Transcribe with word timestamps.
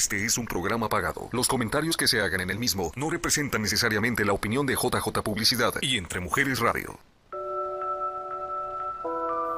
Este 0.00 0.24
es 0.24 0.38
un 0.38 0.46
programa 0.46 0.88
pagado. 0.88 1.28
Los 1.30 1.46
comentarios 1.46 1.94
que 1.94 2.08
se 2.08 2.22
hagan 2.22 2.40
en 2.40 2.48
el 2.48 2.58
mismo 2.58 2.90
no 2.96 3.10
representan 3.10 3.60
necesariamente 3.60 4.24
la 4.24 4.32
opinión 4.32 4.64
de 4.64 4.72
JJ 4.72 5.22
Publicidad 5.22 5.74
y 5.82 5.98
Entre 5.98 6.20
Mujeres 6.20 6.58
Radio. 6.58 6.98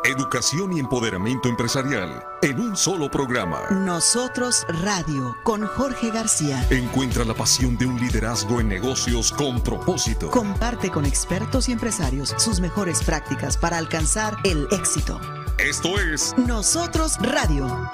Educación 0.03 0.73
y 0.73 0.81
empoderamiento 0.81 1.49
empresarial 1.49 2.25
en 2.43 2.59
un 2.59 2.77
solo 2.77 3.09
programa. 3.09 3.71
Nosotros 3.71 4.67
Radio 4.83 5.37
con 5.45 5.65
Jorge 5.65 6.11
García. 6.11 6.67
Encuentra 6.71 7.25
la 7.25 7.35
pasión 7.35 7.79
de 7.79 7.87
un 7.87 8.01
liderazgo 8.01 8.61
en 8.61 8.69
negocios 8.69 9.31
con 9.31 9.63
propósito. 9.63 10.29
Comparte 10.29 10.91
con 10.91 11.05
expertos 11.05 11.69
y 11.69 11.73
empresarios 11.73 12.35
sus 12.37 12.59
mejores 12.59 13.01
prácticas 13.05 13.57
para 13.57 13.79
alcanzar 13.79 14.37
el 14.43 14.67
éxito. 14.73 15.21
Esto 15.59 16.01
es 16.01 16.35
Nosotros 16.37 17.17
Radio. 17.21 17.89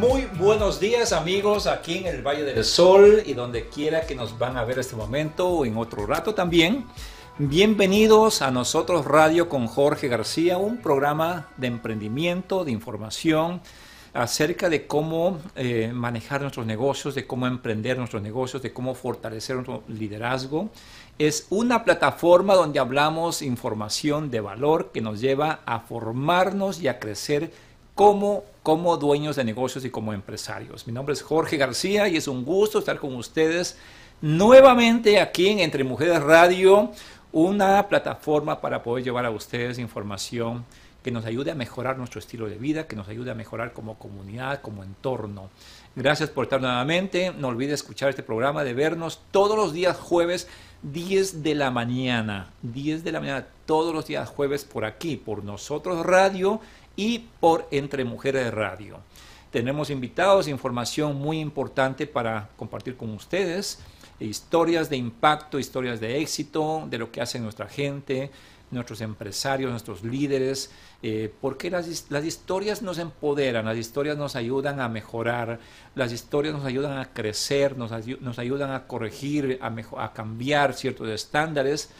Muy 0.00 0.24
buenos 0.38 0.80
días 0.80 1.12
amigos 1.12 1.66
aquí 1.66 1.98
en 1.98 2.06
el 2.06 2.26
Valle 2.26 2.42
del 2.42 2.64
Sol 2.64 3.22
y 3.26 3.34
donde 3.34 3.68
quiera 3.68 4.06
que 4.06 4.14
nos 4.14 4.38
van 4.38 4.56
a 4.56 4.64
ver 4.64 4.78
este 4.78 4.96
momento 4.96 5.46
o 5.46 5.66
en 5.66 5.76
otro 5.76 6.06
rato 6.06 6.34
también. 6.34 6.86
Bienvenidos 7.36 8.40
a 8.40 8.50
Nosotros 8.50 9.04
Radio 9.04 9.50
con 9.50 9.66
Jorge 9.66 10.08
García, 10.08 10.56
un 10.56 10.78
programa 10.78 11.48
de 11.58 11.66
emprendimiento, 11.66 12.64
de 12.64 12.70
información 12.70 13.60
acerca 14.14 14.70
de 14.70 14.86
cómo 14.86 15.38
eh, 15.54 15.90
manejar 15.92 16.40
nuestros 16.40 16.64
negocios, 16.64 17.14
de 17.14 17.26
cómo 17.26 17.46
emprender 17.46 17.98
nuestros 17.98 18.22
negocios, 18.22 18.62
de 18.62 18.72
cómo 18.72 18.94
fortalecer 18.94 19.56
nuestro 19.56 19.82
liderazgo. 19.86 20.70
Es 21.18 21.46
una 21.50 21.84
plataforma 21.84 22.54
donde 22.54 22.78
hablamos 22.78 23.42
información 23.42 24.30
de 24.30 24.40
valor 24.40 24.92
que 24.92 25.02
nos 25.02 25.20
lleva 25.20 25.60
a 25.66 25.80
formarnos 25.80 26.80
y 26.80 26.88
a 26.88 26.98
crecer 26.98 27.52
como, 28.00 28.44
como 28.62 28.96
dueños 28.96 29.36
de 29.36 29.44
negocios 29.44 29.84
y 29.84 29.90
como 29.90 30.14
empresarios. 30.14 30.86
Mi 30.86 30.92
nombre 30.94 31.12
es 31.12 31.20
Jorge 31.20 31.58
García 31.58 32.08
y 32.08 32.16
es 32.16 32.28
un 32.28 32.46
gusto 32.46 32.78
estar 32.78 32.98
con 32.98 33.14
ustedes 33.14 33.76
nuevamente 34.22 35.20
aquí 35.20 35.48
en 35.48 35.58
Entre 35.58 35.84
Mujeres 35.84 36.22
Radio, 36.22 36.92
una 37.30 37.86
plataforma 37.88 38.62
para 38.62 38.82
poder 38.82 39.04
llevar 39.04 39.26
a 39.26 39.30
ustedes 39.30 39.78
información 39.78 40.64
que 41.02 41.10
nos 41.10 41.26
ayude 41.26 41.50
a 41.50 41.54
mejorar 41.54 41.98
nuestro 41.98 42.20
estilo 42.20 42.48
de 42.48 42.56
vida, 42.56 42.86
que 42.86 42.96
nos 42.96 43.06
ayude 43.06 43.32
a 43.32 43.34
mejorar 43.34 43.74
como 43.74 43.98
comunidad, 43.98 44.62
como 44.62 44.82
entorno. 44.82 45.50
Gracias 45.94 46.30
por 46.30 46.44
estar 46.44 46.62
nuevamente. 46.62 47.34
No 47.36 47.48
olvide 47.48 47.74
escuchar 47.74 48.08
este 48.08 48.22
programa, 48.22 48.64
de 48.64 48.72
vernos 48.72 49.20
todos 49.30 49.58
los 49.58 49.74
días 49.74 49.98
jueves, 49.98 50.48
10 50.84 51.42
de 51.42 51.54
la 51.54 51.70
mañana. 51.70 52.50
10 52.62 53.04
de 53.04 53.12
la 53.12 53.20
mañana, 53.20 53.46
todos 53.66 53.94
los 53.94 54.06
días 54.06 54.26
jueves 54.30 54.64
por 54.64 54.86
aquí, 54.86 55.18
por 55.18 55.44
nosotros 55.44 56.06
radio 56.06 56.62
y 56.96 57.26
por 57.40 57.68
Entre 57.70 58.04
Mujeres 58.04 58.52
Radio. 58.52 58.98
Tenemos 59.50 59.90
invitados, 59.90 60.46
información 60.48 61.16
muy 61.16 61.40
importante 61.40 62.06
para 62.06 62.50
compartir 62.56 62.96
con 62.96 63.10
ustedes, 63.10 63.80
historias 64.20 64.90
de 64.90 64.96
impacto, 64.96 65.58
historias 65.58 66.00
de 66.00 66.20
éxito, 66.20 66.86
de 66.88 66.98
lo 66.98 67.10
que 67.10 67.20
hace 67.20 67.40
nuestra 67.40 67.66
gente, 67.66 68.30
nuestros 68.70 69.00
empresarios, 69.00 69.70
nuestros 69.70 70.04
líderes, 70.04 70.70
eh, 71.02 71.32
porque 71.40 71.70
las, 71.70 72.06
las, 72.10 72.24
historias 72.24 72.82
nos 72.82 72.98
empoderan, 72.98 73.64
las 73.64 73.76
historias 73.76 74.16
nos 74.16 74.36
ayudan 74.36 74.80
a 74.80 74.88
mejorar, 74.88 75.58
las 75.94 76.12
historias 76.12 76.54
nos 76.54 76.64
ayudan 76.64 76.98
a 76.98 77.12
crecer, 77.12 77.76
nos, 77.76 77.90
ayudan 78.38 78.70
a 78.70 78.86
corregir, 78.86 79.58
a, 79.60 79.74
a 80.04 80.12
cambiar 80.12 80.74
ciertos 80.74 81.08
estándares, 81.08 81.90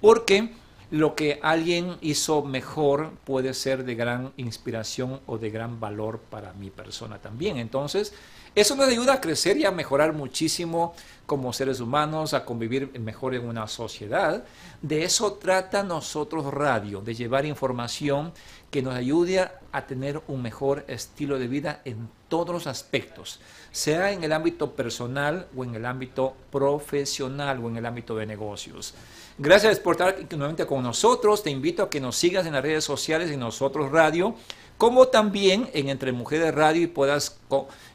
porque 0.00 0.52
lo 0.90 1.14
que 1.14 1.38
alguien 1.42 1.96
hizo 2.00 2.42
mejor 2.42 3.12
puede 3.24 3.54
ser 3.54 3.84
de 3.84 3.94
gran 3.94 4.32
inspiración 4.36 5.20
o 5.26 5.38
de 5.38 5.50
gran 5.50 5.78
valor 5.78 6.20
para 6.30 6.52
mi 6.52 6.70
persona 6.70 7.18
también. 7.18 7.58
Entonces, 7.58 8.12
eso 8.56 8.74
nos 8.74 8.88
ayuda 8.88 9.14
a 9.14 9.20
crecer 9.20 9.56
y 9.58 9.64
a 9.64 9.70
mejorar 9.70 10.12
muchísimo 10.12 10.94
como 11.26 11.52
seres 11.52 11.78
humanos, 11.78 12.34
a 12.34 12.44
convivir 12.44 12.98
mejor 12.98 13.36
en 13.36 13.46
una 13.46 13.68
sociedad. 13.68 14.42
De 14.82 15.04
eso 15.04 15.34
trata 15.34 15.84
nosotros 15.84 16.52
radio, 16.52 17.00
de 17.00 17.14
llevar 17.14 17.46
información 17.46 18.32
que 18.72 18.82
nos 18.82 18.96
ayude 18.96 19.48
a 19.70 19.86
tener 19.86 20.20
un 20.26 20.42
mejor 20.42 20.84
estilo 20.88 21.38
de 21.38 21.46
vida 21.46 21.82
en 21.84 22.08
todos 22.28 22.52
los 22.52 22.66
aspectos, 22.66 23.40
sea 23.70 24.10
en 24.10 24.24
el 24.24 24.32
ámbito 24.32 24.74
personal 24.74 25.46
o 25.56 25.62
en 25.62 25.76
el 25.76 25.86
ámbito 25.86 26.34
profesional 26.50 27.64
o 27.64 27.68
en 27.68 27.76
el 27.76 27.86
ámbito 27.86 28.16
de 28.16 28.26
negocios. 28.26 28.94
Gracias 29.42 29.80
por 29.80 29.94
estar 29.94 30.14
nuevamente 30.32 30.66
con 30.66 30.82
nosotros. 30.82 31.42
Te 31.42 31.48
invito 31.48 31.82
a 31.82 31.88
que 31.88 31.98
nos 31.98 32.14
sigas 32.14 32.44
en 32.44 32.52
las 32.52 32.62
redes 32.62 32.84
sociales 32.84 33.30
en 33.30 33.40
Nosotros 33.40 33.90
Radio, 33.90 34.34
como 34.76 35.08
también 35.08 35.70
en 35.72 35.88
Entre 35.88 36.12
Mujeres 36.12 36.54
Radio 36.54 36.82
y 36.82 36.86
puedas 36.86 37.38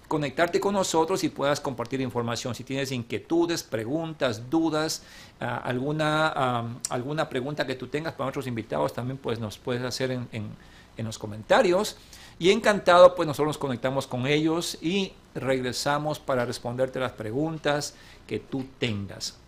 conectarte 0.08 0.60
con 0.60 0.74
nosotros 0.74 1.24
y 1.24 1.30
puedas 1.30 1.60
compartir 1.60 2.02
información. 2.02 2.56
Si 2.56 2.64
tienes 2.64 2.92
inquietudes, 2.92 3.62
preguntas, 3.62 4.50
dudas, 4.50 5.04
ah, 5.40 5.62
alguna, 5.64 6.80
alguna 6.90 7.30
pregunta 7.30 7.68
que 7.68 7.76
tú 7.76 7.90
tengas 7.90 8.14
para 8.14 8.26
nuestros 8.26 8.48
invitados, 8.48 8.92
también 8.92 9.20
pues 9.20 9.38
nos 9.38 9.60
puedes 9.60 9.84
hacer 9.84 10.10
en, 10.10 10.28
en 10.32 11.06
los 11.06 11.20
comentarios. 11.20 11.96
Y 12.40 12.50
encantado, 12.50 13.14
pues 13.14 13.28
nosotros 13.28 13.50
nos 13.50 13.58
conectamos 13.60 14.08
con 14.08 14.26
ellos 14.26 14.80
y 14.82 15.14
regresamos 15.36 16.18
para 16.18 16.44
responderte 16.44 17.00
las 17.00 17.12
preguntas 17.12 17.94
que 18.26 18.40
tú 18.40 18.66
tengas. 18.80 19.45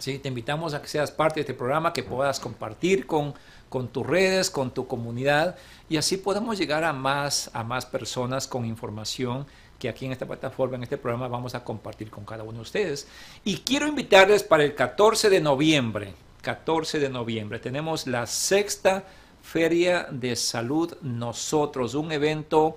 ¿Sí? 0.00 0.18
Te 0.18 0.28
invitamos 0.28 0.74
a 0.74 0.82
que 0.82 0.88
seas 0.88 1.10
parte 1.10 1.36
de 1.36 1.40
este 1.42 1.54
programa, 1.54 1.92
que 1.92 2.02
puedas 2.02 2.40
compartir 2.40 3.06
con, 3.06 3.34
con 3.68 3.88
tus 3.88 4.06
redes, 4.06 4.50
con 4.50 4.72
tu 4.72 4.86
comunidad 4.86 5.56
y 5.88 5.96
así 5.96 6.16
podamos 6.16 6.58
llegar 6.58 6.82
a 6.84 6.92
más, 6.92 7.50
a 7.52 7.62
más 7.62 7.86
personas 7.86 8.48
con 8.48 8.64
información 8.64 9.46
que 9.78 9.88
aquí 9.88 10.04
en 10.04 10.12
esta 10.12 10.26
plataforma, 10.26 10.76
en 10.76 10.82
este 10.82 10.98
programa, 10.98 11.28
vamos 11.28 11.54
a 11.54 11.64
compartir 11.64 12.10
con 12.10 12.24
cada 12.24 12.42
uno 12.42 12.54
de 12.54 12.62
ustedes. 12.62 13.08
Y 13.44 13.58
quiero 13.58 13.86
invitarles 13.86 14.42
para 14.42 14.64
el 14.64 14.74
14 14.74 15.30
de 15.30 15.40
noviembre, 15.40 16.14
14 16.42 16.98
de 16.98 17.08
noviembre, 17.08 17.58
tenemos 17.58 18.06
la 18.06 18.26
sexta 18.26 19.04
Feria 19.42 20.06
de 20.10 20.36
Salud 20.36 20.94
Nosotros, 21.00 21.94
un 21.94 22.12
evento 22.12 22.76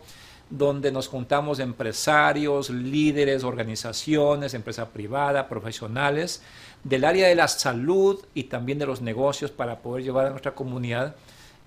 donde 0.50 0.92
nos 0.92 1.08
juntamos 1.08 1.60
empresarios, 1.60 2.70
líderes, 2.70 3.44
organizaciones, 3.44 4.54
empresa 4.54 4.90
privada, 4.90 5.50
profesionales, 5.50 6.42
del 6.84 7.06
área 7.06 7.28
de 7.28 7.36
la 7.36 7.48
salud 7.48 8.20
y 8.34 8.44
también 8.44 8.80
de 8.80 8.86
los 8.86 9.02
negocios 9.02 9.52
para 9.52 9.80
poder 9.80 10.04
llevar 10.04 10.26
a 10.28 10.30
nuestra 10.32 10.56
comunidad 10.56 11.16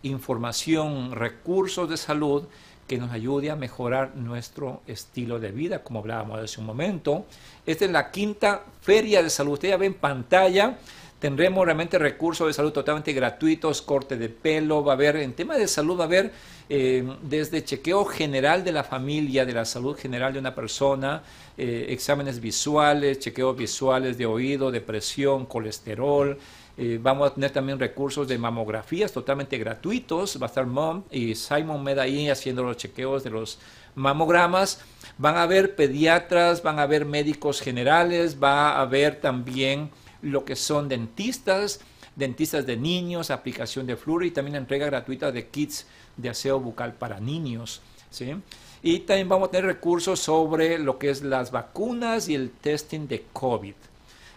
información, 0.03 1.12
recursos 1.12 1.88
de 1.88 1.97
salud 1.97 2.44
que 2.87 2.99
nos 2.99 3.10
ayude 3.10 3.50
a 3.50 3.56
mejorar 3.56 4.15
nuestro 4.15 4.82
estilo 4.87 5.41
de 5.41 5.50
vida, 5.50 5.82
como 5.82 5.99
hablábamos 5.99 6.38
hace 6.38 6.60
un 6.60 6.66
momento. 6.66 7.27
Esta 7.65 7.84
es 7.84 7.91
la 7.91 8.10
quinta 8.12 8.62
feria 8.81 9.22
de 9.22 9.31
salud. 9.31 9.54
Usted 9.54 9.71
ya 9.71 9.77
ve 9.77 9.87
en 9.87 9.94
pantalla 9.94 10.78
Tendremos 11.19 11.65
realmente 11.65 11.99
recursos 11.99 12.47
de 12.47 12.53
salud 12.53 12.72
totalmente 12.72 13.12
gratuitos, 13.12 13.81
corte 13.81 14.16
de 14.16 14.28
pelo, 14.28 14.84
va 14.84 14.93
a 14.93 14.97
haber, 14.97 15.16
en 15.16 15.32
tema 15.32 15.56
de 15.56 15.66
salud 15.66 15.99
va 15.99 16.04
a 16.04 16.06
haber 16.06 16.31
eh, 16.69 17.04
desde 17.22 17.65
chequeo 17.65 18.04
general 18.04 18.65
de 18.65 18.72
la 18.72 18.84
familia, 18.84 19.47
de 19.47 19.54
la 19.54 19.65
salud 19.65 19.97
general 19.97 20.34
de 20.34 20.41
una 20.41 20.54
persona, 20.54 21.22
eh, 21.56 21.87
exámenes 21.88 22.38
visuales, 22.41 23.19
chequeos 23.19 23.56
visuales 23.56 24.19
de 24.19 24.27
oído, 24.27 24.71
de 24.71 24.82
presión, 24.82 25.47
colesterol, 25.47 26.38
eh, 26.78 26.99
vamos 27.00 27.31
a 27.31 27.34
tener 27.34 27.50
también 27.53 27.78
recursos 27.78 28.28
de 28.28 28.37
mamografías 28.37 29.10
totalmente 29.10 29.56
gratuitos. 29.56 30.41
Va 30.41 30.47
a 30.47 30.48
estar 30.48 30.66
Mom 30.66 31.04
y 31.10 31.34
Simon 31.34 31.83
Med 31.83 31.98
ahí 31.98 32.28
haciendo 32.28 32.62
los 32.62 32.77
chequeos 32.77 33.25
de 33.25 33.31
los 33.31 33.59
mamogramas. 33.94 34.83
Van 35.16 35.37
a 35.37 35.43
haber 35.43 35.75
pediatras, 35.75 36.62
van 36.62 36.78
a 36.78 36.83
haber 36.83 37.06
médicos 37.06 37.62
generales, 37.62 38.37
va 38.43 38.72
a 38.72 38.83
haber 38.83 39.21
también 39.21 39.91
lo 40.26 40.44
que 40.44 40.56
son 40.56 40.88
dentistas, 40.88 41.81
dentistas 42.16 42.66
de 42.66 42.76
niños, 42.76 43.31
aplicación 43.31 43.87
de 43.87 43.97
flúor 43.97 44.25
y 44.25 44.31
también 44.31 44.56
entrega 44.56 44.87
gratuita 44.87 45.31
de 45.32 45.47
kits 45.48 45.87
de 46.16 46.30
aseo 46.30 46.59
bucal 46.60 46.95
para 46.95 47.21
niños. 47.21 47.80
¿sí? 48.10 48.34
Y 48.83 49.01
también 49.01 49.28
vamos 49.28 49.48
a 49.48 49.51
tener 49.53 49.66
recursos 49.66 50.21
sobre 50.21 50.78
lo 50.78 50.98
que 50.98 51.10
es 51.10 51.22
las 51.22 51.51
vacunas 51.51 52.28
y 52.28 52.34
el 52.34 52.51
testing 52.51 53.06
de 53.06 53.24
COVID. 53.33 53.74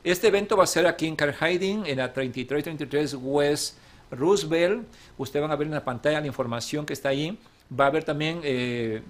Este 0.03 0.27
evento 0.27 0.55
va 0.55 0.63
a 0.63 0.67
ser 0.67 0.87
aquí 0.87 1.07
en 1.07 1.15
Carhiding, 1.15 1.85
en 1.85 1.97
la 1.97 2.13
3333 2.13 3.15
West 3.21 3.77
Roosevelt. 4.11 4.87
Ustedes 5.17 5.41
van 5.41 5.51
a 5.51 5.55
ver 5.55 5.67
en 5.67 5.73
la 5.73 5.83
pantalla 5.83 6.21
la 6.21 6.27
información 6.27 6.85
que 6.85 6.93
está 6.93 7.09
ahí. 7.09 7.37
Va 7.77 7.85
a 7.85 7.87
haber 7.87 8.03
también 8.03 8.39
eh, 8.43 9.01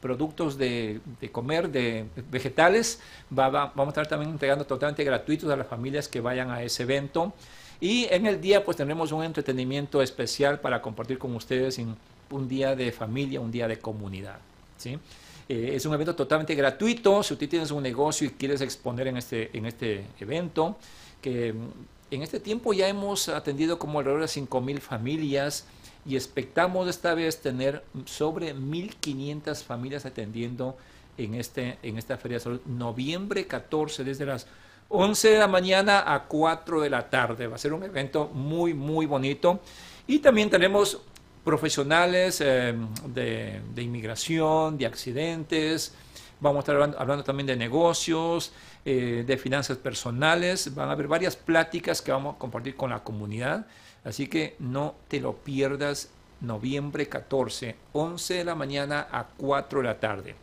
productos 0.00 0.58
de, 0.58 1.00
comer, 1.32 1.70
de 1.70 2.06
vegetales. 2.30 3.00
vamos 3.30 3.86
a 3.86 3.88
estar 3.88 4.06
también 4.06 4.30
entregando 4.30 4.64
totalmente 4.64 5.04
gratuitos 5.04 5.50
a 5.50 5.56
las 5.56 5.66
familias 5.66 6.08
que 6.08 6.20
vayan 6.20 6.50
a 6.50 6.62
ese 6.62 6.82
evento. 6.84 7.32
Y 7.80 8.06
en 8.10 8.26
el 8.26 8.40
día 8.40 8.64
pues 8.64 8.76
tendremos 8.76 9.12
un 9.12 9.22
entretenimiento 9.24 10.00
especial 10.00 10.60
para 10.60 10.80
compartir 10.80 11.18
con 11.18 11.34
ustedes 11.34 11.78
en 11.78 11.96
un 12.30 12.48
día 12.48 12.74
de 12.74 12.92
familia, 12.92 13.40
un 13.40 13.50
día 13.50 13.68
de 13.68 13.78
comunidad. 13.78 14.38
¿sí? 14.78 14.98
Eh, 15.48 15.72
es 15.74 15.84
un 15.86 15.94
evento 15.94 16.14
totalmente 16.14 16.54
gratuito. 16.54 17.22
Si 17.22 17.34
usted 17.34 17.48
tienes 17.48 17.70
un 17.70 17.82
negocio 17.82 18.26
y 18.26 18.30
quieres 18.30 18.60
exponer 18.60 19.08
en 19.08 19.16
este, 19.16 19.56
en 19.56 19.66
este 19.66 20.06
evento, 20.20 20.76
que 21.20 21.54
en 22.10 22.22
este 22.22 22.40
tiempo 22.40 22.72
ya 22.72 22.88
hemos 22.88 23.28
atendido 23.28 23.78
como 23.78 23.98
alrededor 23.98 24.22
de 24.22 24.28
5.000 24.28 24.78
familias 24.80 25.66
y 26.06 26.16
expectamos 26.16 26.88
esta 26.88 27.14
vez 27.14 27.40
tener 27.40 27.82
sobre 28.04 28.54
1.500 28.54 29.62
familias 29.64 30.06
atendiendo 30.06 30.76
en, 31.18 31.34
este, 31.34 31.78
en 31.82 31.98
esta 31.98 32.16
Feria 32.16 32.36
de 32.36 32.44
Salud, 32.44 32.60
noviembre 32.66 33.46
14, 33.46 34.04
desde 34.04 34.26
las 34.26 34.46
11 34.88 35.30
de 35.30 35.38
la 35.38 35.48
mañana 35.48 36.12
a 36.12 36.24
4 36.24 36.80
de 36.80 36.90
la 36.90 37.10
tarde. 37.10 37.46
Va 37.46 37.56
a 37.56 37.58
ser 37.58 37.72
un 37.72 37.82
evento 37.82 38.28
muy, 38.32 38.74
muy 38.74 39.06
bonito. 39.06 39.60
Y 40.06 40.20
también 40.20 40.48
tenemos 40.48 41.00
profesionales 41.44 42.40
eh, 42.40 42.74
de, 43.06 43.82
inmigración, 43.82 44.78
de 44.78 44.86
accidentes. 44.86 45.94
Vamos 46.38 46.58
a 46.58 46.72
estar 46.72 46.96
hablando, 46.98 47.24
también 47.24 47.46
de 47.46 47.56
negocios, 47.56 48.52
eh, 48.84 49.24
de 49.26 49.36
finanzas 49.38 49.78
personales. 49.78 50.74
Van 50.74 50.88
a 50.88 50.92
haber 50.92 51.08
varias 51.08 51.34
pláticas 51.34 52.02
que 52.02 52.12
vamos 52.12 52.36
a 52.36 52.38
compartir 52.38 52.76
con 52.76 52.90
la 52.90 53.02
comunidad. 53.02 53.66
Así 54.06 54.28
que 54.28 54.54
no 54.60 54.94
te 55.08 55.20
lo 55.20 55.34
pierdas. 55.34 56.10
Noviembre 56.40 57.08
14, 57.08 57.74
11 57.92 58.34
de 58.34 58.44
la 58.44 58.54
mañana 58.54 59.08
a 59.10 59.26
4 59.36 59.80
de 59.80 59.84
la 59.84 59.98
tarde. 59.98 60.34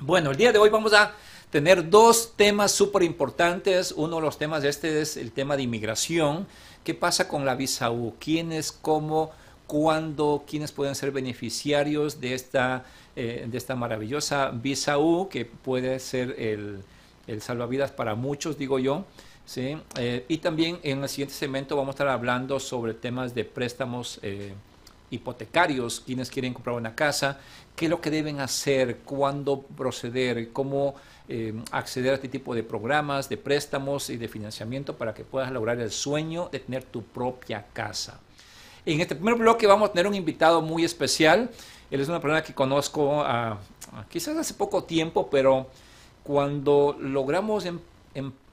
Bueno, 0.00 0.32
el 0.32 0.36
día 0.36 0.52
de 0.52 0.58
hoy 0.58 0.68
vamos 0.70 0.92
a 0.92 1.12
tener 1.50 1.88
dos 1.88 2.34
temas 2.36 2.72
súper 2.72 3.04
importantes. 3.04 3.92
Uno 3.92 4.16
de 4.16 4.22
los 4.22 4.36
temas 4.36 4.62
de 4.62 4.68
este 4.68 5.00
es 5.00 5.16
el 5.16 5.32
tema 5.32 5.56
de 5.56 5.62
inmigración. 5.62 6.46
¿Qué 6.82 6.94
pasa 6.94 7.26
con 7.26 7.46
la 7.46 7.54
visa 7.54 7.90
U? 7.90 8.16
¿Quiénes, 8.18 8.72
cómo, 8.72 9.30
cuándo, 9.66 10.44
quiénes 10.46 10.72
pueden 10.72 10.94
ser 10.94 11.10
beneficiarios 11.10 12.20
de 12.20 12.34
esta, 12.34 12.84
eh, 13.16 13.46
de 13.48 13.56
esta 13.56 13.76
maravillosa 13.76 14.50
visa 14.50 14.98
U 14.98 15.28
que 15.30 15.46
puede 15.46 16.00
ser 16.00 16.34
el, 16.38 16.82
salvavidas 17.40 17.92
para 17.92 18.14
muchos, 18.14 18.58
digo 18.58 18.78
yo? 18.78 19.06
¿Sí? 19.46 19.76
Eh, 19.96 20.24
y 20.28 20.38
también 20.38 20.78
en 20.82 21.02
el 21.02 21.08
siguiente 21.08 21.34
segmento 21.34 21.76
vamos 21.76 21.90
a 21.90 21.94
estar 21.94 22.08
hablando 22.08 22.58
sobre 22.60 22.94
temas 22.94 23.34
de 23.34 23.44
préstamos. 23.44 24.18
Eh, 24.22 24.54
hipotecarios, 25.10 26.00
quienes 26.00 26.28
quieren 26.28 26.52
comprar 26.52 26.74
una 26.74 26.96
casa, 26.96 27.38
qué 27.76 27.84
es 27.84 27.90
lo 27.90 28.00
que 28.00 28.10
deben 28.10 28.40
hacer, 28.40 28.98
cuándo 29.04 29.60
proceder, 29.60 30.50
cómo 30.52 30.96
eh, 31.28 31.54
acceder 31.70 32.12
a 32.12 32.14
este 32.14 32.28
tipo 32.28 32.52
de 32.52 32.64
programas, 32.64 33.28
de 33.28 33.36
préstamos 33.36 34.10
y 34.10 34.16
de 34.16 34.26
financiamiento 34.26 34.96
para 34.96 35.14
que 35.14 35.22
puedas 35.22 35.52
lograr 35.52 35.78
el 35.78 35.92
sueño 35.92 36.48
de 36.50 36.58
tener 36.58 36.82
tu 36.84 37.02
propia 37.02 37.64
casa. 37.72 38.18
En 38.84 39.00
este 39.00 39.14
primer 39.14 39.36
bloque 39.36 39.68
vamos 39.68 39.90
a 39.90 39.92
tener 39.92 40.08
un 40.08 40.14
invitado 40.14 40.60
muy 40.62 40.84
especial. 40.84 41.48
Él 41.90 42.00
es 42.00 42.08
una 42.08 42.20
persona 42.20 42.42
que 42.42 42.52
conozco 42.52 43.24
quizás 44.08 44.36
hace 44.36 44.54
poco 44.54 44.82
tiempo, 44.82 45.30
pero 45.30 45.68
cuando 46.24 46.96
logramos 46.98 47.66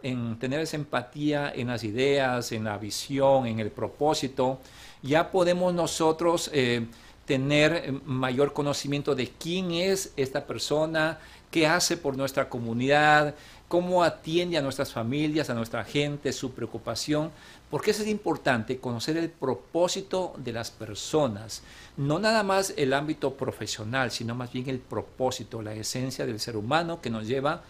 en 0.03 0.38
tener 0.39 0.59
esa 0.59 0.77
empatía 0.77 1.51
en 1.56 1.68
las 1.68 1.83
ideas, 1.83 2.51
en 2.51 2.63
la 2.63 2.77
visión, 2.77 3.45
en 3.48 3.59
el 3.59 3.71
propósito, 3.71 4.59
ya 5.01 5.31
podemos 5.31 5.74
nosotros 5.74 6.50
eh, 6.53 6.86
tener 7.25 7.94
mayor 8.06 8.53
conocimiento 8.53 9.15
de 9.15 9.30
quién 9.30 9.71
es 9.71 10.13
esta 10.18 10.45
persona, 10.45 11.19
qué 11.50 11.68
hace 11.68 11.98
por 11.98 12.18
nuestra 12.18 12.50
comunidad, 12.50 13.36
cómo 13.68 14.03
atiende 14.03 14.57
a 14.57 14.62
nuestras 14.62 14.92
familias, 14.92 15.50
a 15.50 15.53
nuestra 15.53 15.86
gente, 15.86 16.33
su 16.33 16.51
preocupación, 16.51 17.31
porque 17.69 17.92
eso 17.92 18.03
es 18.03 18.09
importante, 18.09 18.80
conocer 18.80 19.15
el 19.15 19.30
propósito 19.30 20.33
de 20.36 20.51
las 20.51 20.71
personas, 20.71 21.63
no 21.95 22.19
nada 22.19 22.44
más 22.44 22.74
el 22.75 22.94
ámbito 22.94 23.36
profesional, 23.36 24.12
sino 24.12 24.36
más 24.36 24.51
bien 24.51 24.68
el 24.68 24.80
propósito, 24.80 25.62
la 25.62 25.74
esencia 25.74 26.25
del 26.25 26.42
ser 26.42 26.57
humano 26.57 27.00
que 27.00 27.09
nos 27.09 27.27
lleva 27.27 27.53
a 27.53 27.62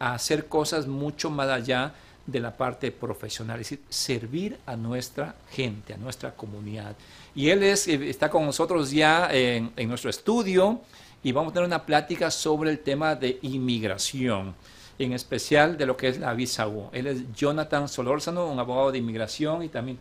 hacer 0.00 0.46
cosas 0.46 0.86
mucho 0.86 1.30
más 1.30 1.48
allá 1.48 1.94
de 2.26 2.40
la 2.40 2.56
parte 2.56 2.90
profesional, 2.90 3.60
es 3.60 3.70
decir, 3.70 3.84
servir 3.88 4.58
a 4.66 4.76
nuestra 4.76 5.34
gente, 5.50 5.94
a 5.94 5.96
nuestra 5.96 6.34
comunidad. 6.34 6.96
Y 7.34 7.50
él 7.50 7.62
es, 7.62 7.86
eh, 7.88 8.08
está 8.08 8.30
con 8.30 8.44
nosotros 8.44 8.90
ya 8.90 9.28
en, 9.32 9.72
nuestro 9.88 10.10
estudio 10.10 10.80
y 11.22 11.32
vamos 11.32 11.50
a 11.50 11.54
tener 11.54 11.66
una 11.66 11.84
plática 11.84 12.30
sobre 12.30 12.70
el 12.70 12.80
tema 12.80 13.14
de 13.14 13.38
inmigración, 13.42 14.54
en 14.98 15.12
especial 15.12 15.76
de 15.76 15.86
lo 15.86 15.96
que 15.96 16.08
es 16.08 16.18
la 16.18 16.32
visa 16.34 16.66
U. 16.68 16.88
Él 16.92 17.06
es 17.06 17.32
Jonathan 17.34 17.88
Solórzano, 17.88 18.46
un 18.46 18.58
abogado 18.58 18.92
de 18.92 18.98
inmigración 18.98 19.62
y 19.62 19.68
también 19.68 19.98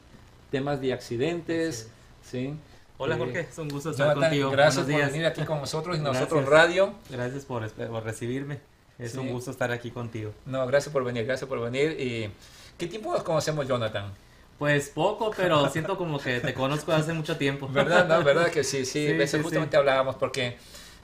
temas 0.51 0.79
de 0.81 0.93
accidentes. 0.93 1.89
¿sí? 2.23 2.53
Hola 2.97 3.15
eh, 3.15 3.17
Jorge, 3.17 3.39
es 3.49 3.57
un 3.57 3.69
gusto 3.69 3.91
estar 3.91 4.13
contigo. 4.13 4.51
Gracias 4.51 4.85
por 4.85 4.95
venir 4.95 5.25
aquí 5.25 5.43
con 5.43 5.59
nosotros 5.59 5.97
y 5.97 6.01
nosotros 6.01 6.45
Radio. 6.45 6.93
Gracias 7.09 7.45
por, 7.45 7.69
por 7.69 8.03
recibirme. 8.03 8.59
Es 8.99 9.15
un 9.15 9.31
gusto 9.31 9.49
estar 9.49 9.71
aquí 9.71 9.91
contigo. 9.91 10.33
No, 10.45 10.67
gracias 10.67 10.91
por 10.91 11.03
venir, 11.05 11.25
gracias 11.25 11.47
por 11.47 11.59
venir. 11.61 11.99
Y, 11.99 12.29
¿Qué 12.77 12.85
tiempo 12.87 13.11
nos 13.11 13.23
conocemos, 13.23 13.67
Jonathan? 13.67 14.13
Pues 14.57 14.89
poco, 14.89 15.31
pero 15.35 15.69
siento 15.71 15.97
como 15.97 16.19
que 16.19 16.41
te 16.41 16.53
conozco 16.53 16.91
hace 16.91 17.13
mucho 17.13 17.37
tiempo. 17.37 17.69
¿Verdad? 17.69 18.07
No, 18.07 18.23
¿verdad 18.23 18.49
que 18.49 18.63
sí? 18.63 18.85
Sí, 18.85 19.17
justamente 19.41 19.77
hablábamos 19.77 20.15
porque 20.15 20.57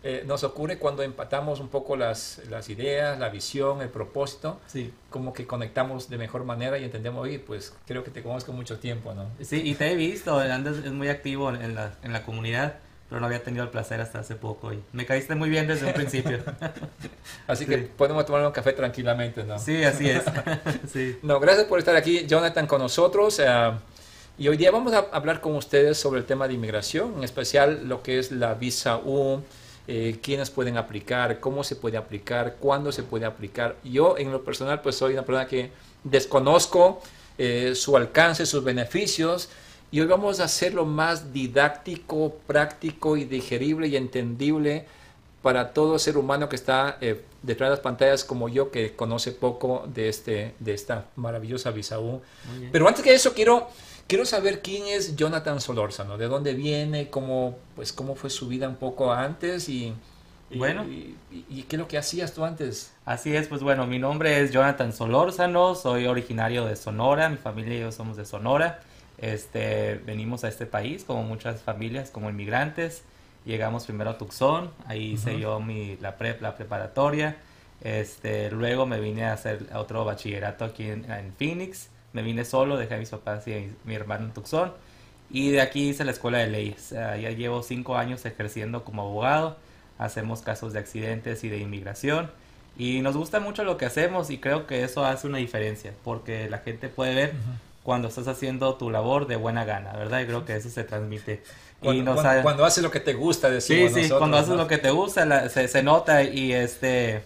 eh, 0.03 0.23
nos 0.27 0.43
ocurre 0.43 0.77
cuando 0.77 1.03
empatamos 1.03 1.61
un 1.61 1.69
poco 1.69 1.95
las, 1.95 2.41
las 2.49 2.69
ideas, 2.69 3.17
la 3.17 3.29
visión, 3.29 3.81
el 3.81 3.89
propósito, 3.89 4.59
sí. 4.67 4.93
como 5.09 5.33
que 5.33 5.47
conectamos 5.47 6.09
de 6.09 6.17
mejor 6.17 6.43
manera 6.43 6.77
y 6.77 6.83
entendemos, 6.83 7.23
oye, 7.23 7.39
pues 7.39 7.73
creo 7.87 8.03
que 8.03 8.11
te 8.11 8.21
conozco 8.21 8.51
mucho 8.51 8.77
tiempo, 8.77 9.13
¿no? 9.13 9.25
Sí, 9.41 9.61
y 9.63 9.73
te 9.73 9.91
he 9.91 9.95
visto, 9.95 10.37
andas 10.37 10.77
es 10.77 10.91
muy 10.91 11.07
activo 11.07 11.49
en 11.49 11.75
la, 11.75 11.93
en 12.03 12.13
la 12.13 12.23
comunidad 12.23 12.75
pero 13.09 13.21
no 13.21 13.27
había 13.27 13.43
tenido 13.43 13.63
el 13.63 13.69
placer 13.69 14.01
hasta 14.01 14.19
hace 14.19 14.35
poco 14.35 14.73
y 14.73 14.81
me 14.91 15.05
caíste 15.05 15.35
muy 15.35 15.49
bien 15.49 15.67
desde 15.67 15.85
un 15.85 15.93
principio. 15.93 16.39
así 17.47 17.65
que 17.65 17.77
podemos 17.77 18.25
tomar 18.25 18.45
un 18.45 18.51
café 18.51 18.73
tranquilamente, 18.73 19.43
¿no? 19.43 19.59
Sí, 19.59 19.83
así 19.83 20.09
es. 20.09 20.23
No, 21.21 21.39
gracias 21.39 21.65
por 21.65 21.79
estar 21.79 21.95
aquí, 21.95 22.25
Jonathan, 22.25 22.65
con 22.67 22.81
nosotros. 22.81 23.39
Eh, 23.39 23.71
y 24.37 24.47
hoy 24.47 24.57
día 24.57 24.71
vamos 24.71 24.93
a 24.93 25.07
hablar 25.11 25.39
con 25.39 25.55
ustedes 25.55 25.97
sobre 25.97 26.19
el 26.19 26.25
tema 26.25 26.47
de 26.47 26.55
inmigración, 26.55 27.13
en 27.17 27.23
especial 27.23 27.87
lo 27.87 28.01
que 28.01 28.19
es 28.19 28.31
la 28.31 28.53
visa 28.53 28.97
U, 28.97 29.41
eh, 29.87 30.19
quiénes 30.21 30.49
pueden 30.49 30.77
aplicar, 30.77 31.39
cómo 31.39 31.63
se 31.63 31.75
puede 31.75 31.97
aplicar, 31.97 32.55
cuándo 32.59 32.91
se 32.91 33.03
puede 33.03 33.25
aplicar. 33.25 33.75
Yo, 33.83 34.17
en 34.17 34.31
lo 34.31 34.43
personal, 34.43 34.81
pues 34.81 34.95
soy 34.95 35.13
una 35.13 35.23
persona 35.23 35.47
que 35.47 35.69
desconozco 36.03 37.01
eh, 37.37 37.73
su 37.75 37.95
alcance, 37.95 38.45
sus 38.45 38.63
beneficios 38.63 39.49
y 39.95 40.01
hoy 40.01 40.07
vamos 40.07 40.41
a 40.41 40.43
hacerlo 40.43 40.83
más 40.83 41.31
didáctico, 41.31 42.33
práctico 42.45 43.15
y 43.15 43.23
digerible 43.23 43.87
y 43.87 43.95
entendible 43.95 44.87
para 45.41 45.71
todo 45.71 45.97
ser 45.99 46.17
humano 46.17 46.49
que 46.49 46.57
está 46.57 46.97
eh, 46.99 47.23
detrás 47.43 47.69
de 47.69 47.75
las 47.77 47.79
pantallas 47.79 48.25
como 48.25 48.49
yo, 48.49 48.71
que 48.71 48.93
conoce 48.93 49.31
poco 49.31 49.85
de, 49.87 50.09
este, 50.09 50.53
de 50.59 50.73
esta 50.73 51.05
maravillosa 51.15 51.71
Bisaú. 51.71 52.21
Pero 52.73 52.89
antes 52.89 53.05
que 53.05 53.13
eso, 53.13 53.33
quiero, 53.33 53.69
quiero 54.05 54.25
saber 54.25 54.61
quién 54.61 54.85
es 54.85 55.15
Jonathan 55.15 55.61
Solórzano, 55.61 56.17
de 56.17 56.27
dónde 56.27 56.55
viene, 56.55 57.09
cómo, 57.09 57.57
pues, 57.77 57.93
cómo 57.93 58.15
fue 58.15 58.29
su 58.29 58.49
vida 58.49 58.67
un 58.67 58.75
poco 58.75 59.13
antes 59.13 59.69
y, 59.69 59.93
bueno. 60.53 60.83
Y, 60.83 61.15
y, 61.31 61.63
qué 61.69 61.77
es 61.77 61.79
lo 61.79 61.87
que 61.87 61.97
hacías 61.97 62.33
tú 62.33 62.43
antes? 62.43 62.91
Así 63.05 63.33
es, 63.33 63.47
pues 63.47 63.63
bueno, 63.63 63.87
mi 63.87 63.97
nombre 63.97 64.41
es 64.41 64.51
Jonathan 64.51 64.91
Solórzano, 64.91 65.73
soy 65.73 66.05
originario 66.05 66.65
de 66.65 66.75
Sonora, 66.75 67.29
mi 67.29 67.37
familia 67.37 67.77
y 67.77 67.79
yo 67.79 67.93
somos 67.93 68.17
de 68.17 68.25
Sonora. 68.25 68.81
Este, 69.17 69.95
venimos 70.05 70.43
a 70.43 70.49
este 70.49 70.65
país 70.65 71.03
como 71.03 71.23
muchas 71.23 71.61
familias, 71.61 72.09
como 72.09 72.29
inmigrantes. 72.29 73.03
Llegamos 73.45 73.85
primero 73.85 74.09
a 74.09 74.17
Tucson, 74.17 74.71
ahí 74.87 75.13
hice 75.13 75.39
yo 75.39 75.59
mi, 75.59 75.97
la, 75.97 76.17
prep, 76.17 76.41
la 76.41 76.55
preparatoria. 76.55 77.37
Este, 77.81 78.49
luego 78.49 78.85
me 78.85 78.99
vine 78.99 79.25
a 79.25 79.33
hacer 79.33 79.67
otro 79.75 80.03
bachillerato 80.03 80.65
aquí 80.65 80.89
en, 80.89 81.33
Phoenix. 81.37 81.89
Me 82.13 82.23
vine 82.23 82.43
solo, 82.43 82.77
dejé 82.77 82.95
a 82.95 82.97
mis 82.97 83.09
papás 83.09 83.47
y 83.47 83.71
mi 83.83 83.93
hermano 83.93 84.25
en 84.25 84.31
Tucson. 84.31 84.73
Y 85.29 85.51
de 85.51 85.61
aquí 85.61 85.89
hice 85.89 86.05
la 86.05 86.11
escuela 86.11 86.39
de 86.39 86.47
leyes. 86.47 86.89
ya 86.89 87.29
llevo 87.29 87.61
cinco 87.61 87.97
años 87.97 88.25
ejerciendo 88.25 88.83
como 88.83 89.03
abogado. 89.03 89.57
Hacemos 89.97 90.41
casos 90.41 90.73
de 90.73 90.79
accidentes 90.79 91.43
y 91.43 91.49
de 91.49 91.59
inmigración. 91.59 92.31
Y 92.77 93.01
nos 93.01 93.15
gusta 93.15 93.39
mucho 93.39 93.63
lo 93.63 93.77
que 93.77 93.85
hacemos 93.85 94.29
y 94.29 94.37
creo 94.37 94.67
que 94.67 94.83
eso 94.83 95.05
hace 95.05 95.27
una 95.27 95.37
diferencia 95.37 95.93
porque 96.03 96.49
la 96.49 96.57
gente 96.59 96.89
puede 96.89 97.15
ver 97.15 97.33
cuando 97.85 98.07
estás 98.07 98.27
haciendo 98.27 98.73
tu 98.75 98.89
labor 98.89 99.27
de 99.27 99.35
buena 99.35 99.63
gana, 99.63 99.93
¿verdad? 99.93 100.21
Y 100.21 100.25
creo 100.25 100.43
que 100.43 100.55
eso 100.55 100.71
se 100.71 100.83
transmite. 100.83 101.43
Cuando, 101.79 102.15
cuando, 102.41 102.65
haces 102.65 102.83
lo 102.83 102.89
que 102.89 102.99
te 102.99 103.13
gusta, 103.13 103.47
decimos 103.51 103.93
Sí, 103.93 104.05
sí, 104.05 104.09
cuando 104.09 104.37
haces 104.37 104.55
lo 104.55 104.65
que 104.65 104.79
te 104.79 104.89
gusta, 104.89 105.49
se, 105.49 105.67
se, 105.67 105.83
nota 105.83 106.23
y 106.23 106.51
este... 106.51 107.21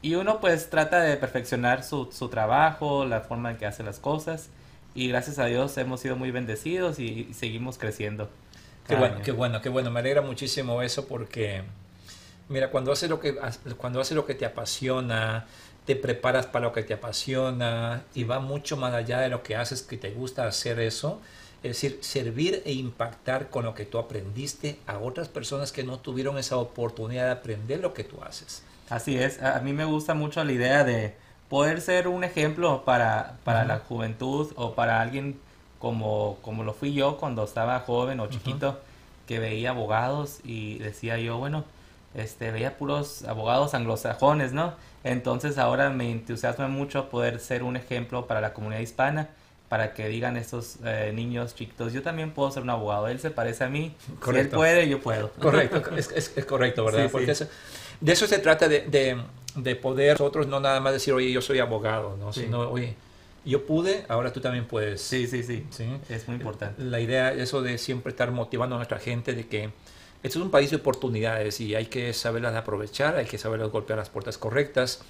Y 0.00 0.16
uno 0.16 0.40
pues 0.40 0.70
trata 0.70 1.00
de 1.00 1.16
perfeccionar 1.16 1.84
su, 1.84 2.10
su 2.10 2.28
trabajo, 2.28 3.04
la 3.04 3.20
forma 3.20 3.52
en 3.52 3.58
que 3.58 3.66
hace 3.66 3.84
las 3.84 4.00
cosas. 4.00 4.48
Y 4.92 5.06
gracias 5.08 5.38
a 5.38 5.44
Dios 5.44 5.78
hemos 5.78 6.00
sido 6.00 6.16
muy 6.16 6.32
bendecidos 6.32 6.98
y, 6.98 7.32
seguimos 7.32 7.78
creciendo. 7.78 8.28
Qué 8.88 8.96
bueno, 8.96 9.20
qué 9.22 9.30
bueno, 9.30 9.62
qué 9.62 9.68
bueno. 9.68 9.92
Me 9.92 10.00
alegra 10.00 10.20
muchísimo 10.20 10.82
eso 10.82 11.06
porque, 11.06 11.62
mira, 12.48 12.72
cuando 12.72 12.90
haces 12.90 13.08
lo 13.08 13.20
que, 13.20 13.36
cuando 13.76 14.00
haces 14.00 14.16
lo 14.16 14.26
que 14.26 14.34
te 14.34 14.46
apasiona, 14.46 15.46
te 15.84 15.96
preparas 15.96 16.46
para 16.46 16.66
lo 16.66 16.72
que 16.72 16.82
te 16.82 16.94
apasiona 16.94 18.04
y 18.14 18.24
va 18.24 18.40
mucho 18.40 18.76
más 18.76 18.94
allá 18.94 19.20
de 19.20 19.28
lo 19.28 19.42
que 19.42 19.56
haces, 19.56 19.82
que 19.82 19.96
te 19.96 20.10
gusta 20.10 20.46
hacer 20.46 20.78
eso. 20.78 21.20
Es 21.62 21.80
decir, 21.80 21.98
servir 22.02 22.62
e 22.64 22.72
impactar 22.72 23.50
con 23.50 23.64
lo 23.64 23.74
que 23.74 23.84
tú 23.84 23.98
aprendiste 23.98 24.78
a 24.86 24.98
otras 24.98 25.28
personas 25.28 25.70
que 25.70 25.84
no 25.84 25.98
tuvieron 25.98 26.38
esa 26.38 26.56
oportunidad 26.56 27.26
de 27.26 27.30
aprender 27.32 27.80
lo 27.80 27.94
que 27.94 28.04
tú 28.04 28.22
haces. 28.22 28.62
Así 28.88 29.16
es, 29.16 29.40
a 29.42 29.60
mí 29.60 29.72
me 29.72 29.84
gusta 29.84 30.14
mucho 30.14 30.42
la 30.42 30.52
idea 30.52 30.84
de 30.84 31.14
poder 31.48 31.80
ser 31.80 32.08
un 32.08 32.24
ejemplo 32.24 32.84
para, 32.84 33.38
para 33.44 33.64
la 33.64 33.78
juventud 33.78 34.52
o 34.56 34.74
para 34.74 35.00
alguien 35.00 35.38
como, 35.78 36.38
como 36.42 36.64
lo 36.64 36.74
fui 36.74 36.92
yo 36.92 37.16
cuando 37.16 37.44
estaba 37.44 37.80
joven 37.80 38.20
o 38.20 38.28
chiquito. 38.28 38.80
que 39.26 39.38
veía 39.38 39.70
abogados 39.70 40.40
y 40.44 40.78
decía 40.78 41.18
yo, 41.18 41.38
bueno, 41.38 41.64
este, 42.14 42.50
veía 42.50 42.76
puros 42.76 43.24
abogados 43.24 43.74
anglosajones, 43.74 44.52
¿no? 44.52 44.74
Entonces 45.04 45.58
ahora 45.58 45.90
me 45.90 46.10
entusiasma 46.10 46.68
mucho 46.68 47.08
poder 47.08 47.40
ser 47.40 47.62
un 47.62 47.76
ejemplo 47.76 48.26
para 48.26 48.40
la 48.40 48.52
comunidad 48.52 48.80
hispana, 48.80 49.30
para 49.68 49.94
que 49.94 50.06
digan 50.08 50.36
estos 50.36 50.76
eh, 50.84 51.12
niños 51.14 51.54
chiquitos, 51.54 51.92
yo 51.92 52.02
también 52.02 52.32
puedo 52.32 52.50
ser 52.50 52.62
un 52.62 52.70
abogado, 52.70 53.08
él 53.08 53.18
se 53.18 53.30
parece 53.30 53.64
a 53.64 53.68
mí, 53.68 53.94
si 54.22 54.36
él 54.36 54.48
puede, 54.48 54.88
yo 54.88 55.00
puedo. 55.00 55.30
Correcto, 55.40 55.96
es, 55.96 56.10
es, 56.36 56.44
correcto, 56.44 56.84
¿verdad? 56.84 57.08
Porque 57.10 57.34
de 58.00 58.12
eso 58.12 58.26
se 58.26 58.38
trata 58.38 58.68
de, 58.68 58.80
de, 58.82 59.16
de, 59.56 59.76
poder 59.76 60.12
nosotros 60.12 60.46
no 60.46 60.60
nada 60.60 60.80
más 60.80 60.92
decir, 60.92 61.14
oye, 61.14 61.32
yo 61.32 61.40
soy 61.40 61.58
abogado, 61.58 62.16
¿no? 62.18 62.32
Sino, 62.32 62.68
oye, 62.68 62.96
yo 63.44 63.64
pude, 63.64 64.04
ahora 64.08 64.32
tú 64.32 64.40
también 64.40 64.66
puedes. 64.66 65.00
Sí, 65.00 65.26
sí, 65.26 65.42
sí, 65.42 65.66
sí. 65.70 65.86
Es 66.08 66.28
muy 66.28 66.36
importante. 66.36 66.82
La 66.82 67.00
idea, 67.00 67.32
eso 67.32 67.62
de 67.62 67.78
siempre 67.78 68.10
estar 68.10 68.30
motivando 68.30 68.76
a 68.76 68.78
nuestra 68.78 68.98
gente 68.98 69.34
de 69.34 69.46
que 69.46 69.70
esto 70.22 70.38
es 70.38 70.44
un 70.44 70.50
país 70.50 70.70
de 70.70 70.76
oportunidades 70.76 71.60
y 71.60 71.74
hay 71.74 71.86
que 71.86 72.12
saberlas 72.12 72.54
aprovechar, 72.54 73.16
hay 73.16 73.26
que 73.26 73.38
saberlas 73.38 73.70
golpear 73.70 73.98
las 73.98 74.08
puertas 74.08 74.38
correctas 74.38 75.02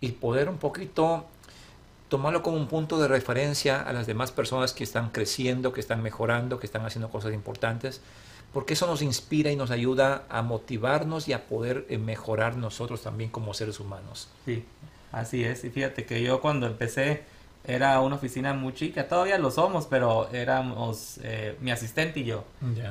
y 0.00 0.12
poder 0.12 0.48
un 0.48 0.58
poquito 0.58 1.26
tomarlo 2.08 2.42
como 2.42 2.56
un 2.56 2.68
punto 2.68 2.98
de 2.98 3.08
referencia 3.08 3.80
a 3.80 3.92
las 3.92 4.06
demás 4.06 4.32
personas 4.32 4.72
que 4.72 4.84
están 4.84 5.10
creciendo, 5.10 5.72
que 5.72 5.80
están 5.80 6.02
mejorando, 6.02 6.60
que 6.60 6.66
están 6.66 6.84
haciendo 6.86 7.10
cosas 7.10 7.34
importantes, 7.34 8.00
porque 8.52 8.74
eso 8.74 8.86
nos 8.86 9.02
inspira 9.02 9.50
y 9.50 9.56
nos 9.56 9.70
ayuda 9.70 10.24
a 10.28 10.42
motivarnos 10.42 11.28
y 11.28 11.32
a 11.32 11.46
poder 11.46 11.86
eh, 11.88 11.98
mejorar 11.98 12.56
nosotros 12.56 13.02
también 13.02 13.30
como 13.30 13.52
seres 13.52 13.80
humanos. 13.80 14.28
Sí, 14.44 14.64
así 15.12 15.44
es. 15.44 15.64
Y 15.64 15.70
fíjate 15.70 16.06
que 16.06 16.22
yo 16.22 16.40
cuando 16.40 16.66
empecé 16.66 17.24
era 17.66 18.00
una 18.00 18.16
oficina 18.16 18.52
muy 18.52 18.74
chica, 18.74 19.08
todavía 19.08 19.38
lo 19.38 19.50
somos, 19.50 19.86
pero 19.86 20.28
éramos 20.32 21.18
eh, 21.22 21.56
mi 21.60 21.70
asistente 21.70 22.20
y 22.20 22.24
yo. 22.24 22.44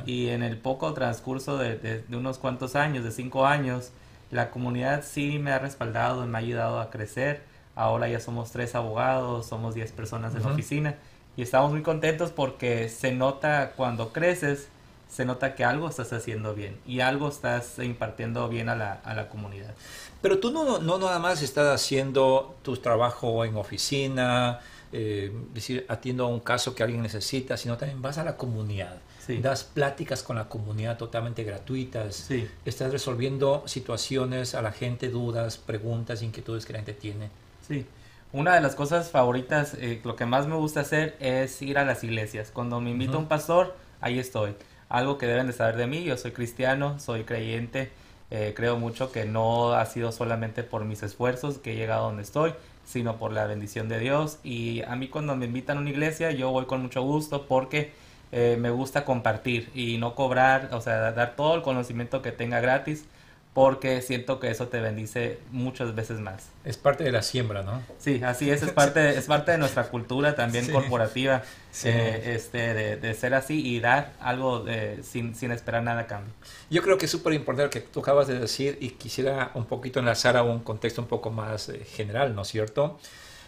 Y 0.05 0.29
en 0.29 0.41
el 0.41 0.57
poco 0.57 0.93
transcurso 0.93 1.57
de, 1.57 2.03
unos 2.11 2.39
cuantos 2.39 2.75
años, 2.75 3.03
de 3.03 3.11
cinco 3.11 3.45
años, 3.45 3.91
la 4.31 4.49
comunidad 4.49 5.03
sí 5.03 5.37
me 5.37 5.51
ha 5.51 5.59
respaldado, 5.59 6.25
me 6.25 6.37
ha 6.37 6.41
ayudado 6.41 6.79
a 6.79 6.89
crecer. 6.89 7.43
Ahora 7.75 8.07
ya 8.07 8.19
somos 8.19 8.51
tres 8.51 8.73
abogados, 8.73 9.45
somos 9.45 9.75
diez 9.75 9.91
personas 9.91 10.33
en 10.35 10.43
la 10.43 10.49
oficina 10.49 10.95
y 11.35 11.41
estamos 11.41 11.71
muy 11.71 11.81
contentos 11.81 12.31
porque 12.31 12.89
se 12.89 13.11
nota 13.11 13.73
cuando 13.75 14.13
creces, 14.13 14.69
se 15.13 15.25
nota 15.25 15.53
que 15.53 15.63
algo 15.63 15.87
estás 15.89 16.11
haciendo 16.11 16.55
bien 16.55 16.79
y 16.87 17.01
algo 17.01 17.29
estás 17.29 17.77
impartiendo 17.77 18.49
bien 18.49 18.67
a 18.67 18.75
la, 18.75 18.93
a 18.93 19.13
la 19.13 19.29
comunidad. 19.29 19.75
Pero 20.21 20.39
tú 20.39 20.51
no, 20.51 20.79
no 20.79 20.97
nada 20.97 21.19
más 21.19 21.43
estás 21.43 21.67
haciendo 21.67 22.55
tu 22.63 22.77
trabajo 22.77 23.45
en 23.45 23.55
oficina, 23.55 24.59
eh, 24.91 25.31
decir, 25.53 25.85
atiendo 25.87 26.25
a 26.25 26.27
un 26.27 26.39
caso 26.39 26.73
que 26.73 26.81
alguien 26.81 27.03
necesita, 27.03 27.57
sino 27.57 27.77
también 27.77 28.01
vas 28.01 28.17
a 28.17 28.23
la 28.23 28.37
comunidad. 28.37 28.97
Das 29.41 29.63
pláticas 29.63 30.21
con 30.21 30.35
la 30.35 30.49
comunidad 30.49 30.97
totalmente 30.97 31.43
gratuitas. 31.43 32.29
Estás 32.65 32.91
resolviendo 32.91 33.63
situaciones 33.65 34.53
a 34.53 34.61
la 34.61 34.73
gente, 34.73 35.07
dudas, 35.09 35.57
preguntas, 35.57 36.21
inquietudes 36.21 36.65
que 36.65 36.73
la 36.73 36.79
gente 36.79 36.93
tiene. 36.93 37.29
Sí. 37.65 37.85
Una 38.33 38.55
de 38.55 38.61
las 38.61 38.75
cosas 38.75 39.11
favoritas, 39.11 39.75
eh, 39.75 40.01
lo 40.03 40.15
que 40.15 40.25
más 40.25 40.47
me 40.47 40.55
gusta 40.55 40.81
hacer 40.81 41.15
es 41.19 41.61
ir 41.61 41.77
a 41.77 41.85
las 41.85 42.03
iglesias. 42.03 42.51
Cuando 42.51 42.81
me 42.81 42.89
invita 42.89 43.17
un 43.17 43.27
pastor, 43.27 43.75
ahí 44.01 44.19
estoy. 44.19 44.55
Algo 44.93 45.17
que 45.17 45.25
deben 45.25 45.47
de 45.47 45.53
saber 45.53 45.75
de 45.75 45.87
mí, 45.87 46.03
yo 46.03 46.17
soy 46.17 46.33
cristiano, 46.33 46.99
soy 46.99 47.23
creyente. 47.23 47.91
Eh, 48.29 48.53
creo 48.55 48.77
mucho 48.77 49.11
que 49.11 49.25
no 49.25 49.73
ha 49.73 49.83
sido 49.87 50.11
solamente 50.11 50.61
por 50.61 50.85
mis 50.85 51.01
esfuerzos 51.01 51.57
que 51.57 51.73
he 51.73 51.75
llegado 51.75 52.03
a 52.03 52.07
donde 52.09 52.21
estoy, 52.21 52.53
sino 52.85 53.17
por 53.17 53.33
la 53.33 53.47
bendición 53.47 53.89
de 53.89 53.97
Dios. 53.97 54.37
Y 54.43 54.83
a 54.83 54.95
mí 54.95 55.07
cuando 55.07 55.35
me 55.35 55.47
invitan 55.47 55.77
a 55.77 55.79
una 55.79 55.89
iglesia, 55.89 56.29
yo 56.29 56.51
voy 56.51 56.65
con 56.65 56.83
mucho 56.83 57.01
gusto 57.01 57.47
porque 57.47 57.91
eh, 58.31 58.55
me 58.59 58.69
gusta 58.69 59.03
compartir 59.03 59.71
y 59.73 59.97
no 59.97 60.13
cobrar, 60.13 60.69
o 60.73 60.79
sea, 60.79 61.11
dar 61.11 61.35
todo 61.35 61.55
el 61.55 61.63
conocimiento 61.63 62.21
que 62.21 62.31
tenga 62.31 62.59
gratis 62.59 63.05
porque 63.53 64.01
siento 64.01 64.39
que 64.39 64.49
eso 64.49 64.67
te 64.67 64.79
bendice 64.79 65.37
muchas 65.51 65.93
veces 65.93 66.19
más. 66.19 66.49
Es 66.65 66.77
parte 66.77 67.03
de 67.03 67.11
la 67.11 67.21
siembra, 67.21 67.61
¿no? 67.61 67.83
Sí, 67.99 68.19
así 68.23 68.49
es, 68.49 68.63
es 68.63 68.71
parte, 68.71 69.15
es 69.15 69.25
parte 69.25 69.51
de 69.51 69.59
nuestra 69.59 69.89
cultura 69.89 70.35
también 70.35 70.71
corporativa, 70.71 71.43
eh, 71.83 72.33
este, 72.35 72.73
de, 72.97 73.13
ser 73.13 73.35
así 73.35 73.63
y 73.63 73.79
dar 73.79 74.13
algo 74.19 74.65
sin, 75.03 75.35
sin, 75.35 75.51
esperar 75.51 75.83
nada 75.83 76.01
a 76.01 76.07
cambio. 76.07 76.33
Yo 76.71 76.81
creo 76.81 76.97
que 76.97 77.05
es 77.05 77.11
súper 77.11 77.33
importante 77.33 77.65
lo 77.65 77.69
que 77.69 77.87
tú 77.87 77.99
acabas 77.99 78.27
de 78.27 78.39
decir 78.39 78.79
y 78.81 78.89
quisiera 78.91 79.51
un 79.53 79.65
poquito 79.65 79.99
enlazar 79.99 80.35
a 80.35 80.41
un 80.41 80.59
contexto 80.59 81.01
un 81.01 81.07
poco 81.07 81.29
más 81.29 81.69
eh, 81.69 81.85
general, 81.85 82.33
¿no 82.33 82.41
es 82.41 82.47
cierto? 82.47 82.97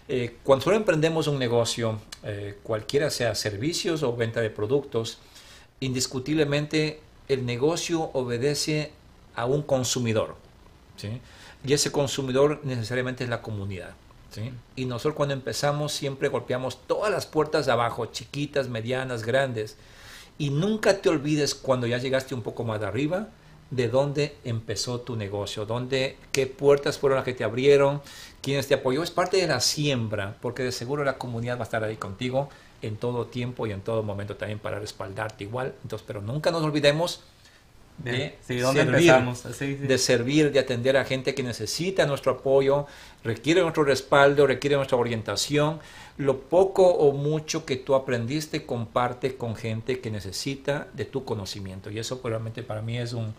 Eh, 0.08 0.36
cuando 0.44 0.66
solo 0.66 0.78
emprendemos 0.78 1.28
un 1.28 1.40
negocio, 1.40 2.00
cualquiera 2.62 3.10
sea 3.10 3.34
servicios 3.34 4.04
o 4.04 4.16
venta 4.16 4.40
de 4.40 4.52
productos, 4.52 5.18
indiscutiblemente 5.80 7.00
el 7.28 7.46
negocio 7.46 8.12
obedece 8.14 8.92
a 9.36 9.46
un 9.46 9.62
consumidor. 9.62 10.36
¿sí? 10.98 11.22
Y 11.64 11.74
ese 11.74 11.92
consumidor 11.92 12.62
necesariamente 12.64 13.24
es 13.24 13.30
la 13.30 13.42
comunidad. 13.42 13.92
¿sí? 14.32 14.52
Y 14.76 14.86
nosotros 14.86 15.16
cuando 15.16 15.34
empezamos 15.34 15.92
siempre 15.92 16.30
golpeamos 16.30 16.80
todas 16.88 17.12
las 17.12 17.26
puertas 17.26 17.66
de 17.66 17.72
abajo, 17.72 18.08
chiquitas, 18.08 18.70
medianas, 18.70 19.24
grandes. 19.24 19.78
Y 20.38 20.50
nunca 20.50 20.98
te 21.02 21.10
olvides 21.10 21.56
cuando 21.56 21.88
ya 21.88 21.98
llegaste 21.98 22.36
un 22.36 22.42
poco 22.42 22.64
más 22.64 22.80
de 22.80 22.88
arriba, 22.88 23.30
de 23.72 23.88
dónde 23.88 24.36
empezó 24.44 25.02
tu 25.02 25.16
negocio, 25.16 25.66
dónde, 25.66 26.18
qué 26.32 26.46
puertas 26.46 26.98
fueron 26.98 27.18
las 27.18 27.26
que 27.26 27.34
te 27.34 27.44
abrieron, 27.44 28.02
quiénes 28.42 28.68
te 28.68 28.76
apoyó. 28.76 29.02
Es 29.02 29.12
parte 29.12 29.38
de 29.38 29.48
la 29.48 29.60
siembra, 29.60 30.38
porque 30.42 30.64
de 30.64 30.72
seguro 30.72 31.04
la 31.04 31.18
comunidad 31.18 31.58
va 31.58 31.62
a 31.62 31.64
estar 31.64 31.84
ahí 31.84 31.98
contigo 31.98 32.50
en 32.82 32.98
todo 32.98 33.26
tiempo 33.26 33.66
y 33.66 33.72
en 33.72 33.82
todo 33.82 34.04
momento 34.04 34.36
también 34.36 34.60
para 34.60 34.80
respaldarte 34.80 35.46
igual. 35.46 35.74
Entonces, 35.84 36.06
pero 36.06 36.22
nunca 36.22 36.52
nos 36.52 36.62
olvidemos 36.62 37.22
de, 37.98 38.36
servir, 38.42 39.88
de 39.88 39.98
servir, 39.98 40.52
de 40.52 40.60
atender 40.60 40.98
a 40.98 41.06
gente 41.06 41.34
que 41.34 41.44
necesita 41.44 42.06
nuestro 42.06 42.34
apoyo, 42.34 42.88
requiere 43.24 43.62
nuestro 43.62 43.84
respaldo, 43.84 44.46
requiere 44.46 44.76
nuestra 44.76 44.98
orientación. 44.98 45.80
Lo 46.18 46.42
poco 46.42 46.88
o 46.88 47.14
mucho 47.14 47.66
que 47.66 47.76
tú 47.78 47.96
aprendiste, 47.96 48.66
comparte 48.66 49.36
con 49.36 49.56
gente 49.56 50.00
que 50.00 50.12
necesita 50.12 50.88
de 50.94 51.06
tu 51.06 51.26
conocimiento. 51.26 51.90
Y 51.90 52.00
eso 52.00 52.22
probablemente 52.22 52.64
para 52.64 52.82
mí 52.82 52.98
es 52.98 53.14
un, 53.14 53.34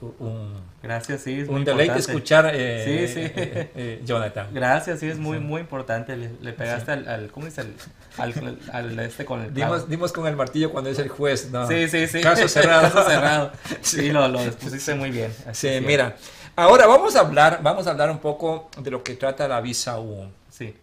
un, 0.00 0.54
Gracias, 0.82 1.22
sí, 1.22 1.42
un 1.48 1.64
deleite 1.64 1.98
escuchar, 1.98 2.50
eh, 2.54 3.08
sí, 3.08 3.14
sí. 3.14 3.20
Eh, 3.20 3.70
eh, 3.74 4.02
Jonathan. 4.04 4.48
Gracias, 4.52 5.00
sí, 5.00 5.06
es 5.06 5.18
muy, 5.18 5.38
muy 5.38 5.60
importante. 5.60 6.16
Le, 6.16 6.52
pegaste 6.52 6.92
al, 6.92 7.08
al, 7.08 7.30
¿cómo 7.30 7.46
dice? 7.46 7.62
Al, 7.62 7.72
al, 8.18 8.98
este 8.98 9.24
con 9.24 9.42
el 9.42 9.54
dimos, 9.54 9.88
dimos, 9.88 10.12
con 10.12 10.26
el 10.26 10.36
martillo 10.36 10.70
cuando 10.70 10.90
es 10.90 10.98
el 10.98 11.08
juez, 11.08 11.50
¿no? 11.50 11.66
Sí, 11.66 11.88
sí, 11.88 12.06
sí. 12.06 12.20
Caso 12.20 12.48
cerrado. 12.48 12.82
Caso 12.82 13.08
cerrado. 13.08 13.52
Sí, 13.82 14.10
lo, 14.10 14.28
lo 14.28 14.38
pusiste 14.52 14.94
muy 14.94 15.10
bien. 15.10 15.32
sí, 15.52 15.80
mira. 15.82 16.16
Ahora 16.56 16.86
vamos 16.86 17.14
a 17.14 17.20
hablar, 17.20 17.60
vamos 17.62 17.86
a 17.86 17.90
hablar 17.90 18.10
un 18.10 18.18
poco 18.18 18.68
de 18.82 18.90
lo 18.90 19.04
que 19.04 19.14
trata 19.14 19.46
la 19.46 19.60
visa 19.60 20.00
U. 20.00 20.28
Sí. 20.50 20.74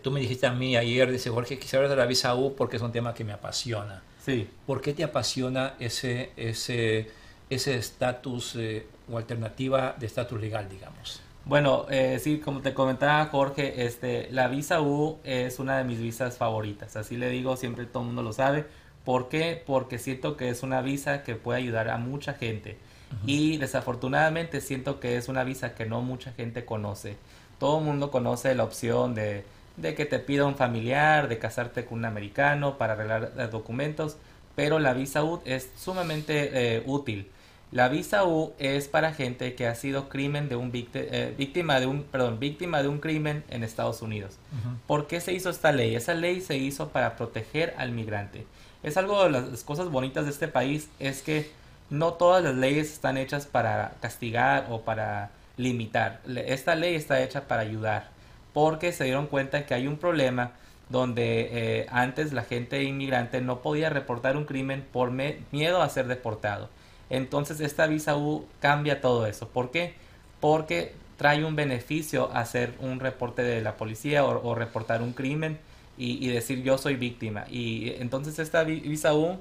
tú 0.00 0.12
me 0.12 0.20
dijiste 0.20 0.46
a 0.46 0.52
mí 0.52 0.76
ayer, 0.76 1.10
dice 1.10 1.28
Jorge, 1.30 1.58
quisiera 1.58 1.84
hablar 1.84 1.96
de 1.96 2.02
la 2.02 2.06
visa 2.06 2.34
U 2.36 2.54
porque 2.54 2.76
es 2.76 2.82
un 2.82 2.92
tema 2.92 3.14
que 3.14 3.24
me 3.24 3.32
apasiona. 3.32 4.02
Sí. 4.24 4.48
¿Por 4.64 4.80
qué 4.80 4.94
te 4.94 5.02
apasiona 5.02 5.74
ese, 5.80 6.30
ese 6.36 7.10
ese 7.50 7.76
estatus 7.76 8.56
eh, 8.56 8.86
o 9.10 9.18
alternativa 9.18 9.94
de 9.98 10.06
estatus 10.06 10.40
legal, 10.40 10.68
digamos? 10.68 11.20
Bueno, 11.46 11.84
eh, 11.90 12.18
sí, 12.22 12.38
como 12.38 12.60
te 12.62 12.72
comentaba 12.72 13.26
Jorge, 13.26 13.84
este, 13.84 14.28
la 14.30 14.48
visa 14.48 14.80
U 14.80 15.18
es 15.24 15.58
una 15.58 15.76
de 15.76 15.84
mis 15.84 16.00
visas 16.00 16.38
favoritas. 16.38 16.96
Así 16.96 17.18
le 17.18 17.28
digo, 17.28 17.56
siempre 17.58 17.84
todo 17.84 18.02
el 18.02 18.06
mundo 18.06 18.22
lo 18.22 18.32
sabe. 18.32 18.64
¿Por 19.04 19.28
qué? 19.28 19.62
Porque 19.66 19.98
siento 19.98 20.38
que 20.38 20.48
es 20.48 20.62
una 20.62 20.80
visa 20.80 21.22
que 21.22 21.34
puede 21.34 21.58
ayudar 21.58 21.90
a 21.90 21.98
mucha 21.98 22.32
gente. 22.32 22.78
Y 23.26 23.58
desafortunadamente 23.58 24.60
siento 24.60 24.98
que 24.98 25.16
es 25.16 25.28
una 25.28 25.44
visa 25.44 25.74
que 25.74 25.86
no 25.86 26.00
mucha 26.00 26.32
gente 26.32 26.64
conoce. 26.64 27.16
Todo 27.60 27.78
el 27.78 27.84
mundo 27.84 28.10
conoce 28.10 28.54
la 28.56 28.64
opción 28.64 29.14
de, 29.14 29.44
de 29.76 29.94
que 29.94 30.04
te 30.04 30.18
pida 30.18 30.46
un 30.46 30.56
familiar, 30.56 31.28
de 31.28 31.38
casarte 31.38 31.84
con 31.84 31.98
un 31.98 32.06
americano 32.06 32.76
para 32.76 32.94
arreglar 32.94 33.32
eh, 33.38 33.46
documentos, 33.46 34.16
pero 34.56 34.80
la 34.80 34.94
visa 34.94 35.22
U 35.22 35.40
es 35.44 35.70
sumamente 35.76 36.82
útil. 36.86 37.30
La 37.72 37.88
visa 37.88 38.24
U 38.24 38.52
es 38.58 38.86
para 38.86 39.12
gente 39.12 39.54
que 39.54 39.66
ha 39.66 39.74
sido 39.74 40.08
crimen 40.08 40.48
de 40.48 40.56
un 40.56 40.70
eh, 40.72 41.34
víctima 41.36 41.80
de 41.80 41.86
un 41.86 42.04
perdón, 42.04 42.38
víctima 42.38 42.82
de 42.82 42.88
un 42.88 43.00
crimen 43.00 43.42
en 43.50 43.64
Estados 43.64 44.00
Unidos. 44.00 44.38
¿Por 44.86 45.06
qué 45.08 45.20
se 45.20 45.32
hizo 45.32 45.50
esta 45.50 45.72
ley? 45.72 45.96
Esa 45.96 46.14
ley 46.14 46.40
se 46.40 46.56
hizo 46.56 46.90
para 46.90 47.16
proteger 47.16 47.74
al 47.76 47.90
migrante. 47.90 48.46
Es 48.84 48.96
algo 48.96 49.24
de 49.24 49.30
las 49.30 49.64
cosas 49.64 49.88
bonitas 49.88 50.24
de 50.24 50.30
este 50.30 50.46
país 50.46 50.88
es 51.00 51.22
que 51.22 51.50
no 51.90 52.14
todas 52.14 52.44
las 52.44 52.54
leyes 52.54 52.92
están 52.92 53.16
hechas 53.16 53.46
para 53.46 53.94
castigar 54.00 54.66
o 54.70 54.82
para 54.82 55.30
limitar. 55.56 56.20
Esta 56.26 56.74
ley 56.74 56.94
está 56.94 57.22
hecha 57.22 57.48
para 57.48 57.62
ayudar 57.62 58.08
porque 58.52 58.92
se 58.92 59.04
dieron 59.04 59.26
cuenta 59.26 59.66
que 59.66 59.74
hay 59.74 59.86
un 59.86 59.96
problema 59.96 60.52
donde 60.88 61.48
eh, 61.50 61.86
antes 61.90 62.32
la 62.32 62.44
gente 62.44 62.82
inmigrante 62.84 63.40
no 63.40 63.60
podía 63.60 63.90
reportar 63.90 64.36
un 64.36 64.44
crimen 64.44 64.86
por 64.92 65.10
miedo 65.10 65.82
a 65.82 65.88
ser 65.88 66.06
deportado. 66.06 66.68
Entonces 67.16 67.60
esta 67.60 67.86
visa 67.86 68.16
U 68.16 68.44
cambia 68.60 69.00
todo 69.00 69.26
eso. 69.26 69.48
¿Por 69.48 69.70
qué? 69.70 69.94
Porque 70.40 70.94
trae 71.16 71.44
un 71.44 71.54
beneficio 71.54 72.30
hacer 72.32 72.74
un 72.80 72.98
reporte 72.98 73.42
de 73.42 73.60
la 73.62 73.76
policía 73.76 74.24
o, 74.24 74.54
reportar 74.54 75.00
un 75.00 75.12
crimen 75.12 75.58
y, 75.96 76.26
decir 76.28 76.62
yo 76.62 76.76
soy 76.76 76.96
víctima. 76.96 77.44
Y 77.48 77.94
entonces 78.00 78.38
esta 78.40 78.64
visa 78.64 79.14
U 79.14 79.38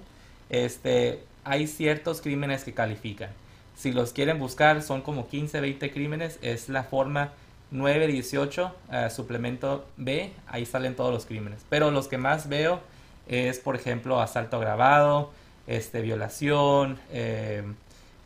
este, 0.50 1.24
hay 1.44 1.66
ciertos 1.66 2.22
crímenes 2.22 2.64
que 2.64 2.74
califican. 2.74 3.32
Si 3.76 3.92
los 3.92 4.14
quieren 4.14 4.38
buscar, 4.38 4.84
son 4.84 5.02
como 5.02 5.28
15, 5.28 5.60
20 5.60 5.92
crímenes. 5.92 6.38
Es 6.44 6.70
la 6.70 6.84
forma 6.84 7.34
918, 7.72 8.66
uh, 8.66 9.10
suplemento 9.10 9.88
B. 9.98 10.32
Ahí 10.46 10.68
salen 10.68 10.96
todos 10.96 11.12
los 11.12 11.26
crímenes. 11.26 11.66
Pero 11.70 11.90
los 11.90 12.08
que 12.08 12.20
más 12.20 12.48
veo 12.48 12.82
es, 13.28 13.58
por 13.58 13.76
ejemplo, 13.76 14.22
asalto 14.22 14.58
agravado, 14.58 15.32
este, 15.68 16.02
violación, 16.02 17.00
eh, 17.12 17.64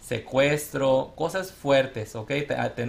secuestro, 0.02 1.14
cosas 1.16 1.52
fuertes, 1.52 2.16
¿ok? 2.16 2.32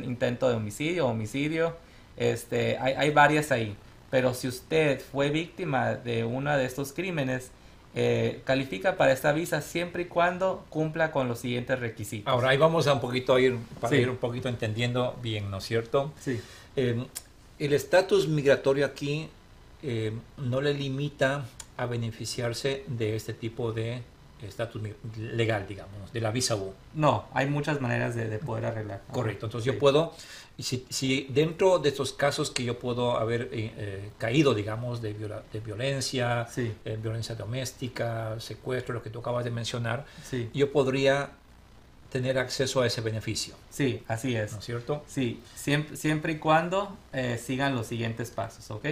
Intento 0.05 0.49
de 0.49 0.57
homicidio, 0.57 1.07
homicidio. 1.07 1.77
Este, 2.17 2.79
hay, 2.79 2.95
hay 2.95 3.11
varias 3.11 3.51
ahí. 3.53 3.77
Pero 4.11 4.35
si 4.35 4.49
usted 4.49 5.01
fue 5.01 5.31
víctima 5.31 5.95
de 5.95 6.25
uno 6.25 6.57
de 6.57 6.65
estos 6.65 6.93
crímenes, 6.93 7.51
eh, 7.95 8.43
califica 8.45 8.97
para 8.97 9.13
esta 9.13 9.33
visa 9.33 9.61
siempre 9.61 10.03
y 10.03 10.07
cuando 10.07 10.65
cumpla 10.69 11.11
con 11.11 11.27
los 11.27 11.41
siguientes 11.41 11.79
requisitos. 11.81 12.33
Ahora 12.33 12.51
ahí 12.51 12.57
vamos 12.57 12.87
a 12.87 12.93
un 12.93 13.01
poquito 13.01 13.35
a 13.35 13.41
ir 13.41 13.57
para 13.81 13.97
ir 13.97 14.11
un 14.11 14.19
poquito 14.19 14.49
entendiendo 14.49 15.17
bien, 15.23 15.51
¿no 15.51 15.59
es 15.59 15.65
cierto? 15.65 16.13
Sí. 16.21 16.41
Eh, 16.77 17.07
el 17.59 17.73
estatus 17.73 18.29
migratorio 18.29 18.87
aquí 18.87 19.29
eh, 19.83 20.13
no 20.37 20.61
le 20.61 20.75
limita 20.75 21.47
a 21.77 21.87
beneficiarse 21.87 22.85
de 22.87 23.17
este 23.17 23.33
tipo 23.33 23.73
de 23.73 24.03
estatus 24.43 24.83
legal, 25.17 25.67
digamos, 25.67 26.13
de 26.13 26.21
la 26.21 26.31
visa 26.31 26.57
U. 26.57 26.73
No, 26.95 27.27
hay 27.33 27.47
muchas 27.47 27.81
maneras 27.81 28.15
de, 28.15 28.29
de 28.29 28.39
poder 28.39 28.67
arreglar. 28.67 29.03
Correcto, 29.11 29.47
entonces 29.47 29.67
yo 29.73 29.79
puedo, 29.79 30.13
si, 30.59 30.87
si, 30.89 31.27
dentro 31.31 31.79
de 31.79 31.89
estos 31.91 32.13
casos 32.13 32.51
que 32.51 32.65
yo 32.65 32.79
puedo 32.79 33.17
haber 33.17 33.43
eh, 33.53 33.73
eh, 33.77 34.11
caído, 34.19 34.55
digamos, 34.55 35.01
de, 35.01 35.13
viola, 35.13 35.43
de 35.53 35.61
violencia, 35.61 36.47
sí. 36.51 36.73
eh, 36.85 36.99
violencia 37.01 37.35
doméstica, 37.35 38.39
secuestro, 38.41 38.95
lo 38.95 39.03
que 39.03 39.11
tú 39.11 39.21
acabas 39.21 39.45
de 39.45 39.51
mencionar, 39.51 40.05
sí. 40.25 40.51
yo 40.53 40.73
podría 40.73 41.31
tener 42.11 42.39
acceso 42.39 42.81
a 42.81 42.87
ese 42.87 43.01
beneficio. 43.01 43.55
Sí, 43.71 44.03
así 44.09 44.35
es. 44.35 44.53
¿No 44.53 44.59
es 44.59 44.65
cierto? 44.65 45.05
Sí, 45.07 45.43
siempre, 45.55 45.97
siempre 45.97 46.33
y 46.33 46.39
cuando 46.39 46.97
eh, 47.13 47.39
sigan 47.43 47.75
los 47.75 47.87
siguientes 47.87 48.31
pasos, 48.31 48.71
¿ok? 48.71 48.87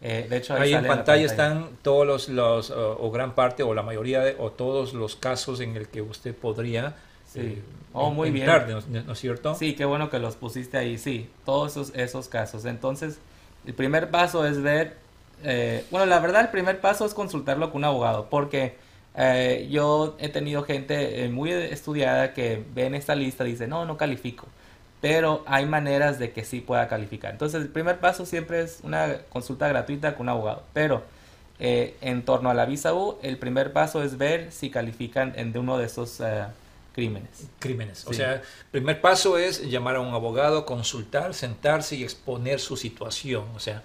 Eh, 0.00 0.26
de 0.30 0.36
hecho, 0.36 0.54
ahí, 0.54 0.60
ahí 0.62 0.74
en 0.74 0.86
pantalla, 0.86 0.96
pantalla, 0.96 1.26
están 1.26 1.70
todos 1.82 2.06
los, 2.06 2.28
los 2.28 2.70
o 2.70 3.10
gran 3.10 3.34
parte 3.34 3.62
o 3.64 3.74
la 3.74 3.82
mayoría 3.82 4.20
de, 4.20 4.36
o 4.38 4.50
todos 4.52 4.94
los 4.94 5.16
casos 5.16 5.60
en 5.60 5.76
el 5.76 5.88
que 5.88 6.02
usted 6.02 6.34
podría 6.34 6.94
sí. 7.26 7.40
eh, 7.40 7.62
oh, 7.92 8.10
muy 8.10 8.28
entrar, 8.28 8.66
bien. 8.66 8.78
¿no, 8.88 9.02
¿no, 9.02 9.12
es 9.12 9.18
cierto? 9.18 9.54
Sí, 9.54 9.74
qué 9.74 9.84
bueno 9.84 10.08
que 10.10 10.18
los 10.18 10.36
pusiste 10.36 10.76
ahí, 10.78 10.98
sí, 10.98 11.28
todos 11.44 11.72
esos, 11.72 11.94
esos 11.96 12.28
casos. 12.28 12.64
Entonces, 12.64 13.18
el 13.66 13.74
primer 13.74 14.10
paso 14.10 14.46
es 14.46 14.62
ver, 14.62 14.96
eh, 15.42 15.84
bueno, 15.90 16.06
la 16.06 16.20
verdad 16.20 16.42
el 16.42 16.48
primer 16.48 16.80
paso 16.80 17.04
es 17.04 17.14
consultarlo 17.14 17.70
con 17.70 17.80
un 17.80 17.84
abogado, 17.86 18.28
porque 18.30 18.76
eh, 19.16 19.66
yo 19.70 20.16
he 20.20 20.28
tenido 20.28 20.62
gente 20.62 21.24
eh, 21.24 21.28
muy 21.28 21.50
estudiada 21.50 22.34
que 22.34 22.64
ven 22.74 22.94
esta 22.94 23.14
lista 23.14 23.46
y 23.46 23.52
dice, 23.52 23.66
no, 23.66 23.84
no 23.84 23.96
califico 23.96 24.46
pero 25.00 25.44
hay 25.46 25.66
maneras 25.66 26.18
de 26.18 26.32
que 26.32 26.44
sí 26.44 26.60
pueda 26.60 26.88
calificar. 26.88 27.32
Entonces, 27.32 27.62
el 27.62 27.68
primer 27.68 28.00
paso 28.00 28.26
siempre 28.26 28.62
es 28.62 28.80
una 28.82 29.18
consulta 29.28 29.68
gratuita 29.68 30.14
con 30.14 30.26
un 30.26 30.30
abogado, 30.30 30.64
pero 30.72 31.02
eh, 31.60 31.96
en 32.00 32.22
torno 32.24 32.50
a 32.50 32.54
la 32.54 32.66
visa 32.66 32.94
U, 32.94 33.18
el 33.22 33.38
primer 33.38 33.72
paso 33.72 34.02
es 34.02 34.18
ver 34.18 34.50
si 34.52 34.70
califican 34.70 35.32
en 35.36 35.52
de 35.52 35.58
uno 35.58 35.78
de 35.78 35.86
esos 35.86 36.20
uh, 36.20 36.50
crímenes. 36.94 37.48
Crímenes. 37.58 37.98
Sí. 37.98 38.06
O 38.08 38.12
sea, 38.12 38.34
el 38.34 38.70
primer 38.70 39.00
paso 39.00 39.38
es 39.38 39.62
llamar 39.68 39.96
a 39.96 40.00
un 40.00 40.14
abogado, 40.14 40.66
consultar, 40.66 41.34
sentarse 41.34 41.96
y 41.96 42.02
exponer 42.02 42.58
su 42.58 42.76
situación. 42.76 43.44
O 43.54 43.60
sea, 43.60 43.82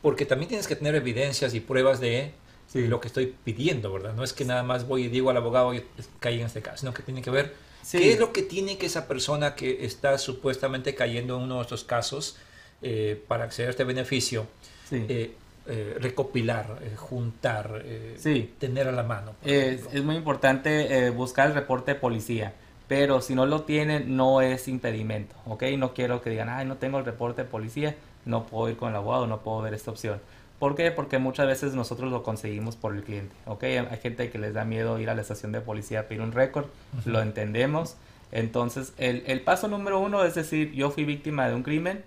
porque 0.00 0.26
también 0.26 0.48
tienes 0.48 0.66
que 0.68 0.76
tener 0.76 0.94
evidencias 0.94 1.54
y 1.54 1.60
pruebas 1.60 2.00
de 2.00 2.32
sí. 2.68 2.86
lo 2.86 3.00
que 3.00 3.08
estoy 3.08 3.34
pidiendo, 3.44 3.92
¿verdad? 3.92 4.14
No 4.14 4.22
es 4.22 4.32
que 4.32 4.44
nada 4.44 4.62
más 4.62 4.86
voy 4.86 5.04
y 5.04 5.08
digo 5.08 5.30
al 5.30 5.36
abogado 5.36 5.72
caí 6.20 6.40
en 6.40 6.46
este 6.46 6.62
caso, 6.62 6.78
sino 6.78 6.94
que 6.94 7.02
tiene 7.02 7.22
que 7.22 7.30
ver 7.30 7.71
Sí. 7.82 7.98
¿Qué 7.98 8.12
es 8.12 8.20
lo 8.20 8.32
que 8.32 8.42
tiene 8.42 8.78
que 8.78 8.86
esa 8.86 9.08
persona 9.08 9.54
que 9.54 9.84
está 9.84 10.18
supuestamente 10.18 10.94
cayendo 10.94 11.36
en 11.36 11.42
uno 11.42 11.56
de 11.56 11.62
estos 11.62 11.84
casos 11.84 12.36
eh, 12.80 13.22
para 13.28 13.44
acceder 13.44 13.68
a 13.68 13.70
este 13.70 13.84
beneficio 13.84 14.46
sí. 14.88 15.04
eh, 15.08 15.32
eh, 15.66 15.96
recopilar, 16.00 16.80
juntar, 16.96 17.84
sí. 18.16 18.52
tener 18.58 18.88
a 18.88 18.92
la 18.92 19.04
mano? 19.04 19.36
Es, 19.44 19.82
es, 19.92 20.02
muy 20.02 20.16
importante 20.16 21.10
buscar 21.10 21.48
el 21.48 21.54
reporte 21.54 21.94
de 21.94 22.00
policía, 22.00 22.54
pero 22.88 23.20
si 23.20 23.36
no 23.36 23.46
lo 23.46 23.62
tienen 23.62 24.16
no 24.16 24.42
es 24.42 24.66
impedimento, 24.66 25.36
¿ok? 25.46 25.62
No 25.78 25.94
quiero 25.94 26.20
que 26.22 26.30
digan, 26.30 26.48
ay, 26.48 26.66
no 26.66 26.76
tengo 26.76 26.98
el 26.98 27.04
reporte 27.04 27.42
de 27.42 27.48
policía, 27.48 27.94
no 28.24 28.46
puedo 28.46 28.68
ir 28.68 28.76
con 28.76 28.90
el 28.90 28.96
abogado, 28.96 29.28
no 29.28 29.42
puedo 29.42 29.62
ver 29.62 29.74
esta 29.74 29.92
opción. 29.92 30.20
¿Por 30.62 30.76
qué? 30.76 30.92
Porque 30.92 31.18
muchas 31.18 31.48
veces 31.48 31.74
nosotros 31.74 32.12
lo 32.12 32.22
conseguimos 32.22 32.76
por 32.76 32.94
el 32.94 33.02
cliente, 33.02 33.34
¿ok? 33.46 33.64
Hay 33.64 33.98
gente 34.00 34.30
que 34.30 34.38
les 34.38 34.54
da 34.54 34.64
miedo 34.64 35.00
ir 35.00 35.10
a 35.10 35.14
la 35.16 35.20
estación 35.20 35.50
de 35.50 35.60
policía 35.60 35.98
a 35.98 36.02
pedir 36.04 36.22
un 36.22 36.30
récord, 36.30 36.66
uh 36.66 36.98
-huh. 36.98 37.04
lo 37.06 37.20
entendemos. 37.20 37.96
Entonces, 38.30 38.92
el, 38.96 39.24
el, 39.26 39.40
paso 39.40 39.66
número 39.66 39.98
uno 39.98 40.22
es 40.22 40.36
decir, 40.36 40.70
yo 40.70 40.92
fui 40.92 41.04
víctima 41.04 41.48
de 41.48 41.56
un 41.56 41.64
crimen, 41.64 42.04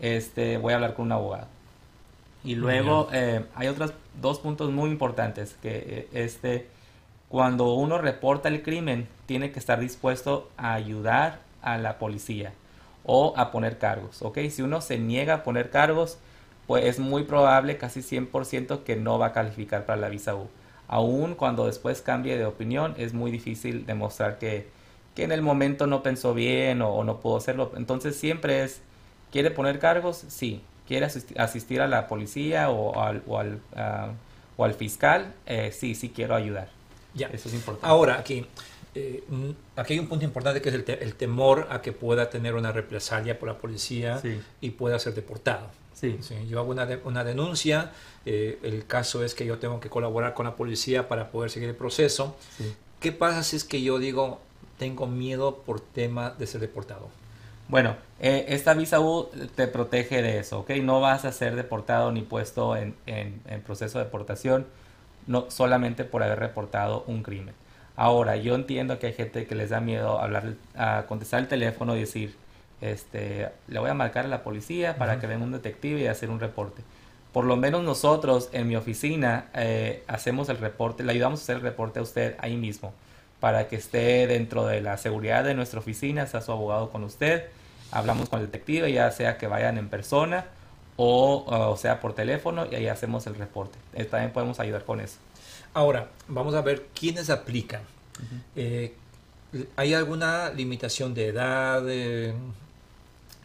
este, 0.00 0.56
voy 0.56 0.72
a 0.72 0.76
hablar 0.76 0.94
con 0.94 1.04
un 1.04 1.12
abogado. 1.12 1.48
Y 2.42 2.54
luego 2.54 3.10
eh, 3.12 3.44
hay 3.54 3.68
otros 3.68 3.92
dos 4.18 4.38
puntos 4.38 4.70
muy 4.70 4.88
importantes, 4.88 5.58
que 5.60 6.08
este, 6.14 6.66
cuando 7.28 7.74
uno 7.74 7.98
reporta 7.98 8.48
el 8.48 8.62
crimen, 8.62 9.06
tiene 9.26 9.52
que 9.52 9.58
estar 9.58 9.80
dispuesto 9.80 10.48
a 10.56 10.72
ayudar 10.72 11.40
a 11.60 11.76
la 11.76 11.98
policía 11.98 12.54
o 13.04 13.34
a 13.36 13.50
poner 13.50 13.76
cargos, 13.76 14.22
¿ok? 14.22 14.38
Si 14.48 14.62
uno 14.62 14.80
se 14.80 14.98
niega 14.98 15.34
a 15.34 15.42
poner 15.42 15.68
cargos, 15.68 16.16
pues 16.68 16.84
es 16.84 16.98
muy 16.98 17.24
probable, 17.24 17.78
casi 17.78 18.00
100%, 18.00 18.84
que 18.84 18.94
no 18.94 19.18
va 19.18 19.28
a 19.28 19.32
calificar 19.32 19.86
para 19.86 19.98
la 19.98 20.10
visa 20.10 20.34
U. 20.36 20.48
Aún 20.86 21.34
cuando 21.34 21.64
después 21.64 22.02
cambie 22.02 22.36
de 22.36 22.44
opinión, 22.44 22.94
es 22.98 23.14
muy 23.14 23.30
difícil 23.30 23.86
demostrar 23.86 24.38
que, 24.38 24.68
que 25.16 25.24
en 25.24 25.32
el 25.32 25.40
momento 25.40 25.86
no 25.86 26.02
pensó 26.02 26.34
bien 26.34 26.82
o, 26.82 26.90
o, 26.90 27.04
no 27.04 27.20
pudo 27.20 27.38
hacerlo. 27.38 27.72
Entonces 27.74 28.16
siempre 28.16 28.64
es, 28.64 28.82
¿quiere 29.32 29.50
poner 29.50 29.78
cargos? 29.78 30.24
Sí. 30.28 30.60
¿Quiere 30.86 31.06
asistir, 31.06 31.80
a 31.80 31.86
la 31.86 32.06
policía 32.06 32.68
o 32.68 33.00
al, 33.00 33.22
o 33.26 33.38
al, 33.38 33.54
uh, 33.54 34.12
o 34.58 34.64
al 34.64 34.74
fiscal? 34.74 35.34
Eh, 35.46 35.72
sí, 35.72 35.94
sí 35.94 36.10
quiero 36.10 36.34
ayudar. 36.34 36.68
Ya. 37.14 37.28
Eso 37.28 37.48
es 37.48 37.54
importante. 37.54 37.86
Ahora, 37.86 38.18
aquí, 38.18 38.44
eh, 38.94 39.24
aquí 39.76 39.94
hay 39.94 39.98
un 39.98 40.06
punto 40.06 40.26
importante 40.26 40.60
que 40.60 40.68
es 40.68 40.74
el, 40.74 40.84
te 40.84 41.02
el, 41.02 41.14
temor 41.14 41.66
a 41.70 41.80
que 41.80 41.92
pueda 41.92 42.28
tener 42.28 42.54
una 42.54 42.72
represalia 42.72 43.38
por 43.38 43.48
la 43.48 43.56
policía 43.56 44.18
sí. 44.18 44.38
y 44.60 44.70
pueda 44.70 44.98
ser 44.98 45.14
deportado. 45.14 45.68
Sí. 45.98 46.18
sí. 46.20 46.34
yo 46.48 46.60
hago 46.60 46.70
una, 46.70 46.86
de, 46.86 47.00
una 47.04 47.24
denuncia, 47.24 47.90
eh, 48.24 48.58
el 48.62 48.86
caso 48.86 49.24
es 49.24 49.34
que 49.34 49.44
yo 49.44 49.58
tengo 49.58 49.80
que 49.80 49.88
colaborar 49.88 50.34
con 50.34 50.46
la 50.46 50.54
policía 50.54 51.08
para 51.08 51.30
poder 51.30 51.50
seguir 51.50 51.68
el 51.68 51.74
proceso. 51.74 52.36
Sí. 52.56 52.72
¿Qué 53.00 53.12
pasa 53.12 53.42
si 53.42 53.56
es 53.56 53.64
que 53.64 53.82
yo 53.82 53.98
digo, 53.98 54.40
tengo 54.78 55.06
miedo 55.06 55.56
por 55.56 55.80
tema 55.80 56.30
de 56.30 56.46
ser 56.46 56.60
deportado? 56.60 57.08
Bueno, 57.68 57.96
eh, 58.20 58.46
esta 58.48 58.74
visa 58.74 59.00
U 59.00 59.28
te 59.54 59.66
protege 59.66 60.22
de 60.22 60.38
eso, 60.38 60.60
¿ok? 60.60 60.70
No 60.82 61.00
vas 61.00 61.24
a 61.24 61.32
ser 61.32 61.54
deportado 61.54 62.12
ni 62.12 62.22
puesto 62.22 62.76
en, 62.76 62.94
en, 63.06 63.40
en 63.46 63.60
proceso 63.62 63.98
de 63.98 64.04
deportación 64.04 64.66
no, 65.28 65.50
solamente 65.50 66.04
por 66.04 66.22
haber 66.22 66.40
reportado 66.40 67.04
un 67.06 67.22
crimen. 67.22 67.54
Ahora, 67.94 68.36
yo 68.36 68.54
entiendo 68.54 68.98
que 68.98 69.08
hay 69.08 69.12
gente 69.12 69.46
que 69.46 69.54
les 69.54 69.70
da 69.70 69.80
miedo 69.80 70.20
hablar, 70.20 70.54
a 70.74 71.04
contestar 71.06 71.40
el 71.40 71.48
teléfono 71.48 71.96
y 71.96 72.00
decir, 72.00 72.34
este, 72.80 73.48
le 73.66 73.78
voy 73.78 73.90
a 73.90 73.94
marcar 73.94 74.24
a 74.24 74.28
la 74.28 74.42
policía 74.42 74.96
para 74.96 75.12
uh 75.12 75.16
-huh. 75.16 75.20
que 75.20 75.26
venga 75.26 75.44
un 75.44 75.52
detective 75.52 76.00
y 76.00 76.06
hacer 76.06 76.30
un 76.30 76.40
reporte. 76.40 76.82
Por 77.32 77.44
lo 77.44 77.56
menos 77.56 77.82
nosotros 77.82 78.48
en 78.52 78.66
mi 78.68 78.76
oficina 78.76 79.48
eh, 79.54 80.02
hacemos 80.06 80.48
el 80.48 80.58
reporte, 80.58 81.02
le 81.02 81.12
ayudamos 81.12 81.40
a 81.40 81.42
hacer 81.42 81.56
el 81.56 81.62
reporte 81.62 81.98
a 81.98 82.02
usted 82.02 82.36
ahí 82.40 82.56
mismo, 82.56 82.92
para 83.40 83.68
que 83.68 83.76
esté 83.76 84.26
dentro 84.26 84.66
de 84.66 84.80
la 84.80 84.96
seguridad 84.96 85.44
de 85.44 85.54
nuestra 85.54 85.78
oficina, 85.78 86.26
sea 86.26 86.40
su 86.40 86.52
abogado 86.52 86.90
con 86.90 87.04
usted, 87.04 87.44
hablamos 87.92 88.28
con 88.28 88.40
el 88.40 88.46
detective, 88.46 88.90
ya 88.92 89.10
sea 89.10 89.36
que 89.38 89.46
vayan 89.46 89.78
en 89.78 89.88
persona 89.88 90.46
o, 90.96 91.44
o 91.46 91.76
sea 91.76 92.00
por 92.00 92.14
teléfono 92.14 92.66
y 92.70 92.74
ahí 92.74 92.88
hacemos 92.88 93.26
el 93.26 93.34
reporte. 93.36 93.78
Eh, 93.94 94.04
también 94.04 94.32
podemos 94.32 94.58
ayudar 94.58 94.84
con 94.84 95.00
eso. 95.00 95.18
Ahora, 95.74 96.08
vamos 96.26 96.54
a 96.54 96.62
ver 96.62 96.86
quiénes 96.98 97.30
aplican. 97.30 97.82
Uh 97.82 98.22
-huh. 98.22 98.40
eh, 98.56 98.94
¿Hay 99.76 99.94
alguna 99.94 100.50
limitación 100.50 101.14
de 101.14 101.28
edad? 101.28 101.82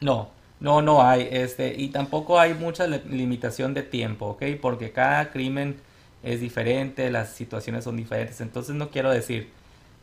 No, 0.04 0.30
no, 0.60 0.82
no 0.82 1.02
hay. 1.04 1.28
Este, 1.32 1.74
y 1.78 1.90
tampoco 1.90 2.40
hay 2.40 2.54
mucha 2.54 2.88
limitación 2.88 3.74
de 3.74 3.84
tiempo, 3.84 4.28
¿ok? 4.28 4.44
Porque 4.62 4.92
cada 4.92 5.32
crimen 5.32 5.78
es 6.24 6.40
diferente, 6.40 7.10
las 7.10 7.32
situaciones 7.32 7.84
son 7.84 7.98
diferentes. 7.98 8.42
Entonces 8.42 8.76
no 8.76 8.90
quiero 8.90 9.12
decir, 9.12 9.50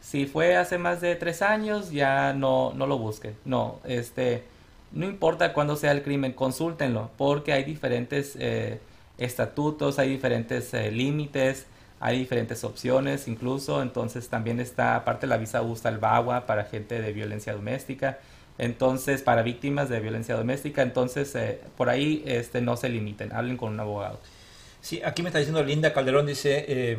si 0.01 0.27
fue 0.27 0.57
hace 0.57 0.79
más 0.79 1.01
de 1.01 1.17
tres 1.17 1.43
años, 1.43 1.91
ya 1.91 2.33
no, 2.33 2.73
no 2.75 2.87
lo 2.87 2.99
busquen. 2.99 3.35
No, 3.45 3.81
este, 3.85 4.45
no 4.93 5.07
importa 5.07 5.53
cuándo 5.53 5.77
sea 5.77 5.93
el 5.93 6.03
crimen, 6.03 6.33
consúltenlo, 6.33 7.11
porque 7.17 7.53
hay 7.53 7.65
diferentes 7.65 8.37
eh, 8.39 8.81
estatutos, 9.19 9.99
hay 9.99 10.09
diferentes 10.11 10.73
eh, 10.75 10.91
límites 10.91 11.67
hay 12.01 12.19
diferentes 12.19 12.65
opciones 12.65 13.29
incluso, 13.29 13.83
entonces 13.83 14.29
también 14.31 14.59
está, 14.59 14.97
aparte 14.97 15.27
la 15.27 15.37
visa 15.37 15.61
gusta 15.61 15.91
el 15.91 15.99
BAWA 15.99 16.47
para 16.47 16.65
gente 16.65 17.01
de 17.01 17.13
violencia 17.13 17.53
doméstica, 17.53 18.19
entonces 18.59 19.23
para 19.23 19.43
víctimas 19.43 19.89
de 19.89 20.01
violencia 20.01 20.37
doméstica, 20.37 20.83
entonces 20.83 21.35
eh, 21.35 21.61
por 21.77 21.89
ahí 21.89 22.23
este, 22.27 22.61
no 22.61 22.77
se 22.77 22.89
limiten, 22.89 23.33
hablen 23.33 23.57
con 23.57 23.73
un 23.73 23.81
abogado. 23.81 24.21
Sí, 24.81 25.01
aquí 25.05 25.23
me 25.23 25.29
está 25.29 25.39
diciendo 25.39 25.63
Linda 25.63 25.93
Calderón, 25.93 26.27
dice, 26.27 26.65
eh, 26.69 26.99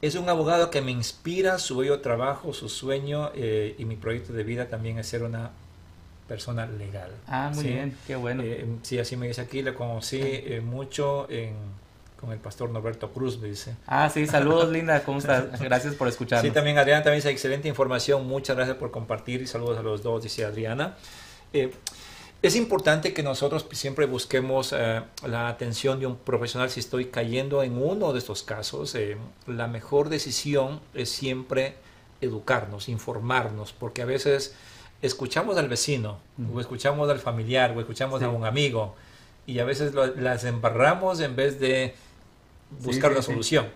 es 0.00 0.14
un 0.14 0.28
abogado 0.28 0.70
que 0.70 0.80
me 0.80 0.92
inspira 0.92 1.58
su 1.58 1.78
bello 1.78 2.00
trabajo, 2.00 2.52
su 2.52 2.68
sueño 2.68 3.32
eh, 3.34 3.74
y 3.78 3.84
mi 3.84 3.96
proyecto 3.96 4.32
de 4.32 4.44
vida 4.44 4.68
también 4.68 4.98
es 4.98 5.08
ser 5.08 5.22
una 5.22 5.50
persona 6.28 6.66
legal. 6.66 7.10
Ah, 7.26 7.50
muy 7.52 7.64
¿sí? 7.64 7.70
bien, 7.70 7.96
qué 8.06 8.14
bueno. 8.14 8.42
Eh, 8.44 8.66
sí, 8.82 8.98
así 8.98 9.16
me 9.16 9.26
dice 9.26 9.40
aquí, 9.40 9.62
le 9.62 9.74
conocí 9.74 10.20
eh, 10.22 10.60
mucho 10.64 11.28
en, 11.30 11.54
con 12.20 12.32
el 12.32 12.38
pastor 12.38 12.70
Norberto 12.70 13.10
Cruz, 13.12 13.38
me 13.38 13.48
dice. 13.48 13.76
Ah, 13.86 14.10
sí, 14.10 14.26
saludos 14.26 14.70
Linda, 14.70 15.02
¿cómo 15.04 15.18
estás? 15.18 15.60
Gracias 15.60 15.94
por 15.94 16.08
escucharnos. 16.08 16.46
Sí, 16.46 16.52
también 16.52 16.76
Adriana 16.78 17.02
también 17.02 17.18
dice 17.20 17.30
excelente 17.30 17.68
información, 17.68 18.26
muchas 18.26 18.56
gracias 18.56 18.76
por 18.76 18.90
compartir 18.90 19.40
y 19.42 19.46
saludos 19.46 19.78
a 19.78 19.82
los 19.82 20.02
dos, 20.02 20.22
dice 20.22 20.44
Adriana. 20.44 20.96
Eh, 21.52 21.72
es 22.42 22.54
importante 22.56 23.12
que 23.12 23.22
nosotros 23.22 23.66
siempre 23.72 24.06
busquemos 24.06 24.72
eh, 24.76 25.02
la 25.26 25.48
atención 25.48 25.98
de 26.00 26.06
un 26.06 26.16
profesional 26.16 26.70
si 26.70 26.80
estoy 26.80 27.06
cayendo 27.06 27.62
en 27.62 27.80
uno 27.80 28.12
de 28.12 28.18
estos 28.20 28.42
casos. 28.42 28.94
eh, 28.94 29.16
la 29.46 29.66
mejor 29.66 30.08
decisión 30.08 30.80
es 30.94 31.08
siempre 31.10 31.76
educarnos, 32.20 32.88
informarnos, 32.88 33.72
porque 33.72 34.02
a 34.02 34.04
veces 34.04 34.54
escuchamos 35.02 35.56
al 35.56 35.68
vecino, 35.68 36.18
o 36.52 36.60
escuchamos 36.60 37.08
al 37.08 37.20
familiar, 37.20 37.72
o 37.76 37.80
escuchamos 37.80 38.18
Sí. 38.20 38.24
a 38.24 38.28
un 38.28 38.44
amigo, 38.44 38.96
y 39.46 39.60
a 39.60 39.64
veces 39.64 39.94
lo- 39.94 40.14
las 40.16 40.44
embarramos 40.44 41.20
en 41.20 41.34
vez 41.36 41.58
de 41.60 41.94
buscar 42.70 43.10
sí, 43.10 43.16
una 43.16 43.22
sí. 43.22 43.32
solución. 43.32 43.66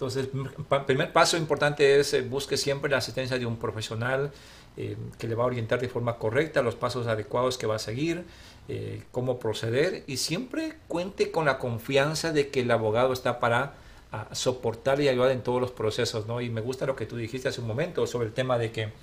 Entonces, 0.00 0.30
el 0.32 0.84
primer 0.86 1.12
paso 1.12 1.36
importante 1.36 2.00
es 2.00 2.14
eh, 2.14 2.22
busque 2.22 2.56
siempre 2.56 2.90
la 2.90 2.96
asistencia 2.96 3.38
de 3.38 3.44
un 3.44 3.58
profesional 3.58 4.30
eh, 4.78 4.96
que 5.18 5.28
le 5.28 5.34
va 5.34 5.44
a 5.44 5.46
orientar 5.46 5.78
de 5.78 5.90
forma 5.90 6.16
correcta 6.16 6.62
los 6.62 6.74
pasos 6.74 7.06
adecuados 7.06 7.58
que 7.58 7.66
va 7.66 7.76
a 7.76 7.78
seguir, 7.78 8.24
eh, 8.68 9.02
cómo 9.12 9.38
proceder 9.38 10.04
y 10.06 10.16
siempre 10.16 10.78
cuente 10.88 11.30
con 11.30 11.44
la 11.44 11.58
confianza 11.58 12.32
de 12.32 12.48
que 12.48 12.60
el 12.60 12.70
abogado 12.70 13.12
está 13.12 13.40
para 13.40 13.74
ah, 14.10 14.26
soportar 14.32 15.02
y 15.02 15.08
ayudar 15.08 15.32
en 15.32 15.42
todos 15.42 15.60
los 15.60 15.70
procesos. 15.70 16.26
¿no? 16.26 16.40
Y 16.40 16.48
me 16.48 16.62
gusta 16.62 16.86
lo 16.86 16.96
que 16.96 17.04
tú 17.04 17.18
dijiste 17.18 17.48
hace 17.48 17.60
un 17.60 17.66
momento 17.66 18.06
sobre 18.06 18.28
el 18.28 18.32
tema 18.32 18.56
de 18.56 18.72
que 18.72 18.94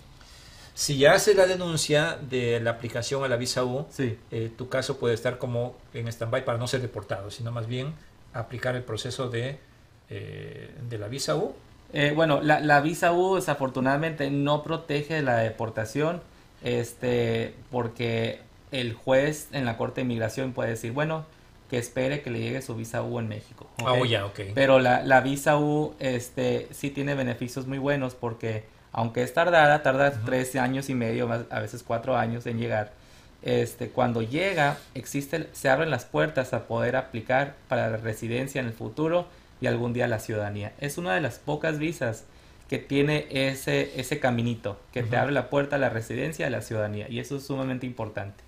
si 0.73 0.97
ya 0.97 1.13
hace 1.13 1.35
la 1.35 1.45
denuncia 1.45 2.17
de 2.27 2.59
la 2.59 2.71
aplicación 2.71 3.23
a 3.23 3.27
la 3.27 3.37
visa 3.37 3.63
U, 3.63 3.85
Sí, 3.91 4.17
tu 4.57 4.67
caso 4.67 4.97
puede 4.97 5.13
estar 5.13 5.37
como 5.37 5.75
en 5.93 6.07
stand-by 6.07 6.43
para 6.43 6.57
no 6.57 6.67
ser 6.67 6.81
deportado, 6.81 7.29
sino 7.29 7.51
más 7.51 7.67
bien 7.67 7.93
aplicar 8.39 8.75
el 8.75 8.83
proceso 8.83 9.29
de, 9.29 9.59
eh, 10.09 10.71
de 10.89 10.97
la 10.97 11.07
visa 11.07 11.35
U. 11.35 11.53
Eh, 11.93 12.13
bueno, 12.15 12.41
la, 12.41 12.59
la 12.59 12.81
visa 12.81 13.13
U 13.13 13.35
desafortunadamente 13.35 14.29
no 14.29 14.63
protege 14.63 15.21
la 15.21 15.37
deportación, 15.37 16.21
este, 16.63 17.53
porque 17.71 18.41
el 18.71 18.93
juez 18.93 19.47
en 19.53 19.65
la 19.65 19.77
Corte 19.77 19.95
de 19.95 20.01
Inmigración 20.03 20.53
puede 20.53 20.71
decir, 20.71 20.91
bueno, 20.91 21.25
que 21.69 21.77
espere 21.77 22.21
que 22.21 22.29
le 22.29 22.39
llegue 22.39 22.61
su 22.61 22.75
visa 22.75 23.01
U 23.03 23.19
en 23.19 23.27
México. 23.27 23.67
¿ok? 23.79 23.87
Ah, 23.87 23.93
oh, 23.93 24.05
ya, 24.05 24.25
ok. 24.25 24.39
Pero 24.53 24.79
la, 24.79 25.01
la 25.03 25.21
visa 25.21 25.57
U 25.57 25.95
este, 25.99 26.67
sí 26.71 26.89
tiene 26.89 27.15
beneficios 27.15 27.67
muy 27.67 27.77
buenos 27.77 28.15
porque 28.15 28.65
aunque 28.93 29.21
es 29.21 29.33
tardada, 29.33 29.83
tarda 29.83 30.11
tres 30.25 30.55
años 30.55 30.89
y 30.89 30.95
medio, 30.95 31.27
más- 31.27 31.45
a 31.49 31.59
veces 31.59 31.83
cuatro 31.83 32.15
años 32.17 32.45
en 32.47 32.57
llegar. 32.57 32.93
Este, 33.43 33.89
cuando 33.89 34.21
llega, 34.21 34.77
existe, 34.95 35.47
se 35.53 35.69
abren 35.69 35.89
las 35.91 36.05
puertas 36.05 36.53
a 36.53 36.67
poder 36.67 36.95
aplicar 36.95 37.55
para 37.69 37.89
la 37.89 37.97
residencia 37.97 38.59
en 38.59 38.67
el 38.67 38.73
futuro 38.73 39.27
y 39.61 39.67
algún 39.67 39.93
día 39.93 40.07
la 40.07 40.19
ciudadanía. 40.19 40.73
Es 40.79 40.97
una 40.97 41.13
de 41.15 41.21
las 41.21 41.39
pocas 41.39 41.79
visas 41.79 42.23
que 42.69 42.77
tiene 42.79 43.27
ese, 43.29 43.99
ese 43.99 44.19
caminito, 44.19 44.77
que 44.91 45.01
te 45.03 45.15
abre 45.15 45.31
la 45.33 45.49
puerta 45.49 45.77
a 45.77 45.79
la 45.79 45.89
residencia 45.89 46.45
y 46.45 46.47
a 46.47 46.49
la 46.49 46.61
ciudadanía. 46.61 47.07
Y 47.09 47.19
eso 47.19 47.37
es 47.37 47.43
sumamente 47.45 47.85
importante. 47.85 48.43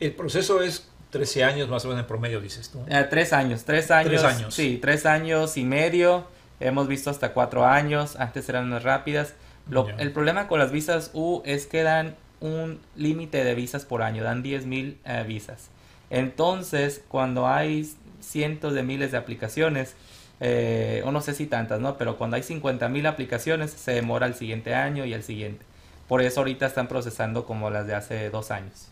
El 0.00 0.12
proceso 0.12 0.62
es 0.62 0.88
13 1.10 1.44
años 1.44 1.68
más 1.68 1.84
o 1.84 1.88
menos 1.88 2.02
en 2.02 2.06
promedio, 2.06 2.40
dices 2.40 2.68
tú. 2.70 2.84
Eh, 2.88 3.04
tres 3.10 3.32
años, 3.32 3.64
tres 3.64 3.90
años. 3.90 4.22
años. 4.24 4.54
Sí, 4.54 4.78
tres 4.80 5.06
años 5.06 5.56
y 5.56 5.64
medio. 5.64 6.26
Hemos 6.60 6.86
visto 6.88 7.10
hasta 7.10 7.32
cuatro 7.32 7.64
años. 7.66 8.16
Antes 8.16 8.48
eran 8.48 8.68
más 8.68 8.82
rápidas. 8.84 9.34
Lo- 9.68 9.88
el 9.88 10.12
problema 10.12 10.46
con 10.46 10.58
las 10.60 10.70
visas 10.70 11.10
U 11.12 11.42
es 11.44 11.66
que 11.66 11.82
dan 11.82 12.14
un 12.40 12.80
límite 12.96 13.44
de 13.44 13.54
visas 13.54 13.84
por 13.84 14.02
año. 14.02 14.22
Dan 14.22 14.42
10 14.42 14.66
mil 14.66 14.98
eh, 15.04 15.24
visas. 15.26 15.68
Entonces, 16.10 17.02
cuando 17.08 17.46
hay 17.48 17.90
cientos 18.20 18.74
de 18.74 18.82
miles 18.82 19.12
de 19.12 19.18
aplicaciones, 19.18 19.94
eh, 20.40 21.02
o 21.04 21.12
no 21.12 21.20
sé 21.20 21.34
si 21.34 21.46
tantas, 21.46 21.80
¿no? 21.80 21.96
Pero 21.98 22.16
cuando 22.18 22.36
hay 22.36 22.42
50 22.42 22.88
mil 22.88 23.06
aplicaciones, 23.06 23.70
se 23.70 23.92
demora 23.92 24.26
el 24.26 24.34
siguiente 24.34 24.74
año 24.74 25.04
y 25.04 25.12
el 25.12 25.22
siguiente. 25.22 25.64
Por 26.08 26.22
eso 26.22 26.40
ahorita 26.40 26.66
están 26.66 26.88
procesando 26.88 27.44
como 27.44 27.70
las 27.70 27.86
de 27.86 27.94
hace 27.94 28.30
dos 28.30 28.50
años. 28.50 28.88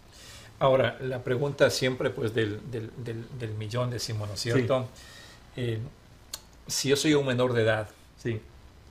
Ahora, 0.59 0.97
la 1.01 1.23
pregunta 1.23 1.69
siempre 1.71 2.11
pues 2.11 2.35
del, 2.35 2.61
del, 2.71 2.91
del, 2.97 3.27
del 3.39 3.51
millón 3.55 3.91
de 3.91 3.99
Simón, 3.99 4.29
¿no 4.29 4.35
es 4.35 4.41
cierto? 4.41 4.89
Eh, 5.57 5.79
si 6.67 6.89
yo 6.89 6.97
soy 6.97 7.15
un 7.15 7.27
menor 7.27 7.53
de 7.53 7.63
edad 7.63 7.89
Sí, 8.25 8.41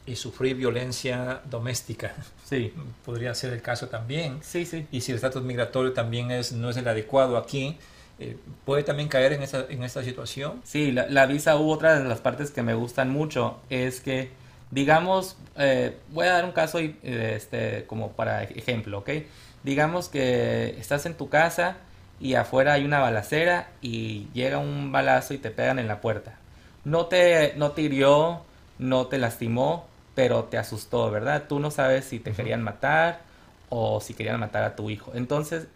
y 0.05 0.15
sufrí 0.15 0.53
violencia 0.53 1.41
doméstica, 1.49 2.13
sí, 2.43 2.73
podría 3.05 3.33
ser 3.33 3.53
el 3.53 3.61
caso 3.61 3.87
también. 3.87 4.39
sí, 4.41 4.65
sí. 4.65 4.87
Y 4.91 5.01
si 5.01 5.11
el 5.11 5.15
estatus 5.15 5.43
migratorio 5.43 5.93
también 5.93 6.31
es, 6.31 6.51
no 6.51 6.69
es 6.69 6.77
el 6.77 6.87
adecuado 6.87 7.37
aquí, 7.37 7.77
eh, 8.19 8.37
¿puede 8.65 8.83
también 8.83 9.09
caer 9.09 9.33
en 9.33 9.43
esta, 9.43 9.65
en 9.69 9.83
esta 9.83 10.03
situación? 10.03 10.61
Sí, 10.63 10.91
la, 10.91 11.07
la 11.07 11.25
visa 11.25 11.57
U, 11.57 11.71
otra 11.71 11.99
de 11.99 12.07
las 12.07 12.19
partes 12.19 12.51
que 12.51 12.61
me 12.61 12.73
gustan 12.73 13.09
mucho 13.09 13.59
es 13.69 14.01
que, 14.01 14.29
digamos, 14.71 15.37
eh, 15.57 15.97
voy 16.09 16.27
a 16.27 16.33
dar 16.33 16.45
un 16.45 16.51
caso 16.51 16.79
y, 16.79 16.97
eh, 17.03 17.33
este, 17.35 17.85
como 17.85 18.11
para 18.11 18.43
ejemplo, 18.43 18.99
¿ok? 18.99 19.09
Digamos 19.63 20.09
que 20.09 20.75
estás 20.79 21.05
en 21.05 21.15
tu 21.15 21.29
casa 21.29 21.77
y 22.19 22.35
afuera 22.35 22.73
hay 22.73 22.85
una 22.85 22.99
balacera 22.99 23.69
y 23.81 24.27
llega 24.33 24.57
un 24.57 24.91
balazo 24.91 25.33
y 25.33 25.37
te 25.37 25.51
pegan 25.51 25.79
en 25.79 25.87
la 25.87 26.01
puerta. 26.01 26.37
No 26.85 27.07
te, 27.07 27.53
no 27.55 27.71
te 27.71 27.81
hirió, 27.81 28.41
no 28.77 29.07
te 29.07 29.17
lastimó, 29.17 29.87
pero 30.15 30.45
te 30.45 30.57
asustó, 30.57 31.09
¿verdad? 31.11 31.45
Tú 31.47 31.59
no 31.59 31.71
sabes 31.71 32.05
si 32.05 32.19
te 32.19 32.31
querían 32.31 32.61
matar 32.61 33.21
o 33.69 33.99
si 34.01 34.13
querían 34.13 34.39
matar 34.39 34.63
a 34.63 34.75
tu 34.75 34.89
hijo. 34.89 35.11
Entonces, 35.15 35.67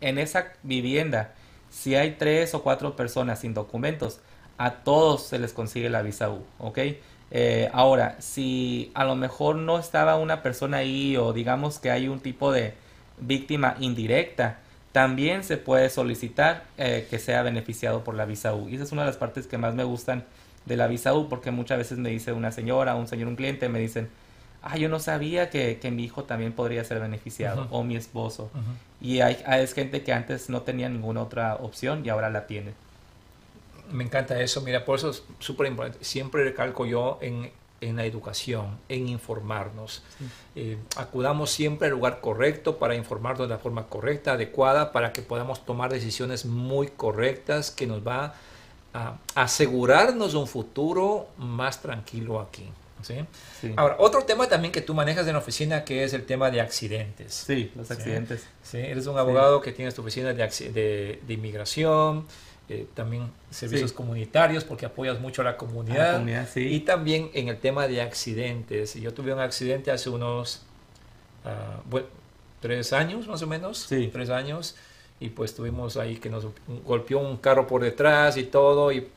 en 0.00 0.18
esa 0.18 0.52
vivienda, 0.62 1.34
si 1.70 1.94
hay 1.94 2.12
tres 2.12 2.54
o 2.54 2.62
cuatro 2.62 2.96
personas 2.96 3.40
sin 3.40 3.54
documentos, 3.54 4.20
a 4.58 4.70
todos 4.84 5.26
se 5.26 5.38
les 5.38 5.52
consigue 5.52 5.90
la 5.90 6.02
visa 6.02 6.30
U, 6.30 6.44
¿ok? 6.58 6.78
Eh, 7.30 7.68
ahora, 7.72 8.16
si 8.20 8.92
a 8.94 9.04
lo 9.04 9.16
mejor 9.16 9.56
no 9.56 9.78
estaba 9.78 10.16
una 10.16 10.42
persona 10.42 10.78
ahí 10.78 11.16
o 11.16 11.32
digamos 11.32 11.78
que 11.78 11.90
hay 11.90 12.08
un 12.08 12.20
tipo 12.20 12.52
de 12.52 12.74
víctima 13.18 13.76
indirecta, 13.80 14.58
también 14.92 15.42
se 15.42 15.56
puede 15.56 15.90
solicitar 15.90 16.64
eh, 16.78 17.08
que 17.10 17.18
sea 17.18 17.42
beneficiado 17.42 18.04
por 18.04 18.14
la 18.14 18.24
visa 18.26 18.54
U. 18.54 18.68
Y 18.68 18.76
esa 18.76 18.84
es 18.84 18.92
una 18.92 19.02
de 19.02 19.08
las 19.08 19.16
partes 19.16 19.46
que 19.48 19.58
más 19.58 19.74
me 19.74 19.82
gustan 19.82 20.24
de 20.66 20.76
la 20.76 20.86
visa 20.86 21.14
U, 21.14 21.28
porque 21.28 21.50
muchas 21.50 21.78
veces 21.78 21.98
me 21.98 22.10
dice 22.10 22.32
una 22.32 22.52
señora, 22.52 22.94
un 22.94 23.06
señor, 23.06 23.28
un 23.28 23.36
cliente, 23.36 23.68
me 23.68 23.78
dicen, 23.78 24.08
ah, 24.62 24.76
yo 24.76 24.88
no 24.88 24.98
sabía 24.98 25.50
que, 25.50 25.78
que 25.78 25.90
mi 25.90 26.04
hijo 26.04 26.24
también 26.24 26.52
podría 26.52 26.82
ser 26.84 27.00
beneficiado, 27.00 27.68
o 27.70 27.84
mi 27.84 27.96
esposo. 27.96 28.50
Y 29.00 29.20
hay, 29.20 29.38
hay 29.46 29.66
gente 29.66 30.02
que 30.02 30.12
antes 30.12 30.48
no 30.48 30.62
tenía 30.62 30.88
ninguna 30.88 31.22
otra 31.22 31.56
opción 31.56 32.04
y 32.04 32.08
ahora 32.08 32.30
la 32.30 32.46
tiene. 32.46 32.72
Me 33.92 34.04
encanta 34.04 34.40
eso, 34.40 34.62
mira, 34.62 34.84
por 34.84 34.98
eso 34.98 35.10
es 35.10 35.22
súper 35.38 35.66
importante. 35.66 36.02
Siempre 36.04 36.42
recalco 36.42 36.86
yo 36.86 37.18
en, 37.20 37.50
en 37.82 37.96
la 37.96 38.06
educación, 38.06 38.78
en 38.88 39.08
informarnos. 39.08 40.02
Eh, 40.56 40.78
acudamos 40.96 41.50
siempre 41.50 41.88
al 41.88 41.92
lugar 41.92 42.20
correcto 42.20 42.78
para 42.78 42.94
informarnos 42.94 43.46
de 43.46 43.54
la 43.54 43.60
forma 43.60 43.86
correcta, 43.86 44.32
adecuada, 44.32 44.92
para 44.92 45.12
que 45.12 45.20
podamos 45.20 45.66
tomar 45.66 45.92
decisiones 45.92 46.46
muy 46.46 46.88
correctas 46.88 47.70
que 47.70 47.86
nos 47.86 48.06
va 48.06 48.24
a 48.24 48.34
asegurarnos 49.34 50.34
un 50.34 50.46
futuro 50.46 51.28
más 51.38 51.82
tranquilo 51.82 52.40
aquí. 52.40 52.64
¿sí? 53.02 53.16
Sí, 53.60 53.72
Ahora, 53.76 53.96
otro 53.98 54.22
tema 54.22 54.46
también 54.48 54.72
que 54.72 54.80
tú 54.80 54.94
manejas 54.94 55.26
en 55.26 55.34
la 55.34 55.40
oficina, 55.40 55.84
que 55.84 56.04
es 56.04 56.14
el 56.14 56.24
tema 56.24 56.50
de 56.50 56.60
accidentes. 56.60 57.34
sí 57.34 57.70
los 57.74 57.90
accidentes. 57.90 58.46
Sí, 58.62 58.78
eres 58.78 59.06
un 59.06 59.18
abogado 59.18 59.60
que 59.60 59.72
tienes 59.72 59.94
tu 59.94 60.02
oficina 60.02 60.32
de, 60.32 60.46
de, 60.72 61.20
de 61.26 61.34
inmigración, 61.34 62.26
eh, 62.68 62.86
también 62.94 63.30
servicios 63.50 63.92
comunitarios 63.92 64.64
porque 64.64 64.86
apoyas 64.86 65.20
mucho 65.20 65.42
a 65.42 65.44
la 65.44 65.50
A 65.50 65.56
comunidad. 65.58 66.06
la 66.06 66.12
comunidad, 66.14 66.48
sí. 66.52 66.60
Y 66.60 66.80
también 66.80 67.30
en 67.34 67.48
el 67.48 67.58
tema 67.58 67.86
de 67.88 68.00
accidentes. 68.00 68.94
Yo 68.94 69.12
tuve 69.12 69.34
un 69.34 69.40
accidente 69.40 69.90
hace 69.90 70.08
unos 70.08 70.62
ah, 71.44 71.80
bueno, 71.84 72.06
tres 72.60 72.94
años 72.94 73.26
más 73.28 73.42
o 73.42 73.46
menos. 73.46 73.78
Sí. 73.80 74.08
Tres 74.12 74.30
años. 74.30 74.76
Y 75.24 75.30
pues 75.30 75.54
tuvimos 75.54 75.96
ahí 75.96 76.16
que 76.16 76.28
nos 76.28 76.46
golpeó 76.84 77.18
un 77.18 77.38
carro 77.38 77.66
por 77.66 77.82
detrás 77.82 78.36
y 78.36 78.44
todo. 78.44 78.92
Y, 78.92 79.08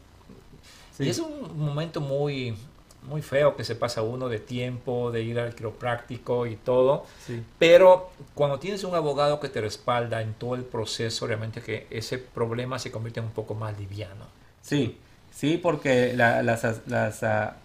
Sí. 0.96 1.04
y 1.04 1.10
es 1.10 1.20
un 1.20 1.58
momento 1.60 2.00
muy, 2.02 2.56
muy 3.04 3.22
feo 3.22 3.56
que 3.56 3.64
se 3.64 3.76
pasa 3.76 4.02
uno 4.02 4.30
de 4.30 4.40
tiempo, 4.40 5.12
de 5.12 5.22
ir 5.22 5.38
al 5.40 5.54
quiropráctico 5.54 6.48
y 6.48 6.56
todo. 6.56 7.06
Sí. 7.26 7.44
Pero 7.60 8.10
cuando 8.34 8.58
tienes 8.58 8.84
un 8.86 8.96
abogado 8.96 9.40
que 9.40 9.50
te 9.50 9.60
respalda 9.62 10.22
en 10.22 10.34
todo 10.34 10.56
el 10.56 10.64
proceso, 10.64 11.28
realmente 11.28 11.62
que 11.62 11.88
ese 11.90 12.18
problema 12.18 12.80
se 12.80 12.90
convierte 12.90 13.20
en 13.20 13.26
un 13.28 13.32
poco 13.34 13.54
más 13.54 13.78
liviano. 13.78 14.26
Sí, 14.62 14.98
sí, 15.32 15.58
porque 15.62 16.14
la- 16.16 16.42
las, 16.42 16.64
as- 16.66 16.82
las, 16.88 17.22
ah, 17.24 17.58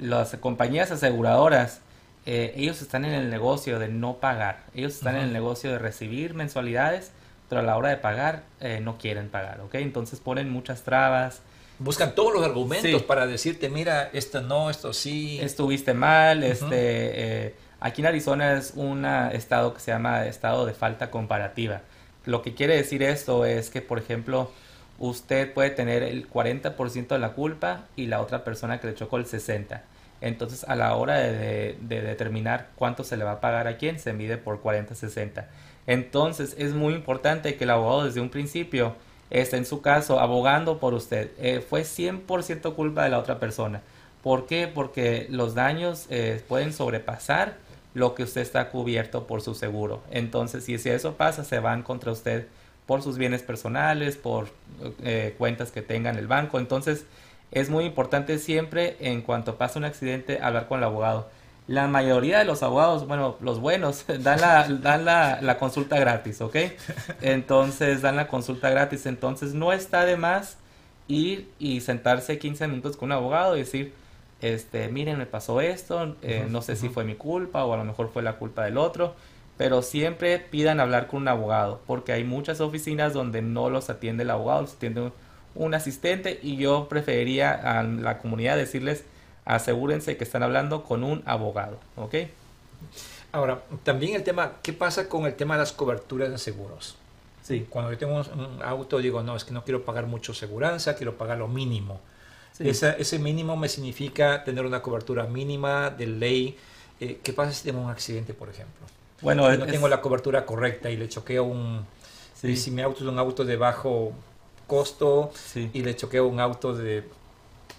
las 0.00 0.36
compañías 0.36 0.90
aseguradoras, 0.92 1.80
eh, 2.26 2.52
ellos 2.56 2.80
están 2.80 3.04
en 3.04 3.12
el 3.12 3.28
negocio 3.28 3.78
de 3.78 3.88
no 3.88 4.14
pagar. 4.16 4.64
Ellos 4.74 4.94
están 4.94 5.16
en 5.16 5.22
el 5.24 5.32
negocio 5.32 5.70
de 5.72 5.78
recibir 5.78 6.34
mensualidades, 6.34 7.10
pero 7.48 7.60
a 7.60 7.64
la 7.64 7.76
hora 7.76 7.88
de 7.90 7.96
pagar 7.96 8.42
eh, 8.60 8.80
no 8.82 8.98
quieren 8.98 9.28
pagar, 9.28 9.60
¿ok? 9.60 9.74
Entonces 9.76 10.20
ponen 10.20 10.50
muchas 10.50 10.82
trabas. 10.82 11.40
buscan 11.80 12.14
todos 12.14 12.32
los 12.34 12.44
argumentos 12.44 12.90
Sí. 12.90 13.04
para 13.06 13.26
decirte, 13.26 13.68
mira, 13.68 14.10
esto 14.12 14.40
no, 14.40 14.68
esto 14.70 14.92
sí. 14.92 15.38
estuviste 15.40 15.94
mal, 15.94 16.42
este, 16.42 16.66
eh, 17.46 17.54
aquí 17.80 18.02
en 18.02 18.08
Arizona 18.08 18.54
es 18.54 18.72
un 18.74 19.04
estado 19.04 19.74
que 19.74 19.80
se 19.80 19.92
llama 19.92 20.26
estado 20.26 20.66
de 20.66 20.74
falta 20.74 21.10
comparativa. 21.10 21.82
Lo 22.26 22.42
que 22.42 22.54
quiere 22.54 22.74
decir 22.76 23.02
esto 23.02 23.44
es 23.46 23.70
que, 23.70 23.80
por 23.80 23.98
ejemplo, 23.98 24.50
usted 24.98 25.52
puede 25.54 25.70
tener 25.70 26.02
el 26.02 26.28
40% 26.28 27.14
de 27.14 27.18
la 27.20 27.30
culpa 27.30 27.82
y 27.94 28.06
la 28.06 28.20
otra 28.20 28.42
persona 28.44 28.80
que 28.80 28.88
le 28.88 28.94
chocó 28.94 29.16
el 29.16 29.24
60%. 29.26 29.80
Entonces, 30.20 30.64
a 30.68 30.74
la 30.74 30.96
hora 30.96 31.18
de, 31.18 31.32
de- 31.32 31.78
de 31.80 32.02
determinar 32.02 32.70
cuánto 32.74 33.04
se 33.04 33.16
le 33.16 33.22
va 33.22 33.32
a 33.34 33.40
pagar 33.40 33.68
a 33.68 33.76
quién, 33.76 34.00
se 34.00 34.12
mide 34.12 34.36
por 34.36 34.60
40-60. 34.60 35.44
Entonces, 35.88 36.54
es 36.58 36.74
muy 36.74 36.92
importante 36.92 37.56
que 37.56 37.64
el 37.64 37.70
abogado 37.70 38.04
desde 38.04 38.20
un 38.20 38.28
principio 38.28 38.94
esté 39.30 39.56
en 39.56 39.64
su 39.64 39.80
caso 39.80 40.20
abogando 40.20 40.78
por 40.78 40.92
usted. 40.92 41.30
Eh, 41.38 41.64
fue 41.66 41.80
100% 41.80 42.74
culpa 42.74 43.04
de 43.04 43.08
la 43.08 43.18
otra 43.18 43.40
persona. 43.40 43.80
¿Por 44.22 44.44
qué? 44.44 44.68
Porque 44.68 45.26
los 45.30 45.54
daños 45.54 46.04
eh, 46.10 46.42
pueden 46.46 46.74
sobrepasar 46.74 47.56
lo 47.94 48.14
que 48.14 48.24
usted 48.24 48.42
está 48.42 48.68
cubierto 48.68 49.26
por 49.26 49.40
su 49.40 49.54
seguro. 49.54 50.02
Entonces, 50.10 50.64
si, 50.64 50.74
eso 50.74 51.14
pasa, 51.14 51.42
se 51.42 51.58
van 51.58 51.82
contra 51.82 52.12
usted 52.12 52.46
por 52.84 53.00
sus 53.00 53.16
bienes 53.16 53.42
personales, 53.42 54.18
por 54.18 54.50
eh, 55.02 55.34
cuentas 55.38 55.72
que 55.72 55.80
tenga 55.80 56.10
en 56.10 56.16
el 56.16 56.26
banco. 56.26 56.58
Entonces, 56.58 57.06
es 57.50 57.70
muy 57.70 57.86
importante 57.86 58.38
siempre, 58.38 58.98
en 59.00 59.22
cuanto 59.22 59.56
pasa 59.56 59.78
un 59.78 59.86
accidente, 59.86 60.38
hablar 60.42 60.68
con 60.68 60.80
el 60.80 60.84
abogado. 60.84 61.30
La 61.68 61.86
mayoría 61.86 62.40
de 62.40 62.46
los 62.46 62.62
abogados, 62.64 63.06
bueno, 63.06 63.36
los 63.40 63.60
buenos, 63.60 64.04
dan 64.20 64.40
la, 64.40 64.66
dan 64.68 65.04
la, 65.04 65.40
la 65.42 65.58
consulta 65.58 65.98
gratis, 66.00 66.40
¿ok? 66.40 66.56
Entonces, 67.20 68.02
dan 68.02 68.16
la 68.16 68.26
consulta 68.28 68.70
gratis. 68.70 69.06
Entonces, 69.06 69.54
no 69.54 69.72
está 69.72 70.04
de 70.06 70.16
más 70.16 70.58
ir 71.08 71.52
y 71.58 71.80
sentarse 71.82 72.38
15 72.38 72.68
minutos 72.68 72.96
con 72.96 73.08
un 73.08 73.12
abogado 73.12 73.56
y 73.56 73.60
decir, 73.60 73.94
este, 74.40 74.88
miren, 74.88 75.18
me 75.18 75.26
pasó 75.26 75.60
esto, 75.60 76.16
eh, 76.22 76.46
no 76.48 76.62
sé 76.62 76.76
si 76.76 76.88
fue 76.88 77.04
mi 77.04 77.16
culpa 77.16 77.64
o 77.64 77.74
a 77.74 77.76
lo 77.76 77.84
mejor 77.84 78.10
fue 78.12 78.22
la 78.22 78.34
culpa 78.38 78.64
del 78.64 78.78
otro, 78.78 79.14
pero 79.58 79.82
siempre 79.82 80.38
pidan 80.38 80.80
hablar 80.80 81.06
con 81.08 81.22
un 81.22 81.28
abogado, 81.28 81.80
porque 81.86 82.12
hay 82.12 82.24
muchas 82.24 82.60
oficinas 82.60 83.12
donde 83.12 83.42
no 83.42 83.70
los 83.70 83.90
atiende 83.90 84.22
el 84.24 84.30
abogado, 84.30 84.62
los 84.62 84.74
atiende 84.74 85.00
un, 85.02 85.12
un 85.54 85.74
asistente 85.74 86.38
y 86.42 86.56
yo 86.56 86.88
preferiría 86.88 87.52
a 87.52 87.82
la 87.82 88.18
comunidad 88.18 88.56
decirles, 88.56 89.04
asegúrense 89.56 90.16
que 90.16 90.24
están 90.24 90.42
hablando 90.42 90.84
con 90.84 91.04
un 91.04 91.22
abogado, 91.26 91.78
¿ok? 91.96 92.14
Ahora, 93.32 93.62
también 93.84 94.14
el 94.14 94.22
tema, 94.24 94.52
¿qué 94.62 94.72
pasa 94.72 95.08
con 95.08 95.26
el 95.26 95.34
tema 95.34 95.54
de 95.54 95.60
las 95.60 95.72
coberturas 95.72 96.30
de 96.30 96.38
seguros? 96.38 96.96
Sí, 97.42 97.66
Cuando 97.70 97.90
yo 97.92 97.98
tengo 97.98 98.16
un, 98.16 98.62
auto, 98.62 98.98
digo, 98.98 99.22
no, 99.22 99.36
es 99.36 99.44
que 99.44 99.52
no 99.52 99.64
quiero 99.64 99.84
pagar 99.84 100.06
mucho 100.06 100.34
seguranza, 100.34 100.94
quiero 100.96 101.16
pagar 101.16 101.38
lo 101.38 101.48
mínimo. 101.48 102.00
sí. 102.52 102.64
Esa- 102.68 102.92
ese 102.92 103.18
mínimo 103.18 103.56
me 103.56 103.68
significa 103.68 104.44
tener 104.44 104.66
una 104.66 104.82
cobertura 104.82 105.24
mínima 105.26 105.90
de 105.90 106.06
ley. 106.06 106.58
Eh, 107.00 107.20
¿Qué 107.22 107.32
pasa 107.32 107.52
si 107.52 107.64
tengo 107.64 107.80
un 107.80 107.90
accidente, 107.90 108.34
por 108.34 108.48
ejemplo? 108.48 108.86
Bueno, 109.20 109.42
no 109.56 109.64
es- 109.64 109.70
tengo 109.72 109.88
la 109.88 110.00
cobertura 110.00 110.44
correcta 110.46 110.90
y 110.90 110.96
le 110.96 111.08
choqueo 111.08 111.44
un... 111.44 111.86
sí, 112.34 112.48
Y 112.52 112.56
si 112.56 112.70
mi 112.70 112.82
auto 112.82 113.00
es 113.04 113.08
un 113.10 113.18
auto 113.18 113.44
de 113.44 113.56
bajo 113.56 114.12
costo 114.66 115.32
sí. 115.34 115.70
y 115.72 115.82
le 115.82 115.96
choqueo 115.96 116.26
un 116.26 116.40
auto 116.40 116.74
de, 116.74 117.04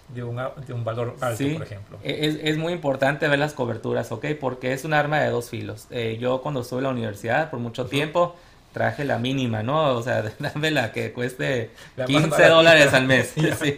de, 0.08 0.22
un, 0.24 0.36
de 0.66 0.72
un 0.72 0.84
valor 0.84 1.16
alto, 1.20 1.36
Sí, 1.36 1.50
por 1.50 1.62
ejemplo. 1.62 1.98
e- 2.02 2.26
Es, 2.26 2.36
es 2.42 2.56
muy 2.58 2.72
importante 2.72 3.28
ver 3.28 3.38
las 3.38 3.54
coberturas, 3.54 4.10
¿ok? 4.12 4.26
Porque 4.40 4.72
es 4.72 4.84
un 4.84 4.92
arma 4.94 5.20
de 5.20 5.30
dos 5.30 5.50
filos. 5.50 5.86
Eh, 5.90 6.18
yo 6.20 6.42
cuando 6.42 6.60
estuve 6.62 6.78
en 6.80 6.84
la 6.84 6.90
universidad 6.90 7.50
por 7.50 7.60
mucho 7.60 7.86
tiempo 7.86 8.36
traje 8.72 9.04
la 9.04 9.18
mínima, 9.18 9.62
¿no? 9.62 9.94
O 9.96 10.02
sea, 10.02 10.22
dame 10.38 10.70
la 10.70 10.92
que 10.92 11.12
cueste 11.12 11.70
La 11.96 12.08
más 12.08 12.28
15 12.28 12.28
baratita. 12.30 12.48
dólares 12.48 12.94
al 12.94 13.06
mes. 13.06 13.32
Sí. 13.58 13.76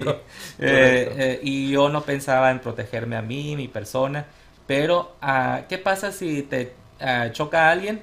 Eh, 0.58 1.14
eh, 1.18 1.40
y 1.42 1.70
yo 1.72 1.88
no 1.88 2.02
pensaba 2.02 2.50
en 2.50 2.60
protegerme 2.60 3.16
a 3.16 3.22
mí, 3.22 3.56
mi 3.56 3.68
persona. 3.68 4.26
Pero, 4.66 5.16
ah, 5.22 5.62
¿qué 5.68 5.78
pasa 5.78 6.12
si 6.12 6.42
te 6.42 6.74
ah, 7.00 7.28
choca 7.32 7.68
a 7.68 7.72
alguien 7.72 8.02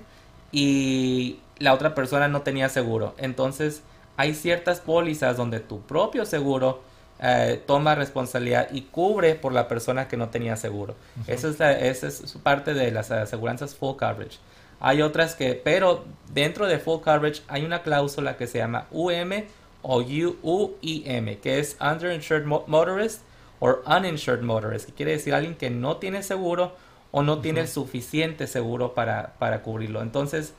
y 0.52 1.40
la 1.60 1.74
otra 1.74 1.96
persona 1.96 2.28
no 2.28 2.42
tenía 2.42 2.70
seguro? 2.70 3.16
Entonces, 3.18 3.84
hay 4.18 4.34
ciertas 4.34 4.80
pólizas 4.82 5.38
donde 5.38 5.60
tu 5.60 5.82
propio 5.82 6.26
seguro 6.26 6.82
eh, 7.22 7.62
toma 7.66 7.96
responsabilidad 7.96 8.70
y 8.72 8.82
cubre 8.84 9.36
por 9.36 9.52
la 9.54 9.68
persona 9.68 10.08
que 10.08 10.18
no 10.18 10.30
tenía 10.30 10.56
seguro. 10.56 10.96
Esa 11.28 11.50
es, 11.50 11.60
la- 11.60 11.72
esa 11.80 12.08
es 12.08 12.22
parte 12.44 12.74
de 12.74 12.92
las 12.92 13.12
aseguranzas 13.12 13.76
full 13.76 13.96
coverage. 13.98 14.40
Hay 14.80 15.02
otras 15.02 15.36
que, 15.36 15.56
pero 15.56 16.06
dentro 16.34 16.66
de 16.68 16.80
full 16.80 17.02
coverage 17.02 17.42
hay 17.50 17.66
una 17.66 17.82
cláusula 17.84 18.38
que 18.38 18.48
se 18.48 18.60
llama 18.60 18.86
UM 18.92 19.44
o 19.82 20.02
UIM, 20.02 21.38
que 21.42 21.60
es 21.60 21.78
Underinsured 21.82 22.46
Mo- 22.46 22.64
Motorist 22.68 23.22
o 23.60 23.76
Uninsured 23.86 24.42
Motorist, 24.42 24.86
que 24.88 24.94
quiere 24.94 25.12
decir 25.14 25.34
alguien 25.34 25.56
que 25.56 25.70
no 25.70 25.98
tiene 25.98 26.24
seguro 26.24 26.76
o 27.12 27.24
no 27.24 27.40
tiene 27.40 27.62
el 27.62 27.68
suficiente 27.68 28.48
seguro 28.48 28.94
para, 28.94 29.34
para 29.40 29.62
cubrirlo. 29.64 30.02
Entonces, 30.02 30.54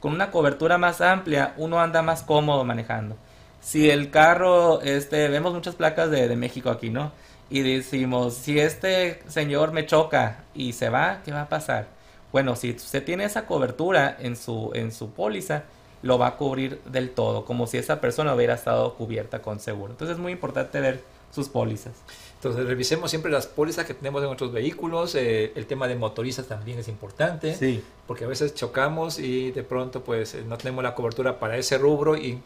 con 0.00 0.12
una 0.12 0.30
cobertura 0.30 0.78
más 0.78 1.00
amplia, 1.00 1.52
uno 1.56 1.80
anda 1.80 2.00
más 2.02 2.22
cómodo 2.22 2.64
manejando. 2.64 3.16
Si 3.60 3.90
el 3.90 4.10
carro, 4.10 4.80
este, 4.82 5.28
vemos 5.28 5.52
muchas 5.52 5.74
placas 5.74 6.10
de, 6.10 6.28
de 6.28 6.36
México 6.36 6.70
aquí, 6.70 6.90
¿no? 6.90 7.12
Y 7.50 7.60
decimos, 7.62 8.34
si 8.34 8.58
este 8.58 9.20
señor 9.28 9.72
me 9.72 9.86
choca 9.86 10.44
y 10.54 10.72
se 10.72 10.88
va, 10.88 11.20
¿qué 11.24 11.32
va 11.32 11.42
a 11.42 11.48
pasar? 11.48 11.86
Bueno, 12.32 12.56
si 12.56 12.72
usted 12.72 13.04
tiene 13.04 13.24
esa 13.24 13.46
cobertura 13.46 14.16
en 14.20 14.36
su, 14.36 14.70
en 14.74 14.92
su 14.92 15.10
póliza, 15.10 15.64
lo 16.02 16.18
va 16.18 16.28
a 16.28 16.36
cubrir 16.36 16.80
del 16.84 17.10
todo, 17.10 17.44
como 17.44 17.66
si 17.66 17.78
esa 17.78 18.00
persona 18.00 18.34
hubiera 18.34 18.54
estado 18.54 18.94
cubierta 18.94 19.40
con 19.42 19.60
seguro. 19.60 19.92
Entonces 19.92 20.16
es 20.16 20.22
muy 20.22 20.32
importante 20.32 20.80
ver 20.80 21.02
sus 21.32 21.48
pólizas. 21.48 21.94
Entonces, 22.34 22.66
revisemos 22.66 23.10
siempre 23.10 23.32
las 23.32 23.46
pólizas 23.46 23.86
que 23.86 23.94
tenemos 23.94 24.20
en 24.22 24.26
nuestros 24.26 24.52
vehículos. 24.52 25.14
eh, 25.14 25.52
el 25.56 25.66
tema 25.66 25.88
de 25.88 25.96
motoristas 25.96 26.46
también 26.46 26.78
es 26.78 26.88
importante. 26.88 27.54
Sí. 27.54 27.82
Porque 28.06 28.24
a 28.24 28.28
veces 28.28 28.54
chocamos 28.54 29.18
y 29.18 29.50
de 29.52 29.62
pronto 29.62 30.02
pues 30.04 30.34
eh, 30.34 30.44
no 30.46 30.58
tenemos 30.58 30.84
la 30.84 30.94
cobertura 30.94 31.38
para 31.38 31.56
ese 31.56 31.78
rubro 31.78 32.16
y 32.16 32.40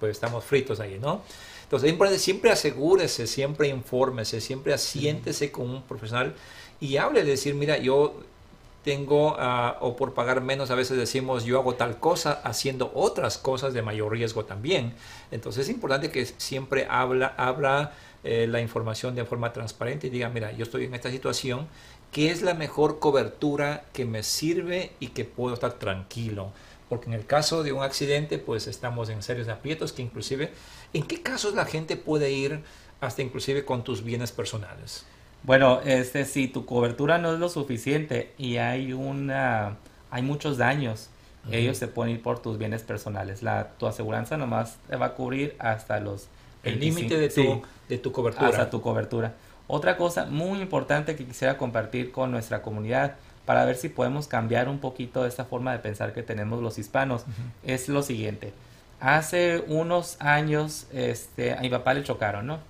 pues 0.00 0.12
estamos 0.12 0.42
fritos 0.42 0.80
ahí, 0.80 0.98
¿no? 1.00 1.22
Entonces 1.62 1.86
es 1.86 1.92
importante, 1.92 2.18
siempre 2.18 2.50
asegúrese, 2.50 3.28
siempre 3.28 3.68
infórmese, 3.68 4.40
siempre 4.40 4.74
asiéntese 4.74 5.52
con 5.52 5.70
un 5.70 5.82
profesional 5.82 6.34
y 6.80 6.96
hable 6.96 7.22
de 7.22 7.30
decir, 7.30 7.54
mira, 7.54 7.78
yo 7.78 8.14
tengo, 8.82 9.36
ah, 9.38 9.76
o 9.80 9.94
por 9.94 10.14
pagar 10.14 10.40
menos 10.40 10.70
a 10.70 10.74
veces 10.74 10.96
decimos, 10.96 11.44
yo 11.44 11.58
hago 11.58 11.74
tal 11.74 12.00
cosa 12.00 12.40
haciendo 12.44 12.90
otras 12.94 13.38
cosas 13.38 13.74
de 13.74 13.82
mayor 13.82 14.12
riesgo 14.12 14.44
también. 14.46 14.94
Entonces 15.30 15.68
es 15.68 15.74
importante 15.74 16.10
que 16.10 16.24
siempre 16.24 16.86
habla, 16.88 17.34
habla 17.36 17.92
eh, 18.24 18.46
la 18.48 18.60
información 18.60 19.14
de 19.14 19.24
forma 19.24 19.52
transparente 19.52 20.06
y 20.06 20.10
diga, 20.10 20.28
mira, 20.28 20.52
yo 20.52 20.64
estoy 20.64 20.86
en 20.86 20.94
esta 20.94 21.10
situación, 21.10 21.68
¿qué 22.10 22.30
es 22.30 22.42
la 22.42 22.54
mejor 22.54 22.98
cobertura 22.98 23.84
que 23.92 24.04
me 24.06 24.22
sirve 24.22 24.92
y 24.98 25.08
que 25.08 25.24
puedo 25.24 25.54
estar 25.54 25.74
tranquilo? 25.74 26.52
Porque 26.90 27.06
en 27.06 27.14
el 27.14 27.24
caso 27.24 27.62
de 27.62 27.72
un 27.72 27.82
accidente, 27.82 28.36
pues 28.38 28.66
estamos 28.66 29.08
en 29.08 29.22
serios 29.22 29.48
aprietos 29.48 29.92
que 29.94 30.02
inclusive, 30.02 30.52
¿en 30.92 31.04
qué 31.04 31.22
casos 31.22 31.54
la 31.54 31.64
gente 31.64 31.96
puede 31.96 32.32
ir 32.32 32.60
hasta 33.00 33.22
inclusive 33.22 33.64
con 33.64 33.82
tus 33.84 34.04
bienes 34.04 34.32
personales? 34.32 35.06
Bueno, 35.44 35.80
este, 35.86 36.26
si 36.26 36.48
tu 36.48 36.66
cobertura 36.66 37.16
no 37.16 37.32
es 37.32 37.38
lo 37.38 37.48
suficiente 37.48 38.34
y 38.36 38.58
hay 38.58 38.92
una, 38.92 39.76
hay 40.10 40.20
muchos 40.22 40.58
daños, 40.58 41.08
Ujú. 41.44 41.54
ellos 41.54 41.78
se 41.78 41.88
pueden 41.88 42.16
ir 42.16 42.22
por 42.22 42.42
tus 42.42 42.58
bienes 42.58 42.82
personales. 42.82 43.42
La, 43.42 43.68
tu 43.78 43.86
aseguranza 43.86 44.36
nomás 44.36 44.76
te 44.88 44.96
va 44.96 45.06
a 45.06 45.14
cubrir 45.14 45.56
hasta 45.58 45.98
los 46.00 46.26
El 46.62 46.72
25 46.78 46.98
límite 46.98 47.16
de 47.18 47.28
tu, 47.30 47.42
sí, 47.42 47.62
de 47.88 47.98
tu 47.98 48.12
cobertura. 48.12 48.48
hasta 48.48 48.68
tu 48.68 48.82
cobertura. 48.82 49.34
Otra 49.66 49.96
cosa 49.96 50.26
muy 50.26 50.60
importante 50.60 51.14
que 51.14 51.24
quisiera 51.24 51.56
compartir 51.56 52.10
con 52.10 52.32
nuestra 52.32 52.60
comunidad 52.60 53.14
para 53.50 53.64
ver 53.64 53.74
si 53.74 53.88
podemos 53.88 54.28
cambiar 54.28 54.68
un 54.68 54.78
poquito 54.78 55.26
esta 55.26 55.44
forma 55.44 55.72
de 55.72 55.80
pensar 55.80 56.12
que 56.12 56.22
tenemos 56.22 56.62
los 56.62 56.78
hispanos 56.78 57.24
es 57.64 57.88
lo 57.88 58.04
siguiente. 58.04 58.52
Hace 59.00 59.64
unos 59.66 60.16
años, 60.20 60.86
este, 60.92 61.54
a 61.54 61.60
mi 61.60 61.68
papá 61.68 61.92
le 61.94 62.04
chocaron, 62.04 62.46
¿no? 62.46 62.60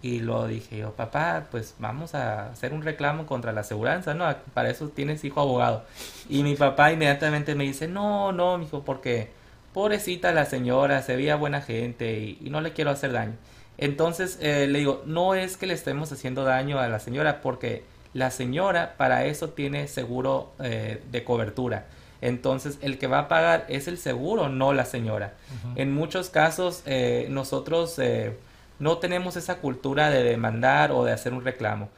Y 0.00 0.20
lo 0.20 0.46
dije 0.46 0.78
yo, 0.78 0.92
papá, 0.92 1.48
pues 1.50 1.74
vamos 1.80 2.14
a 2.14 2.50
hacer 2.50 2.72
un 2.72 2.82
reclamo 2.82 3.26
contra 3.26 3.50
la 3.50 3.62
aseguranza, 3.62 4.14
¿no? 4.14 4.32
Para 4.54 4.70
eso 4.70 4.90
tienes 4.90 5.24
hijo 5.24 5.40
abogado. 5.40 5.82
Y 6.28 6.44
mi 6.44 6.54
papá 6.54 6.92
inmediatamente 6.92 7.56
me 7.56 7.64
dice, 7.64 7.88
no, 7.88 8.30
no, 8.30 8.58
mijo, 8.58 8.84
porque 8.84 9.30
pobrecita 9.74 10.30
la 10.30 10.44
señora, 10.44 11.02
se 11.02 11.16
veía 11.16 11.34
buena 11.34 11.62
gente 11.62 12.16
y, 12.20 12.38
y 12.40 12.50
no 12.50 12.60
le 12.60 12.72
quiero 12.72 12.92
hacer 12.92 13.10
daño. 13.10 13.34
Entonces 13.76 14.38
eh, 14.40 14.68
le 14.68 14.78
digo, 14.78 15.02
no 15.04 15.34
es 15.34 15.56
que 15.56 15.66
le 15.66 15.74
estemos 15.74 16.12
haciendo 16.12 16.44
daño 16.44 16.78
a 16.78 16.86
la 16.86 17.00
señora, 17.00 17.40
porque 17.40 17.82
la 18.14 18.30
señora 18.30 18.94
para 18.96 19.24
eso 19.26 19.50
tiene 19.50 19.88
seguro 19.88 20.52
eh, 20.60 21.02
de 21.10 21.24
cobertura. 21.24 21.86
Entonces 22.20 22.78
el 22.82 22.98
que 22.98 23.06
va 23.06 23.20
a 23.20 23.28
pagar 23.28 23.64
es 23.68 23.86
el 23.86 23.96
seguro, 23.98 24.48
no 24.48 24.72
la 24.72 24.84
señora. 24.84 25.34
En 25.76 25.94
muchos 25.94 26.30
casos 26.30 26.82
eh, 26.86 27.26
nosotros 27.30 27.98
eh, 27.98 28.36
no 28.78 28.98
tenemos 28.98 29.36
esa 29.36 29.58
cultura 29.58 30.10
de 30.10 30.22
demandar 30.24 30.90
o 30.92 31.04
de 31.04 31.12
hacer 31.12 31.32
un 31.32 31.44
reclamo, 31.44 31.88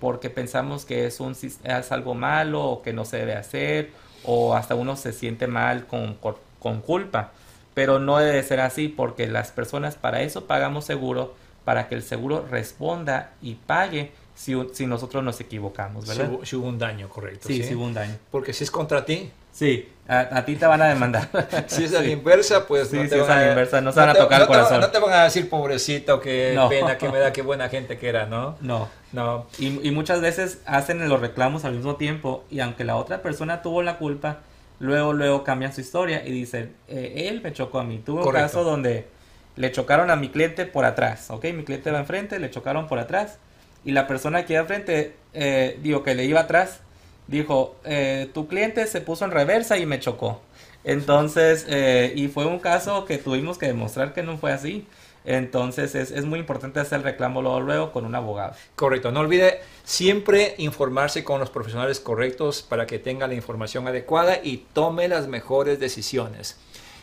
porque 0.00 0.30
pensamos 0.30 0.84
que 0.84 1.06
es, 1.06 1.18
un, 1.20 1.32
es 1.32 1.92
algo 1.92 2.14
malo 2.14 2.64
o 2.64 2.82
que 2.82 2.92
no 2.92 3.04
se 3.04 3.16
debe 3.18 3.34
hacer, 3.34 3.90
o 4.24 4.54
hasta 4.54 4.74
uno 4.76 4.96
se 4.96 5.12
siente 5.12 5.46
mal 5.48 5.86
con, 5.86 6.14
con- 6.14 6.36
con 6.60 6.80
culpa. 6.80 7.32
Pero 7.74 7.98
no 8.00 8.18
debe 8.18 8.42
ser 8.42 8.60
así, 8.60 8.88
porque 8.88 9.26
las 9.28 9.50
personas 9.52 9.94
para 9.96 10.22
eso 10.22 10.46
pagamos 10.46 10.84
seguro, 10.84 11.34
para 11.64 11.88
que 11.88 11.94
el 11.96 12.02
seguro 12.02 12.46
responda 12.50 13.30
y 13.42 13.54
pague 13.54 14.10
si, 14.38 14.54
si 14.72 14.86
nosotros 14.86 15.24
nos 15.24 15.40
equivocamos, 15.40 16.04
Si 16.08 16.16
¿verdad? 16.16 16.38
si 16.44 16.54
hubo 16.54 16.68
un 16.68 16.78
daño, 16.78 17.08
correcto. 17.08 17.48
Sí, 17.48 17.62
sí, 17.64 17.74
hubo 17.74 17.84
un 17.84 17.94
daño. 17.94 18.14
Porque 18.30 18.52
si 18.52 18.62
es 18.64 18.70
contra 18.70 19.04
ti, 19.04 19.30
Sí, 19.50 19.88
a, 20.06 20.20
a 20.38 20.44
ti 20.44 20.54
te 20.54 20.66
van 20.66 20.80
a 20.80 20.86
demandar. 20.86 21.28
si 21.66 21.82
es 21.84 21.94
a 21.94 22.00
la 22.00 22.06
inversa, 22.08 22.68
pues 22.68 22.88
Sí, 22.90 22.96
no 22.96 23.02
si 23.02 23.08
te 23.08 23.16
es 23.20 23.26
van 23.26 23.38
a 23.38 23.40
la 23.42 23.48
inversa, 23.48 23.80
no 23.80 23.90
se 23.90 23.98
van 23.98 24.10
a 24.10 24.12
te- 24.12 24.20
tocar 24.20 24.40
el 24.42 24.46
no 24.46 24.52
te 24.52 24.58
corazón. 24.58 24.80
no 24.80 24.90
te 24.92 24.98
van 25.00 25.12
a 25.14 25.24
decir, 25.24 25.48
pobrecito, 25.50 26.20
qué 26.20 26.52
No. 26.54 26.68
pena, 26.68 26.96
que 26.96 27.08
me 27.08 27.18
da, 27.18 27.32
qué 27.32 27.42
buena 27.42 27.68
gente 27.68 27.98
que 27.98 28.08
era, 28.08 28.26
¿no? 28.26 28.54
No. 28.60 28.88
No. 29.12 29.46
Y, 29.58 29.88
y 29.88 29.90
muchas 29.90 30.20
veces 30.20 30.60
hacen 30.66 31.08
los 31.08 31.20
reclamos 31.20 31.64
al 31.64 31.72
mismo 31.74 31.96
tiempo 31.96 32.44
y 32.50 32.60
aunque 32.60 32.84
la 32.84 32.94
otra 32.94 33.20
persona 33.20 33.60
tuvo 33.60 33.82
la 33.82 33.98
culpa, 33.98 34.38
luego 34.78 35.12
luego 35.12 35.42
cambian 35.42 35.72
su 35.74 35.80
historia 35.80 36.24
y 36.24 36.30
dicen, 36.30 36.72
eh, 36.86 37.26
él 37.28 37.40
me 37.42 37.52
chocó 37.52 37.80
a 37.80 37.84
mí. 37.84 37.98
Tuve 38.06 38.22
un 38.22 38.32
caso 38.32 38.62
donde 38.62 39.08
le 39.56 39.72
chocaron 39.72 40.08
a 40.12 40.14
mi 40.14 40.28
cliente 40.28 40.66
por 40.66 40.84
atrás, 40.84 41.30
¿ok? 41.30 41.46
Mi 41.46 41.64
cliente 41.64 41.90
va 41.90 41.98
enfrente, 41.98 42.38
le 42.38 42.48
chocaron 42.50 42.86
por 42.86 43.00
atrás 43.00 43.38
y 43.84 43.92
la 43.92 44.06
persona 44.06 44.44
que 44.44 44.54
iba 44.54 44.62
enfrente, 44.62 45.14
eh, 45.34 45.78
digo 45.82 46.02
que 46.02 46.14
le 46.14 46.24
iba 46.24 46.40
atrás, 46.40 46.80
dijo, 47.26 47.76
eh, 47.84 48.28
tu 48.34 48.48
cliente 48.48 48.86
se 48.86 49.00
puso 49.00 49.24
en 49.24 49.30
reversa 49.30 49.78
y 49.78 49.86
me 49.86 50.00
chocó. 50.00 50.40
Entonces, 50.84 51.66
eh, 51.68 52.12
y 52.16 52.28
fue 52.28 52.46
un 52.46 52.58
caso 52.58 53.04
que 53.04 53.18
tuvimos 53.18 53.58
que 53.58 53.66
demostrar 53.66 54.14
que 54.14 54.22
no 54.22 54.38
fue 54.38 54.52
así. 54.52 54.86
Entonces 55.24 55.94
es, 55.94 56.10
es 56.10 56.24
muy 56.24 56.38
importante 56.38 56.80
hacer 56.80 56.98
el 56.98 57.04
reclamo 57.04 57.42
luego, 57.42 57.60
luego 57.60 57.92
con 57.92 58.06
un 58.06 58.14
abogado. 58.14 58.54
Correcto. 58.76 59.12
No 59.12 59.20
olvide 59.20 59.60
siempre 59.84 60.54
informarse 60.56 61.22
con 61.22 61.38
los 61.38 61.50
profesionales 61.50 62.00
correctos 62.00 62.62
para 62.62 62.86
que 62.86 62.98
tenga 62.98 63.26
la 63.26 63.34
información 63.34 63.86
adecuada 63.86 64.38
y 64.42 64.64
tome 64.72 65.06
las 65.06 65.26
mejores 65.26 65.80
decisiones. 65.80 66.56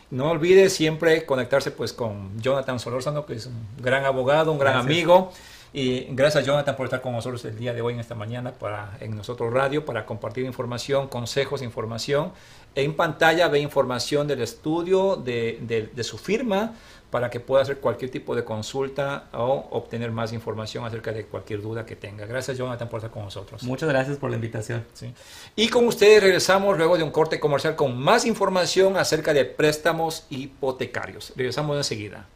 No 0.10 0.32
olvide 0.32 0.70
siempre 0.70 1.26
conectarse 1.26 1.72
pues 1.72 1.94
con 1.94 2.40
Jonathan 2.40 2.80
Solórzano, 2.80 3.26
que 3.26 3.34
es 3.34 3.46
un 3.46 3.68
gran 3.80 4.06
abogado, 4.06 4.52
un 4.52 4.60
gran 4.60 4.74
Gracias. 4.74 4.92
amigo. 4.92 5.32
Y 5.78 6.08
gracias 6.12 6.46
Jonathan 6.46 6.74
por 6.78 6.86
estar 6.86 7.02
con 7.02 7.12
nosotros 7.12 7.44
el 7.44 7.58
día 7.58 7.74
de 7.74 7.82
hoy, 7.82 7.96
en 7.96 8.00
esta 8.00 8.16
mañana, 8.16 8.54
para, 8.54 8.98
en 9.02 9.14
nosotros 9.14 9.52
radio, 9.52 9.84
para 9.84 10.06
compartir 10.06 10.46
información, 10.46 11.10
consejos, 11.10 11.62
información. 11.62 12.32
En 12.76 12.96
pantalla 12.96 13.50
ve 13.50 13.60
información 13.60 14.26
del 14.26 14.42
estudio, 14.42 15.18
de, 15.18 15.60
de- 15.62 15.88
de 15.88 16.04
su 16.06 16.18
firma, 16.18 16.76
para 17.10 17.30
que 17.30 17.42
pueda 17.42 17.62
hacer 17.64 17.80
cualquier 17.80 18.10
tipo 18.10 18.36
de 18.36 18.46
consulta 18.46 19.26
o 19.34 19.68
obtener 19.72 20.12
más 20.12 20.32
información 20.32 20.86
acerca 20.86 21.12
de 21.12 21.26
cualquier 21.26 21.62
duda 21.62 21.86
que 21.86 21.98
tenga. 21.98 22.26
Gracias 22.26 22.58
Jonathan 22.58 22.88
por 22.88 23.00
estar 23.00 23.12
con 23.12 23.24
nosotros. 23.24 23.62
Muchas 23.64 23.90
gracias 23.90 24.16
por 24.18 24.30
la 24.30 24.38
invitación. 24.38 24.86
Sí. 24.94 25.14
Y 25.58 25.68
con 25.68 25.86
ustedes 25.88 26.24
regresamos 26.24 26.78
luego 26.78 26.96
de 26.98 27.04
un 27.04 27.12
corte 27.12 27.38
comercial 27.38 27.76
con 27.76 27.98
más 28.02 28.26
información 28.26 28.96
acerca 28.96 29.34
de 29.34 29.44
préstamos 29.44 30.26
hipotecarios. 30.30 31.34
Regresamos 31.36 31.76
enseguida. 31.76 32.28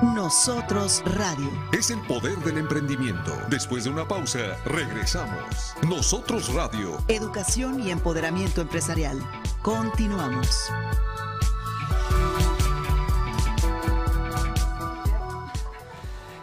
Nosotros 0.00 1.02
Radio. 1.04 1.50
Es 1.72 1.90
el 1.90 2.00
poder 2.00 2.36
del 2.38 2.56
emprendimiento. 2.58 3.30
Después 3.48 3.84
de 3.84 3.90
una 3.90 4.08
pausa, 4.08 4.56
regresamos. 4.64 5.74
Nosotros 5.86 6.52
Radio. 6.54 6.96
Educación 7.08 7.78
y 7.78 7.90
empoderamiento 7.90 8.62
empresarial. 8.62 9.20
Continuamos. 9.60 10.70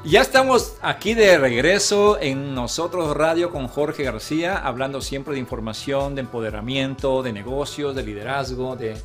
Ya 0.05 0.21
estamos 0.21 0.77
aquí 0.81 1.13
de 1.13 1.37
regreso 1.37 2.17
en 2.21 2.55
Nosotros 2.55 3.17
Radio 3.17 3.49
con 3.49 3.67
Jorge 3.67 4.03
García, 4.03 4.57
hablando 4.57 5.01
siempre 5.01 5.33
de 5.33 5.39
información, 5.39 6.15
de 6.15 6.21
empoderamiento, 6.21 7.23
de 7.23 7.33
negocios, 7.33 7.95
de 7.95 8.03
liderazgo, 8.03 8.75
de, 8.77 8.93
de 8.93 9.01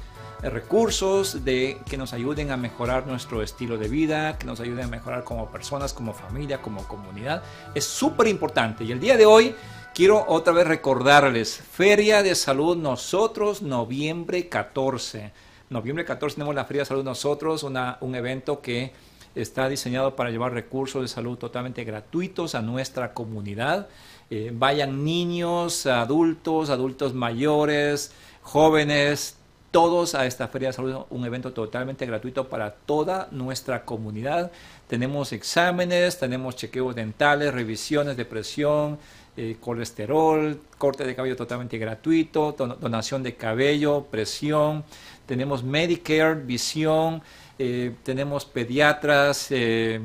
recursos, 0.50 1.44
de 1.44 1.78
que 1.88 1.96
nos 1.96 2.12
ayuden 2.12 2.50
a 2.50 2.56
mejorar 2.56 3.06
nuestro 3.06 3.42
estilo 3.42 3.78
de 3.78 3.88
vida, 3.88 4.38
que 4.38 4.46
nos 4.46 4.60
ayuden 4.60 4.84
a 4.84 4.88
mejorar 4.88 5.24
como 5.24 5.50
personas, 5.50 5.92
como 5.92 6.12
familia, 6.12 6.60
como 6.60 6.86
comunidad. 6.86 7.42
Es 7.74 7.84
súper 7.84 8.28
importante. 8.28 8.84
Y 8.84 8.92
el 8.92 9.00
día 9.00 9.16
de 9.16 9.26
hoy 9.26 9.54
quiero 9.94 10.24
otra 10.28 10.52
vez 10.52 10.66
recordarles, 10.66 11.56
Feria 11.56 12.22
de 12.22 12.34
Salud 12.34 12.76
Nosotros, 12.76 13.62
noviembre 13.62 14.48
14. 14.48 15.32
Noviembre 15.70 16.04
14 16.04 16.36
tenemos 16.36 16.54
la 16.54 16.64
Feria 16.64 16.82
de 16.82 16.86
Salud 16.86 17.04
Nosotros, 17.04 17.62
una, 17.62 17.98
un 18.00 18.14
evento 18.14 18.60
que 18.60 18.92
está 19.34 19.68
diseñado 19.68 20.14
para 20.14 20.30
llevar 20.30 20.52
recursos 20.52 21.02
de 21.02 21.08
salud 21.08 21.38
totalmente 21.38 21.84
gratuitos 21.84 22.54
a 22.54 22.62
nuestra 22.62 23.12
comunidad. 23.14 23.88
Eh, 24.30 24.50
vayan 24.54 25.04
niños, 25.04 25.86
adultos, 25.86 26.70
adultos 26.70 27.14
mayores, 27.14 28.12
jóvenes, 28.42 29.36
todos 29.74 30.14
a 30.14 30.24
esta 30.24 30.46
Feria 30.46 30.68
de 30.68 30.72
Salud, 30.72 30.98
un 31.10 31.26
evento 31.26 31.52
totalmente 31.52 32.06
gratuito 32.06 32.48
para 32.48 32.70
toda 32.70 33.26
nuestra 33.32 33.84
comunidad. 33.84 34.52
Tenemos 34.86 35.32
exámenes, 35.32 36.16
tenemos 36.16 36.54
chequeos 36.54 36.94
dentales, 36.94 37.52
revisiones 37.52 38.16
de 38.16 38.24
presión, 38.24 39.00
eh, 39.36 39.56
colesterol, 39.60 40.60
corte 40.78 41.04
de 41.04 41.16
cabello 41.16 41.34
totalmente 41.34 41.76
gratuito, 41.76 42.54
don- 42.56 42.78
donación 42.78 43.24
de 43.24 43.34
cabello, 43.34 44.04
presión, 44.08 44.84
tenemos 45.26 45.64
Medicare, 45.64 46.36
visión, 46.36 47.20
eh, 47.58 47.96
tenemos 48.04 48.44
pediatras, 48.44 49.48
eh, 49.50 50.00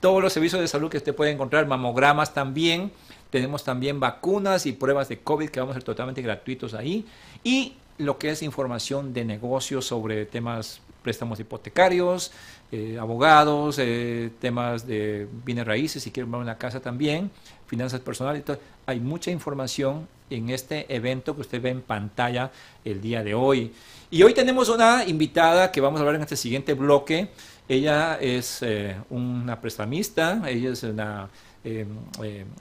todos 0.00 0.20
los 0.20 0.32
servicios 0.32 0.60
de 0.60 0.66
salud 0.66 0.90
que 0.90 0.96
usted 0.96 1.14
puede 1.14 1.30
encontrar, 1.30 1.64
mamogramas 1.68 2.34
también, 2.34 2.90
tenemos 3.30 3.62
también 3.62 4.00
vacunas 4.00 4.66
y 4.66 4.72
pruebas 4.72 5.08
de 5.08 5.20
COVID 5.20 5.48
que 5.50 5.60
vamos 5.60 5.76
a 5.76 5.78
ser 5.78 5.84
totalmente 5.84 6.22
gratuitos 6.22 6.74
ahí, 6.74 7.06
y 7.44 7.74
lo 7.98 8.18
que 8.18 8.30
es 8.30 8.42
información 8.42 9.12
de 9.12 9.24
negocios 9.24 9.86
sobre 9.86 10.26
temas 10.26 10.80
préstamos 11.02 11.38
hipotecarios, 11.38 12.32
eh, 12.72 12.98
abogados, 13.00 13.78
eh, 13.78 14.30
temas 14.40 14.86
de 14.86 15.28
bienes 15.44 15.64
raíces, 15.64 16.02
si 16.02 16.10
quieren 16.10 16.34
una 16.34 16.58
casa 16.58 16.80
también, 16.80 17.30
finanzas 17.68 18.00
personales. 18.00 18.42
Hay 18.86 18.98
mucha 18.98 19.30
información 19.30 20.08
en 20.30 20.50
este 20.50 20.92
evento 20.92 21.36
que 21.36 21.42
usted 21.42 21.62
ve 21.62 21.70
en 21.70 21.80
pantalla 21.80 22.50
el 22.84 23.00
día 23.00 23.22
de 23.22 23.34
hoy. 23.34 23.72
Y 24.10 24.24
hoy 24.24 24.34
tenemos 24.34 24.68
una 24.68 25.04
invitada 25.04 25.70
que 25.70 25.80
vamos 25.80 25.98
a 25.98 26.00
hablar 26.00 26.16
en 26.16 26.22
este 26.22 26.36
siguiente 26.36 26.74
bloque. 26.74 27.28
Ella 27.68 28.18
es 28.20 28.58
eh, 28.62 28.96
una 29.10 29.60
prestamista, 29.60 30.42
ella 30.48 30.72
es 30.72 30.82
una 30.82 31.28
eh, 31.62 31.86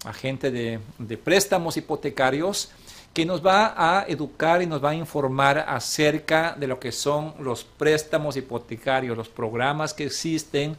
agente 0.04 0.52
de 0.52 1.18
préstamos 1.18 1.78
hipotecarios 1.78 2.70
que 3.16 3.26
nos 3.26 3.44
va 3.44 3.74
a 3.78 4.04
educar 4.10 4.62
y 4.62 4.66
nos 4.66 4.84
va 4.84 4.90
a 4.90 4.94
informar 4.94 5.60
acerca 5.70 6.54
de 6.60 6.68
lo 6.68 6.82
que 6.82 6.92
son 6.92 7.34
los 7.40 7.64
préstamos 7.64 8.36
hipotecarios, 8.36 9.16
los 9.16 9.30
programas 9.30 9.94
que 9.94 10.04
existen, 10.04 10.76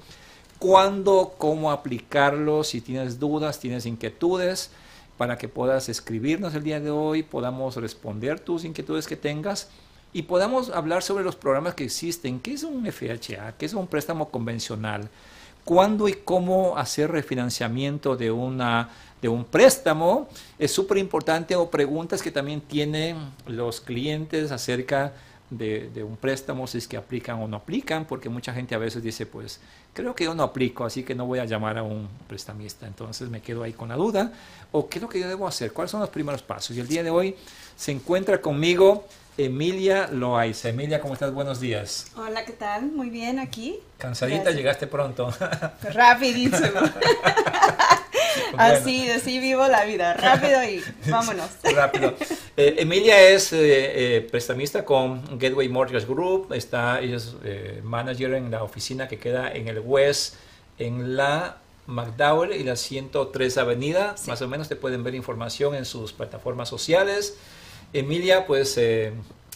cuándo, 0.59 1.35
cómo 1.38 1.70
aplicarlos, 1.70 2.68
si 2.68 2.83
tienes 2.83 3.18
dudas, 3.18 3.59
tienes 3.59 3.87
inquietudes, 3.87 4.70
para 5.16 5.38
que 5.38 5.49
puedas 5.49 5.88
escribirnos 5.88 6.55
el 6.55 6.62
día 6.62 6.79
de 6.79 6.90
hoy, 6.90 7.22
podamos 7.22 7.77
responder 7.77 8.38
tus 8.38 8.66
inquietudes 8.66 9.07
que 9.07 9.16
tengas 9.16 9.70
y 10.12 10.25
podamos 10.25 10.68
hablar 10.68 11.03
sobre 11.03 11.25
los 11.25 11.37
programas 11.37 11.72
que 11.72 11.85
existen. 11.85 12.38
¿Qué 12.40 12.53
es 12.53 12.64
un 12.64 12.85
FHA? 12.85 13.55
¿Qué 13.57 13.64
es 13.64 13.72
un 13.72 13.87
préstamo 13.87 14.29
convencional? 14.29 15.09
¿Cuándo 15.66 16.07
y 16.07 16.12
cómo 16.12 16.79
hacer 16.79 17.11
refinanciamiento 17.11 18.16
de, 18.16 18.31
una, 18.31 18.88
de 19.20 19.29
un 19.29 19.44
préstamo? 19.44 20.29
Es 20.61 20.70
súper 20.70 20.96
importante 20.96 21.57
o 21.57 21.68
preguntas 21.68 22.22
que 22.22 22.31
también 22.31 22.61
tienen 22.61 23.16
los 23.48 23.81
clientes 23.81 24.52
acerca 24.52 25.12
de, 25.50 25.90
de, 25.92 26.05
un 26.05 26.16
préstamo, 26.16 26.68
si 26.68 26.79
es 26.79 26.87
que 26.87 26.96
aplican 26.96 27.42
o 27.42 27.48
no 27.48 27.57
aplican, 27.57 28.05
porque 28.05 28.29
mucha 28.29 28.55
gente 28.55 28.76
a 28.76 28.79
veces 28.79 29.02
dice, 29.02 29.26
pues 29.26 29.59
creo 29.92 30.14
que 30.14 30.22
yo 30.22 30.37
no 30.37 30.44
aplico, 30.44 30.85
así 30.85 31.02
que 31.02 31.16
no 31.16 31.26
voy 31.26 31.40
a 31.40 31.44
llamar 31.46 31.79
a 31.79 31.83
un 31.83 32.09
prestamista. 32.29 32.87
Entonces 32.87 33.29
me 33.29 33.40
quedo 33.40 33.64
ahí 33.64 33.72
con 33.72 33.88
la 33.88 33.96
duda. 33.96 34.33
¿O 34.70 34.88
qué 34.88 34.98
es 34.98 35.02
lo 35.02 35.09
que 35.09 35.18
yo 35.18 35.26
debo 35.26 35.48
hacer? 35.48 35.72
¿Cuáles 35.72 35.90
son 35.90 35.98
los 35.98 36.11
primeros 36.11 36.44
pasos? 36.44 36.76
Y 36.76 36.81
el 36.81 36.87
día 36.87 37.02
de 37.02 37.11
hoy 37.11 37.35
se 37.74 37.90
encuentra 37.90 38.40
conmigo 38.40 39.05
Emilia 39.37 40.07
Loaiza. 40.12 40.68
Emilia, 40.68 41.00
¿cómo 41.00 41.14
estás? 41.14 41.35
Buenos 41.35 41.59
días. 41.59 42.12
Hola, 42.16 42.44
¿qué 42.44 42.52
tal? 42.52 42.92
Muy 42.92 43.11
bien, 43.11 43.40
aquí. 43.40 43.81
Cansadita, 43.98 44.37
Gracias. 44.37 44.56
llegaste 44.56 44.87
pronto. 44.87 45.32
Rapidísimo. 45.92 46.80
Así, 48.59 49.11
así 49.11 49.38
vivo 49.38 49.66
la 49.68 49.84
vida. 49.84 50.14
Rápido 50.14 50.62
y 50.64 50.82
vámonos. 51.11 51.51
Rápido. 51.74 52.14
Eh, 52.57 52.76
Emilia 52.78 53.20
es 53.20 53.53
eh, 53.53 53.59
eh, 54.16 54.28
prestamista 54.30 54.84
con 54.84 55.38
Gateway 55.38 55.68
Mortgage 55.68 56.07
Group. 56.07 56.53
Está, 56.53 57.01
ella 57.01 57.16
es 57.16 57.34
manager 57.82 58.34
en 58.34 58.51
la 58.51 58.62
oficina 58.62 59.09
que 59.09 59.18
queda 59.18 59.53
en 59.53 59.68
el 59.68 59.80
West, 59.80 60.36
en 60.78 61.16
la 61.16 61.59
McDowell 61.86 62.53
y 62.53 62.64
la 62.64 62.76
103 62.76 63.59
Avenida. 63.59 64.16
Sí. 64.16 64.28
Más 64.28 64.40
o 64.42 64.49
menos 64.49 64.68
te 64.68 64.76
pueden 64.76 65.03
ver 65.05 65.14
información 65.14 65.74
en 65.74 65.84
sus 65.84 66.12
plataformas 66.12 66.68
sociales. 66.68 67.36
Emilia, 67.92 68.47
pues 68.47 68.76
eh, 68.78 69.12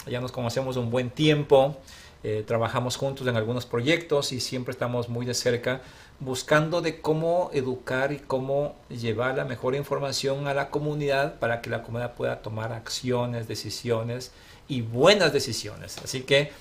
ya 0.07 0.21
nos 0.21 0.33
conocemos 0.33 0.77
un 0.77 0.91
buen 0.91 1.11
tiempo. 1.11 1.77
Eh, 2.23 2.45
trabajamos 2.47 2.97
juntos 2.97 3.27
en 3.27 3.37
algunos 3.37 3.65
proyectos 3.65 4.33
y 4.33 4.41
siempre 4.41 4.73
estamos 4.73 5.09
muy 5.09 5.25
de 5.25 5.33
cerca 5.33 5.81
buscando 6.19 6.83
de 6.83 7.01
cómo 7.01 7.51
educar 7.55 8.13
y 8.13 8.19
cómo 8.19 8.77
llevar 8.91 9.37
la 9.37 9.47
mejor 9.47 9.75
información 9.75 10.47
a 10.47 10.53
la 10.53 10.69
comunidad 10.69 11.39
para 11.39 11.63
que 11.63 11.71
la 11.71 11.83
comunidad 11.83 12.15
pueda 12.15 12.43
tomar 12.43 12.73
acciones, 12.73 13.49
decisiones 13.49 14.33
y 14.69 14.83
buenas 14.83 15.33
decisiones. 15.33 15.97
Así 16.05 16.21
que 16.23 16.53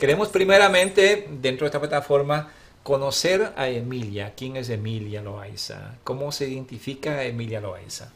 queremos 0.00 0.28
primeramente 0.28 1.28
dentro 1.30 1.64
de 1.64 1.68
esta 1.68 1.80
plataforma 1.80 2.50
conocer 2.82 3.52
a 3.56 3.68
Emilia. 3.68 4.34
¿Quién 4.36 4.56
es 4.56 4.68
Emilia 4.68 5.22
Loaiza? 5.22 5.94
¿Cómo 6.02 6.32
se 6.32 6.48
identifica 6.48 7.12
a 7.18 7.24
Emilia 7.24 7.60
Loaiza? 7.60 8.10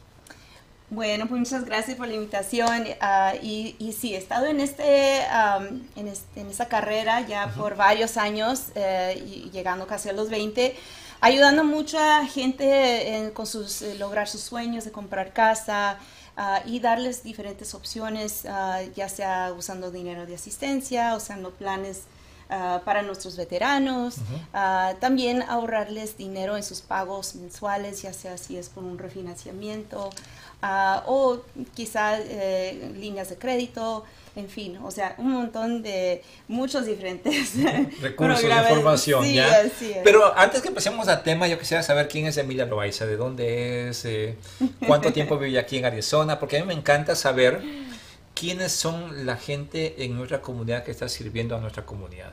Bueno, 0.90 1.26
pues 1.28 1.38
muchas 1.38 1.64
gracias 1.64 1.96
por 1.98 2.08
la 2.08 2.14
invitación. 2.14 2.84
ah, 3.00 3.34
y, 3.42 3.76
y 3.78 3.92
sí, 3.92 4.14
he 4.14 4.18
estado 4.18 4.46
en, 4.46 4.60
este, 4.60 5.22
am, 5.26 5.86
en, 5.96 6.08
este- 6.08 6.40
en 6.40 6.48
esta 6.48 6.66
carrera 6.66 7.20
ya 7.26 7.52
por 7.54 7.76
varios 7.76 8.16
años, 8.16 8.66
eh, 8.74 9.22
y 9.26 9.50
llegando 9.50 9.86
casi 9.86 10.08
a 10.08 10.12
los 10.14 10.30
20, 10.30 10.74
ayudando 11.20 11.60
a 11.62 11.64
mucha 11.64 12.26
gente 12.26 13.16
en- 13.16 13.30
con 13.32 13.46
sus, 13.46 13.82
eh, 13.82 13.96
lograr 13.96 14.28
sus 14.28 14.40
sueños 14.40 14.84
de 14.84 14.92
comprar 14.92 15.32
casa 15.34 15.98
ah, 16.40 16.62
y 16.64 16.78
darles 16.80 17.22
diferentes 17.24 17.74
opciones, 17.74 18.46
ah, 18.48 18.80
ya 18.94 19.08
sea 19.10 19.52
usando 19.56 19.90
dinero 19.90 20.24
de 20.24 20.36
asistencia, 20.36 21.14
usando 21.16 21.50
planes 21.50 22.04
ah, 22.50 22.82
para 22.84 23.02
nuestros 23.02 23.36
veteranos, 23.36 24.16
ah, 24.52 24.94
también 25.00 25.42
ahorrarles 25.42 26.16
dinero 26.16 26.56
en 26.56 26.62
sus 26.62 26.80
pagos 26.80 27.34
mensuales, 27.34 28.02
ya 28.02 28.12
sea 28.12 28.38
si 28.38 28.56
es 28.56 28.68
por 28.68 28.84
un 28.84 28.98
refinanciamiento 28.98 30.10
ah, 30.62 31.02
o 31.06 31.38
quizá 31.74 32.18
eh, 32.18 32.92
líneas 32.96 33.30
de 33.30 33.36
crédito, 33.36 34.04
en 34.38 34.48
fin, 34.48 34.78
o 34.84 34.90
sea, 34.90 35.14
un 35.18 35.32
montón 35.32 35.82
de 35.82 36.22
muchos 36.46 36.86
diferentes 36.86 37.54
Recursos, 38.00 38.44
información, 38.44 39.24
Sí, 39.24 39.34
¿ya? 39.34 39.68
Pero 40.04 40.36
antes 40.38 40.62
que 40.62 40.68
empecemos 40.68 41.08
al 41.08 41.24
tema, 41.24 41.48
yo 41.48 41.58
quisiera 41.58 41.82
saber 41.82 42.06
quién 42.06 42.26
es 42.26 42.36
Emilia 42.36 42.64
Loaiza, 42.64 43.04
de 43.04 43.16
dónde 43.16 43.88
es, 43.88 44.04
eh, 44.04 44.36
cuánto 44.86 45.12
tiempo 45.14 45.38
vive 45.38 45.58
aquí 45.58 45.78
en 45.78 45.86
Arizona, 45.86 46.38
porque 46.38 46.58
a 46.58 46.60
mí 46.60 46.66
me 46.66 46.74
encanta 46.74 47.16
saber 47.16 47.60
quiénes 48.38 48.72
son 48.72 49.26
la 49.26 49.36
gente 49.36 50.04
en 50.04 50.16
nuestra 50.16 50.40
comunidad 50.42 50.84
que 50.84 50.90
está 50.90 51.08
sirviendo 51.08 51.56
a 51.56 51.60
nuestra 51.60 51.84
comunidad. 51.86 52.32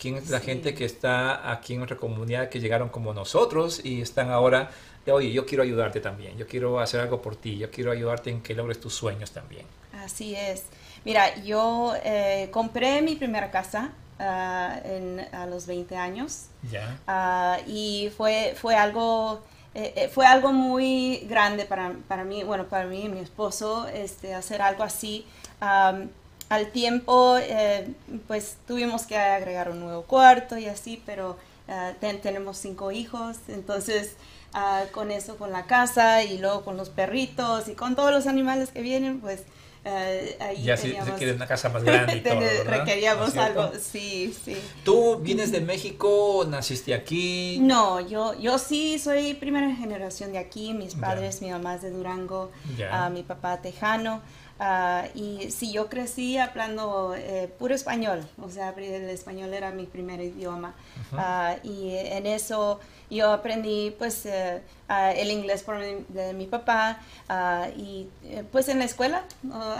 ¿Quién 0.00 0.16
es 0.16 0.28
la 0.28 0.40
Sí. 0.40 0.46
gente 0.46 0.74
que 0.74 0.84
está 0.84 1.50
aquí 1.50 1.72
en 1.74 1.78
nuestra 1.80 1.96
comunidad 1.96 2.48
que 2.50 2.60
llegaron 2.60 2.88
como 2.90 3.14
nosotros 3.14 3.80
y 3.84 4.02
están 4.02 4.30
ahora 4.30 4.70
de, 5.06 5.12
oye, 5.12 5.32
yo 5.32 5.46
quiero 5.46 5.62
ayudarte 5.62 6.00
también, 6.00 6.36
yo 6.36 6.46
quiero 6.46 6.80
hacer 6.80 7.00
algo 7.00 7.22
por 7.22 7.36
ti, 7.36 7.56
yo 7.58 7.70
quiero 7.70 7.90
ayudarte 7.92 8.30
en 8.30 8.42
que 8.42 8.54
logres 8.54 8.80
tus 8.80 8.94
sueños 8.94 9.30
también? 9.30 9.66
Así 10.04 10.34
es. 10.34 10.64
Mira, 11.04 11.36
yo 11.42 11.94
eh, 12.04 12.48
compré 12.52 13.00
mi 13.02 13.16
primera 13.16 13.50
casa 13.50 13.92
ah, 14.18 14.78
en- 14.84 15.26
a 15.32 15.46
los 15.46 15.66
20 15.66 15.96
años. 15.96 16.46
¿Ya? 16.70 16.98
Ah, 17.06 17.58
y 17.66 18.10
fue, 18.16 18.54
fue 18.60 18.74
algo 18.74 19.42
eh, 19.74 19.92
eh, 19.94 20.08
fue 20.08 20.24
algo 20.26 20.52
muy 20.54 21.18
grande 21.28 21.66
para, 21.66 21.94
para 22.08 22.24
mí, 22.24 22.42
bueno, 22.44 22.64
para 22.66 22.86
mí 22.86 23.02
y 23.04 23.08
mi 23.10 23.20
esposo, 23.20 23.86
este, 23.88 24.32
hacer 24.34 24.62
algo 24.62 24.82
así. 24.82 25.26
Am, 25.60 26.08
al 26.48 26.70
tiempo, 26.70 27.36
eh, 27.38 27.88
pues 28.28 28.56
tuvimos 28.68 29.04
que 29.06 29.16
agregar 29.16 29.70
un 29.70 29.80
nuevo 29.80 30.02
cuarto 30.02 30.56
y 30.58 30.66
así, 30.66 31.02
pero 31.04 31.36
ah, 31.68 31.92
ten- 32.00 32.20
tenemos 32.20 32.56
cinco 32.58 32.92
hijos, 32.92 33.36
entonces 33.48 34.12
ah, 34.54 34.84
con 34.92 35.10
eso, 35.10 35.36
con 35.38 35.50
la 35.52 35.64
casa 35.66 36.22
y 36.22 36.38
luego 36.38 36.62
con 36.64 36.76
los 36.76 36.88
perritos 36.88 37.68
y 37.68 37.74
con 37.74 37.96
todos 37.96 38.12
los 38.12 38.26
animales 38.28 38.70
que 38.70 38.80
vienen, 38.82 39.20
pues 39.20 39.42
eh, 39.88 40.36
ahí 40.40 40.62
Ya 40.64 40.76
se, 40.76 40.82
se 40.82 40.88
teníamos- 40.94 41.16
quiere 41.18 41.32
una 41.34 41.46
casa 41.46 41.68
más 41.68 41.82
grande 41.84 42.16
y 42.16 42.20
todo, 42.22 42.40
requeríamos 42.64 43.36
algo, 43.36 43.70
sí, 43.80 44.32
sí. 44.44 44.56
¿Tú 44.84 45.16
vienes 45.18 45.50
de 45.52 45.60
México? 45.60 46.44
¿Naciste 46.48 46.94
aquí? 46.94 47.58
No, 47.60 48.00
yo, 48.00 48.38
yo 48.38 48.58
sí 48.58 48.98
soy 49.00 49.34
primera 49.34 49.74
generación 49.74 50.30
de 50.32 50.38
aquí. 50.38 50.74
Mis 50.74 50.94
padres, 50.94 51.40
mi 51.42 51.50
mamá 51.50 51.74
es 51.76 51.82
de 51.82 51.90
Durango, 51.90 52.50
ah, 52.90 53.10
mi 53.10 53.22
papá 53.24 53.60
tejano. 53.62 54.22
Ah, 54.58 55.04
y 55.14 55.50
sí, 55.50 55.72
yo 55.72 55.88
crecí 55.88 56.38
hablando 56.38 57.14
eh, 57.16 57.48
puro 57.58 57.74
español, 57.74 58.26
o 58.42 58.48
sea, 58.50 58.70
el 58.76 59.10
español 59.10 59.52
era 59.54 59.70
mi 59.70 59.86
primer 59.86 60.20
idioma. 60.20 60.74
Ah, 61.12 61.56
y 61.62 61.90
en 61.94 62.26
eso 62.26 62.80
yo 63.10 63.32
aprendí 63.32 63.94
pues 63.98 64.26
eh, 64.26 64.62
ah, 64.88 65.12
el 65.12 65.30
inglés 65.30 65.62
por 65.62 65.78
mi, 65.78 66.04
de 66.08 66.32
mi 66.32 66.46
papá 66.46 66.98
y 67.76 68.08
eh, 68.24 68.44
pues 68.50 68.68
en 68.68 68.78
la 68.78 68.84
escuela 68.84 69.24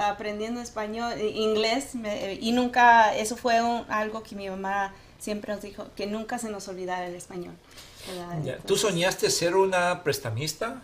aprendiendo 0.00 0.60
español, 0.60 1.12
eh, 1.16 1.28
inglés 1.30 1.94
me- 1.94 2.34
y 2.34 2.52
nunca, 2.52 3.14
eso 3.16 3.36
fue 3.36 3.62
un- 3.62 3.84
algo 3.88 4.22
que 4.22 4.36
mi 4.36 4.48
mamá 4.48 4.94
siempre 5.18 5.52
nos 5.54 5.62
dijo, 5.62 5.86
que 5.96 6.06
nunca 6.06 6.38
se 6.38 6.50
nos 6.50 6.68
olvidara 6.68 7.06
el 7.06 7.14
español. 7.14 7.54
¿Tú 8.66 8.76
soñaste 8.76 9.30
ser 9.30 9.56
una 9.56 10.04
prestamista? 10.04 10.80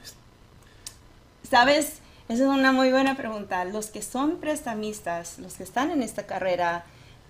¿Sabes? 1.49 1.99
Esa 2.29 2.45
es 2.45 2.49
una 2.49 2.73
muy 2.73 2.91
buena 2.91 3.17
pregunta. 3.17 3.65
Los 3.65 3.87
que 3.87 4.03
son 4.03 4.37
prestamistas, 4.37 5.39
los 5.39 5.55
que 5.55 5.63
están 5.63 5.91
en 5.91 6.03
esta 6.03 6.25
carrera, 6.27 6.85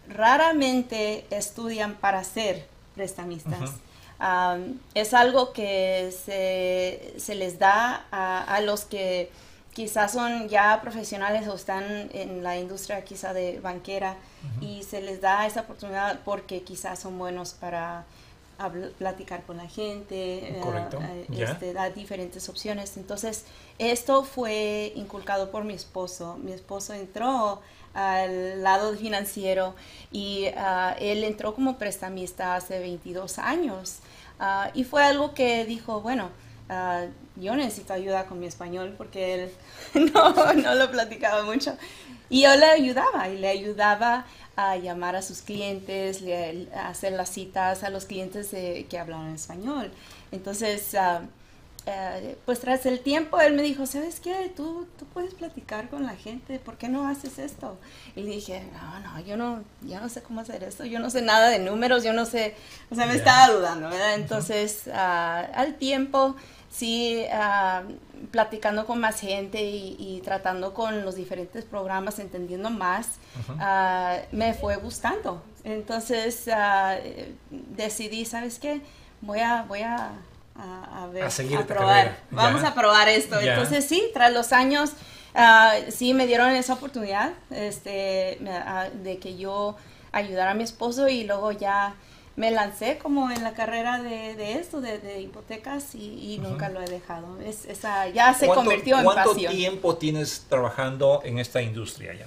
raramente 0.09 1.27
estudian 1.31 1.95
para 1.95 2.23
ser 2.25 2.67
prestamistas. 2.95 3.73
Am, 4.19 4.79
es 4.95 5.15
algo 5.15 5.53
que 5.53 6.15
se, 6.25 7.19
se 7.19 7.35
les 7.35 7.59
da 7.59 8.05
a, 8.13 8.45
a 8.45 8.61
los 8.61 8.85
que 8.85 9.31
quizás 9.73 10.13
son 10.13 10.49
ya 10.49 10.81
profesionales 10.83 11.49
o 11.49 11.55
están 11.55 12.11
en 12.13 12.43
la 12.43 12.59
industria 12.59 13.05
quizá 13.05 13.33
de 13.33 13.59
banquera 13.61 14.17
y 14.61 14.83
se 14.83 15.01
les 15.01 15.21
da 15.21 15.47
esa 15.47 15.63
oportunidad 15.63 16.21
porque 16.25 16.63
quizás 16.63 16.99
son 16.99 17.19
buenos 17.19 17.55
para 17.55 18.05
platicar 18.99 19.45
con 19.45 19.57
la 19.57 19.69
gente, 19.69 20.57
ya. 21.29 21.53
este, 21.53 21.73
da 21.73 21.91
diferentes 21.91 22.49
opciones. 22.49 22.97
Entonces, 22.97 23.45
esto 23.79 24.25
fue 24.25 24.93
inculcado 24.97 25.51
por 25.51 25.65
mi 25.65 25.75
esposo. 25.75 26.39
Mi 26.43 26.53
esposo 26.53 26.95
entró 26.95 27.61
al 27.95 28.63
lado 28.63 28.97
financiero 28.97 29.75
y 30.11 30.47
ah, 30.57 30.97
él 30.99 31.25
entró 31.25 31.55
como 31.55 31.79
prestamista 31.79 32.57
hace 32.57 32.79
22 32.79 33.39
años. 33.39 33.99
Ah, 34.39 34.71
y 34.75 34.85
fue 34.85 35.05
algo 35.05 35.35
que 35.35 35.65
dijo, 35.65 36.01
bueno, 36.01 36.31
ah, 36.69 37.05
yo 37.37 37.55
necesito 37.57 37.93
ayuda 37.93 38.27
con 38.27 38.39
mi 38.39 38.47
español 38.47 38.95
porque 38.97 39.35
él 39.35 39.53
no, 40.15 40.55
no 40.55 40.75
lo 40.75 40.91
platicaba 40.91 41.45
mucho. 41.45 41.77
Y 42.29 42.43
yo 42.43 42.57
le 42.57 42.65
ayudaba 42.65 43.29
y 43.29 43.39
le 43.39 43.49
ayudaba 43.49 44.25
a 44.57 44.77
llamar 44.77 45.17
a 45.17 45.23
sus 45.23 45.43
clientes, 45.43 46.21
le- 46.21 46.69
a 46.75 46.89
hacer 46.89 47.13
las 47.13 47.31
citas 47.31 47.83
a 47.85 47.91
los 47.91 48.05
clientes 48.05 48.49
que 48.51 48.99
hablaban 48.99 49.35
español. 49.35 49.91
Entonces, 50.31 50.95
eh, 51.85 52.37
pues 52.47 52.61
tras 52.61 52.87
el 52.87 53.01
tiempo 53.01 53.41
él 53.41 53.55
me 53.55 53.63
dijo, 53.63 53.87
¿sabes 53.87 54.21
qué? 54.21 54.53
Tú, 54.57 54.87
tú 54.99 55.05
puedes 55.07 55.35
platicar 55.35 55.89
con 55.89 56.05
la 56.07 56.15
gente, 56.15 56.61
¿por 56.61 56.79
qué 56.79 56.89
no 56.89 57.09
haces 57.09 57.39
esto? 57.41 57.77
Y 58.15 58.23
le 58.23 58.31
dije, 58.37 58.63
no, 58.73 59.01
no, 59.01 59.21
yo 59.21 59.37
no, 59.37 59.65
yo 59.83 60.01
no 60.01 60.09
sé 60.09 60.23
cómo 60.23 60.41
hacer 60.43 60.63
esto, 60.63 60.85
yo 60.85 61.01
no 61.01 61.11
sé 61.11 61.23
nada 61.23 61.49
de 61.49 61.59
números, 61.59 62.05
yo 62.05 62.13
no 62.13 62.25
sé, 62.25 62.55
o 62.91 62.95
sea, 62.95 63.07
me 63.07 63.15
estaba 63.15 63.49
dudando, 63.49 63.89
¿verdad? 63.91 64.15
Entonces, 64.15 64.85
ah, 64.95 65.41
al 65.55 65.75
tiempo, 65.75 66.37
sí, 66.71 67.25
ah, 67.33 67.83
platicando 68.31 68.87
con 68.87 69.01
más 69.01 69.21
gente 69.21 69.63
y, 69.63 69.97
y 69.99 70.21
tratando 70.23 70.75
con 70.75 71.05
los 71.05 71.15
diferentes 71.17 71.65
programas, 71.65 72.19
entendiendo 72.19 72.71
más, 72.71 73.17
ah, 73.59 74.17
me 74.31 74.55
fue 74.55 74.77
gustando. 74.77 75.43
Entonces, 75.65 76.49
ah, 76.53 76.97
eh, 76.97 77.35
decidí, 77.51 78.25
¿sabes 78.25 78.59
qué? 78.59 78.81
Voy 79.21 79.41
a, 79.41 79.63
voy 79.63 79.83
a, 79.83 80.13
a, 80.57 81.05
a 81.05 81.07
ver, 81.09 81.25
A 81.25 81.31
seguir 81.31 81.59
esta 81.61 81.75
probar. 81.75 82.19
Vamos 82.31 82.65
a 82.65 82.75
probar 82.75 83.09
esto. 83.09 83.41
Ya. 83.41 83.55
Entonces, 83.55 83.85
sí, 83.87 84.11
tras 84.13 84.33
los 84.33 84.53
años, 84.53 84.93
ah, 85.35 85.75
sí 85.91 86.15
me 86.15 86.27
dieron 86.27 86.51
esa 86.51 86.75
oportunidad 86.75 87.33
este, 87.51 88.39
de 89.03 89.19
que 89.19 89.37
yo 89.37 89.77
ayudara 90.13 90.51
a 90.51 90.55
mi 90.55 90.63
esposo 90.63 91.09
y 91.09 91.25
luego 91.25 91.53
ya 91.53 91.95
me 92.37 92.51
lancé 92.51 92.99
como 92.99 93.31
en 93.31 93.43
la 93.45 93.53
carrera 93.53 94.03
de, 94.03 94.35
de 94.37 94.55
esto, 94.55 94.81
de, 94.81 94.99
de 94.99 95.21
hipotecas 95.21 95.95
y, 95.95 96.35
y 96.35 96.39
nunca 96.39 96.69
lo 96.71 96.81
he 96.81 96.87
dejado. 96.87 97.41
Es, 97.41 97.67
esa, 97.67 98.09
ya 98.09 98.33
se 98.35 98.47
¿Cuánto- 98.47 98.65
convirtió 98.65 98.99
en 98.99 99.05
¿Cuánto 99.05 99.33
pasión. 99.33 99.53
tiempo 99.53 99.97
tienes 99.97 100.47
trabajando 100.49 101.21
en 101.25 101.39
esta 101.39 101.61
industria 101.63 102.15
ya? 102.15 102.27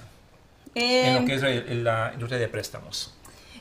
Eh, 0.74 1.08
en 1.08 1.14
lo 1.22 1.24
que 1.26 1.34
es 1.34 1.42
el- 1.42 1.84
la 1.84 2.10
industria 2.14 2.38
de 2.38 2.48
préstamos. 2.48 3.14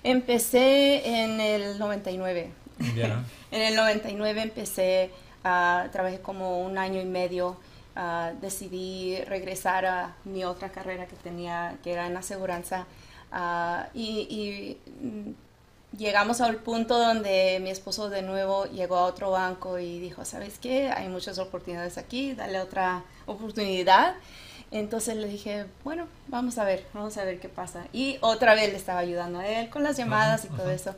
Empecé 0.04 1.24
en 1.24 1.40
el 1.42 1.80
99. 1.80 2.52
Ya. 2.96 3.24
En 3.52 3.62
el 3.62 3.76
99 3.76 4.42
empecé, 4.42 5.12
a 5.46 5.88
trabajé 5.94 6.20
como 6.20 6.62
un 6.66 6.78
año 6.78 7.00
y 7.02 7.06
medio. 7.06 7.58
ah, 7.96 8.34
decidí 8.42 9.18
regresar 9.26 9.86
a 9.86 10.16
mi 10.26 10.44
otra 10.44 10.70
carrera 10.70 11.06
que 11.08 11.16
tenía, 11.16 11.78
que 11.84 11.94
era 11.94 12.06
en 12.08 12.18
aseguranza. 12.18 12.86
ah, 13.32 13.88
y 13.94 14.28
y, 14.30 14.78
mm, 15.06 15.32
llegamos 15.98 16.42
al 16.42 16.58
punto 16.58 16.98
donde 16.98 17.60
mi 17.62 17.70
esposo 17.70 18.10
de 18.10 18.22
nuevo 18.22 18.66
llegó 18.66 18.98
a 18.98 19.04
otro 19.06 19.32
banco 19.32 19.80
y 19.80 20.00
dijo, 20.00 20.26
¿sabes 20.26 20.58
qué? 20.60 20.90
Hay 20.90 21.08
muchas 21.10 21.40
oportunidades 21.40 21.98
aquí, 21.98 22.34
dale 22.34 22.60
otra 22.60 23.04
oportunidad. 23.26 24.16
Entonces 24.72 25.16
le 25.16 25.28
dije, 25.28 25.66
bueno, 25.84 26.08
vamos 26.28 26.58
a 26.58 26.64
ver, 26.66 26.86
vamos 26.94 27.18
a 27.18 27.24
ver 27.24 27.40
qué 27.40 27.50
pasa. 27.50 27.86
Y 27.94 28.18
otra 28.22 28.56
vez 28.56 28.72
le 28.72 28.78
estaba 28.78 29.00
ayudando 29.00 29.40
a 29.40 29.48
él 29.48 29.70
con 29.70 29.84
las 29.84 29.98
llamadas 29.98 30.46
y 30.46 30.50
todo 30.50 30.70
eso. 30.72 30.96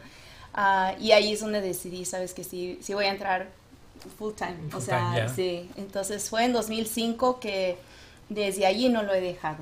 Ah, 0.53 0.93
y 0.99 1.11
ahí 1.11 1.33
es 1.33 1.41
donde 1.41 1.61
decidí, 1.61 2.05
sabes 2.05 2.33
que 2.33 2.43
sí, 2.43 2.79
sí 2.81 2.93
voy 2.93 3.05
a 3.05 3.11
entrar 3.11 3.49
full 4.17 4.33
time. 4.33 4.57
o 4.73 4.79
Full 4.79 4.81
sea, 4.81 4.99
time, 4.99 5.15
ya. 5.15 5.29
sí. 5.29 5.69
Entonces 5.75 6.29
fue 6.29 6.45
en 6.45 6.53
2005 6.53 7.39
que 7.39 7.77
desde 8.29 8.65
allí 8.65 8.89
no 8.89 9.03
lo 9.03 9.13
he 9.13 9.21
dejado. 9.21 9.59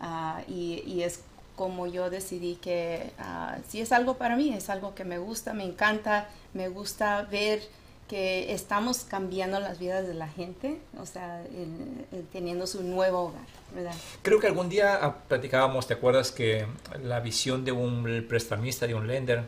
Ah, 0.00 0.42
y, 0.48 0.82
y 0.86 1.02
es 1.04 1.20
como 1.56 1.86
yo 1.86 2.10
decidí 2.10 2.56
que 2.56 3.10
ah, 3.18 3.58
si 3.68 3.80
es 3.80 3.90
algo 3.90 4.18
para 4.18 4.36
mí, 4.36 4.52
es 4.54 4.70
algo 4.70 4.94
que 4.94 5.04
me 5.04 5.18
gusta, 5.18 5.54
me 5.54 5.64
encanta, 5.64 6.28
me 6.54 6.68
gusta 6.68 7.22
ver 7.22 7.62
que 8.08 8.52
estamos 8.52 9.00
cambiando 9.00 9.58
las 9.58 9.78
vidas 9.78 10.06
de 10.06 10.14
la 10.14 10.28
gente, 10.28 10.78
o 11.00 11.06
sea, 11.06 11.42
teniendo 12.32 12.66
su 12.68 12.82
nuevo 12.84 13.24
hogar, 13.24 13.46
¿verdad? 13.74 13.94
Creo 14.22 14.38
que 14.38 14.46
algún 14.46 14.68
día 14.68 14.94
ah, 15.02 15.16
platicábamos, 15.26 15.88
¿te 15.88 15.94
acuerdas 15.94 16.30
que 16.30 16.66
la 17.02 17.18
visión 17.20 17.64
de 17.64 17.72
un 17.72 18.24
prestamista, 18.28 18.86
de 18.86 18.94
un 18.94 19.08
lender, 19.08 19.42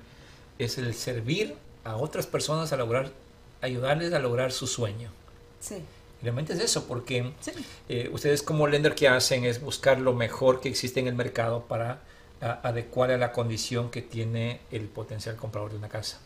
es 0.59 0.77
el 0.79 0.93
servir 0.95 1.55
a 1.85 1.97
otras 1.97 2.27
personas 2.27 2.73
a 2.73 2.77
lograr, 2.77 3.13
ayudarles 3.61 4.13
a 4.13 4.19
lograr 4.19 4.51
su 4.51 4.67
sueño? 4.67 5.11
Sí. 5.61 5.77
Realmente 6.23 6.53
es 6.53 6.61
eso, 6.61 6.87
porque 6.87 7.33
eh, 7.89 8.11
ustedes 8.13 8.43
como 8.43 8.67
lender 8.67 8.95
que 8.95 9.09
hacen 9.09 9.45
es 9.45 9.61
buscar 9.61 10.01
lo 10.01 10.13
mejor 10.13 10.61
que 10.61 10.69
existe 10.69 10.99
en 11.01 11.07
el 11.07 11.15
mercado 11.15 11.65
para 11.65 12.01
adecuar 12.41 13.11
a 13.11 13.19
la 13.19 13.33
condición 13.33 13.91
que 13.91 14.01
tiene 14.03 14.61
el 14.71 14.87
potencial 14.87 15.37
comprador 15.37 15.73
de 15.73 15.79
una 15.79 15.89
casa. 15.89 16.19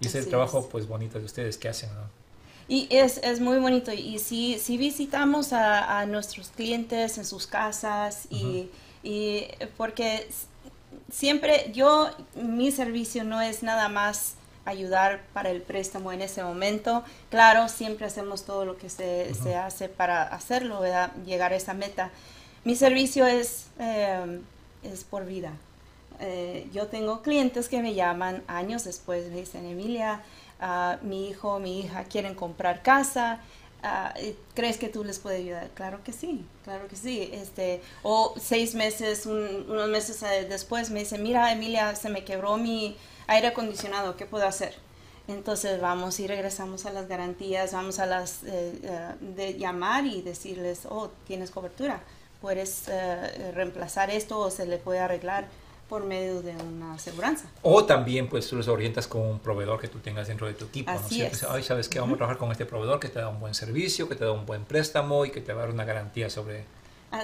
Y 0.00 0.06
ese 0.06 0.18
es 0.18 0.24
el 0.24 0.30
trabajo 0.30 0.68
pues 0.68 0.86
bonito 0.86 1.18
de 1.18 1.24
ustedes 1.24 1.56
que 1.56 1.68
hacen, 1.68 1.90
¿no? 1.94 2.24
Y 2.66 2.88
es, 2.90 3.18
es 3.18 3.40
muy 3.40 3.58
bonito. 3.58 3.92
Y 3.92 4.18
si, 4.18 4.58
si 4.58 4.78
visitamos 4.78 5.52
a, 5.52 6.00
a 6.00 6.06
nuestros 6.06 6.48
clientes 6.48 7.18
en 7.18 7.24
sus 7.26 7.46
casas 7.46 8.26
y, 8.30 8.70
y 9.02 9.48
porque 9.76 10.28
siempre 11.12 11.70
yo, 11.74 12.10
mi 12.34 12.72
servicio 12.72 13.24
no 13.24 13.40
es 13.40 13.62
nada 13.62 13.88
más 13.88 14.34
ayudar 14.64 15.22
para 15.32 15.50
el 15.50 15.62
préstamo 15.62 16.12
en 16.12 16.22
ese 16.22 16.42
momento. 16.42 17.04
Claro, 17.30 17.68
siempre 17.68 18.06
hacemos 18.06 18.44
todo 18.44 18.64
lo 18.64 18.76
que 18.76 18.88
se, 18.88 19.34
se 19.34 19.56
hace 19.56 19.88
para 19.88 20.22
hacerlo, 20.22 20.82
llegar 21.24 21.52
a 21.52 21.56
esa 21.56 21.74
meta. 21.74 22.10
Mi 22.64 22.76
servicio 22.76 23.26
es, 23.26 23.66
eh, 23.78 24.40
es 24.82 25.04
por 25.04 25.26
vida. 25.26 25.52
Eh, 26.20 26.68
yo 26.72 26.86
tengo 26.86 27.22
clientes 27.22 27.68
que 27.68 27.82
me 27.82 27.94
llaman 27.94 28.42
años 28.46 28.84
después, 28.84 29.28
me 29.30 29.36
dicen, 29.36 29.66
Emilia, 29.66 30.22
uh, 30.60 31.04
mi 31.04 31.28
hijo, 31.28 31.58
mi 31.58 31.80
hija 31.80 32.04
quieren 32.04 32.34
comprar 32.34 32.82
casa, 32.82 33.40
uh, 33.84 34.34
¿crees 34.54 34.78
que 34.78 34.88
tú 34.88 35.04
les 35.04 35.18
puedes 35.18 35.40
ayudar? 35.40 35.70
Claro 35.74 36.02
que 36.02 36.12
sí, 36.12 36.44
claro 36.64 36.88
que 36.88 36.96
sí. 36.96 37.30
Este, 37.32 37.82
o 38.02 38.34
seis 38.40 38.74
meses, 38.74 39.26
unos 39.26 39.88
meses 39.88 40.22
eh, 40.22 40.46
después 40.48 40.90
me 40.90 41.00
dicen, 41.00 41.22
mira, 41.22 41.52
Emilia, 41.52 41.94
se 41.94 42.08
me 42.08 42.24
quebró 42.24 42.56
mi 42.56 42.96
aire 43.26 43.48
acondicionado, 43.48 44.16
¿qué 44.16 44.26
puedo 44.26 44.46
hacer? 44.46 44.74
Entonces 45.28 45.80
vamos 45.80 46.20
y 46.20 46.26
regresamos 46.26 46.84
a 46.86 46.92
las 46.92 47.08
garantías, 47.08 47.72
vamos 47.72 47.98
a 47.98 48.04
las 48.04 48.42
de 48.42 49.56
llamar 49.58 50.04
y 50.04 50.20
decirles, 50.20 50.82
oh, 50.86 51.10
tienes 51.26 51.50
cobertura, 51.50 52.02
puedes 52.42 52.90
reemplazar 53.54 54.10
esto 54.10 54.38
o 54.38 54.50
se 54.50 54.66
le 54.66 54.76
puede 54.76 54.98
arreglar 54.98 55.46
por 55.88 56.04
medio 56.04 56.42
de 56.42 56.56
una 56.56 56.94
aseguranza. 56.94 57.46
O 57.62 57.84
también 57.84 58.28
pues 58.28 58.48
tú 58.48 58.56
los 58.56 58.68
orientas 58.68 59.06
con 59.06 59.22
un 59.22 59.38
proveedor 59.38 59.80
que 59.80 59.88
tú 59.88 59.98
tengas 59.98 60.28
dentro 60.28 60.46
de 60.46 60.54
tu 60.54 60.66
equipo, 60.66 60.90
Así 60.90 61.20
¿no? 61.20 61.26
Es. 61.26 61.44
Ay, 61.44 61.62
sabes 61.62 61.88
que 61.88 62.00
vamos 62.00 62.14
a 62.14 62.18
trabajar 62.18 62.38
con 62.38 62.50
este 62.50 62.66
proveedor 62.66 63.00
que 63.00 63.08
te 63.08 63.18
da 63.18 63.28
un 63.28 63.40
buen 63.40 63.54
servicio, 63.54 64.08
que 64.08 64.14
te 64.14 64.24
da 64.24 64.32
un 64.32 64.46
buen 64.46 64.64
préstamo 64.64 65.24
y 65.24 65.30
que 65.30 65.40
te 65.40 65.52
va 65.52 65.62
a 65.62 65.64
dar 65.66 65.74
una 65.74 65.84
garantía 65.84 66.30
sobre 66.30 66.64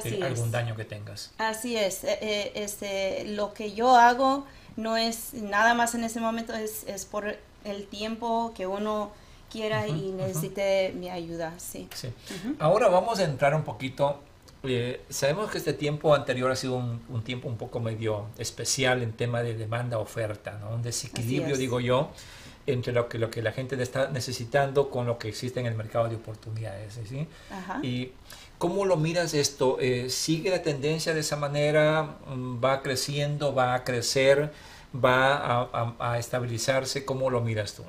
eh, 0.05 0.21
algún 0.23 0.51
daño 0.51 0.77
que 0.77 0.85
tengas. 0.85 1.33
Así 1.39 1.77
es, 1.77 2.05
eh, 2.05 2.19
eh, 2.21 2.53
este, 2.55 3.25
lo 3.25 3.53
que 3.55 3.73
yo 3.73 3.97
hago 3.97 4.47
no 4.77 4.97
es 4.97 5.35
nada 5.35 5.75
más 5.75 5.95
en 5.95 6.05
ese 6.05 6.21
momento, 6.21 6.55
es, 6.55 6.85
es 6.87 7.07
por 7.07 7.37
el 7.65 7.87
tiempo 7.87 8.53
que 8.57 8.67
uno 8.67 9.11
quiera 9.51 9.89
y 9.89 10.13
necesite 10.13 10.93
mi 10.95 11.11
ayuda, 11.11 11.55
sí. 11.59 11.89
sí. 11.93 12.13
Ahora 12.59 12.89
vamos 12.89 13.19
a 13.19 13.25
entrar 13.25 13.55
un 13.55 13.65
poquito 13.65 14.21
eh, 14.65 15.01
sabemos 15.09 15.51
que 15.51 15.59
este 15.59 15.73
tiempo 15.73 16.15
anterior 16.15 16.51
ha 16.51 16.57
sido 16.57 16.77
un, 16.77 17.23
tiempo 17.23 17.49
un 17.49 17.57
poco 17.57 17.81
medio 17.81 18.27
especial 18.39 19.03
en 19.03 19.13
tema 19.13 19.43
de 19.43 19.55
demanda-oferta, 19.55 20.59
¿no? 20.61 20.71
un 20.71 20.83
desequilibrio, 20.83 21.57
digo 21.57 21.81
yo, 21.81 22.11
entre 22.67 22.93
lo 22.93 23.09
que, 23.09 23.19
lo 23.19 23.31
que 23.31 23.43
la 23.43 23.53
gente 23.53 23.81
está 23.83 24.11
necesitando 24.11 24.91
con 24.91 25.07
lo 25.07 25.19
que 25.19 25.29
existe 25.29 25.61
en 25.61 25.67
el 25.67 25.75
mercado 25.75 26.09
de 26.09 26.17
oportunidades. 26.17 26.99
¿sí? 27.09 27.27
Y 27.83 28.13
¿Cómo 28.61 28.85
lo 28.85 28.99
miras 28.99 29.33
esto? 29.33 29.79
Eh, 29.81 30.11
¿Sigue 30.11 30.51
la 30.51 30.63
tendencia 30.63 31.15
de 31.15 31.21
esa 31.21 31.37
manera? 31.37 32.17
¿Va 32.63 32.83
creciendo? 32.83 33.55
¿Va 33.55 33.73
a 33.73 33.85
crecer? 33.85 34.53
¿Va 34.95 35.35
a, 35.35 35.95
a 35.99 36.19
estabilizarse? 36.19 37.07
¿Cómo 37.07 37.31
lo 37.31 37.41
miras 37.41 37.73
tú? 37.73 37.85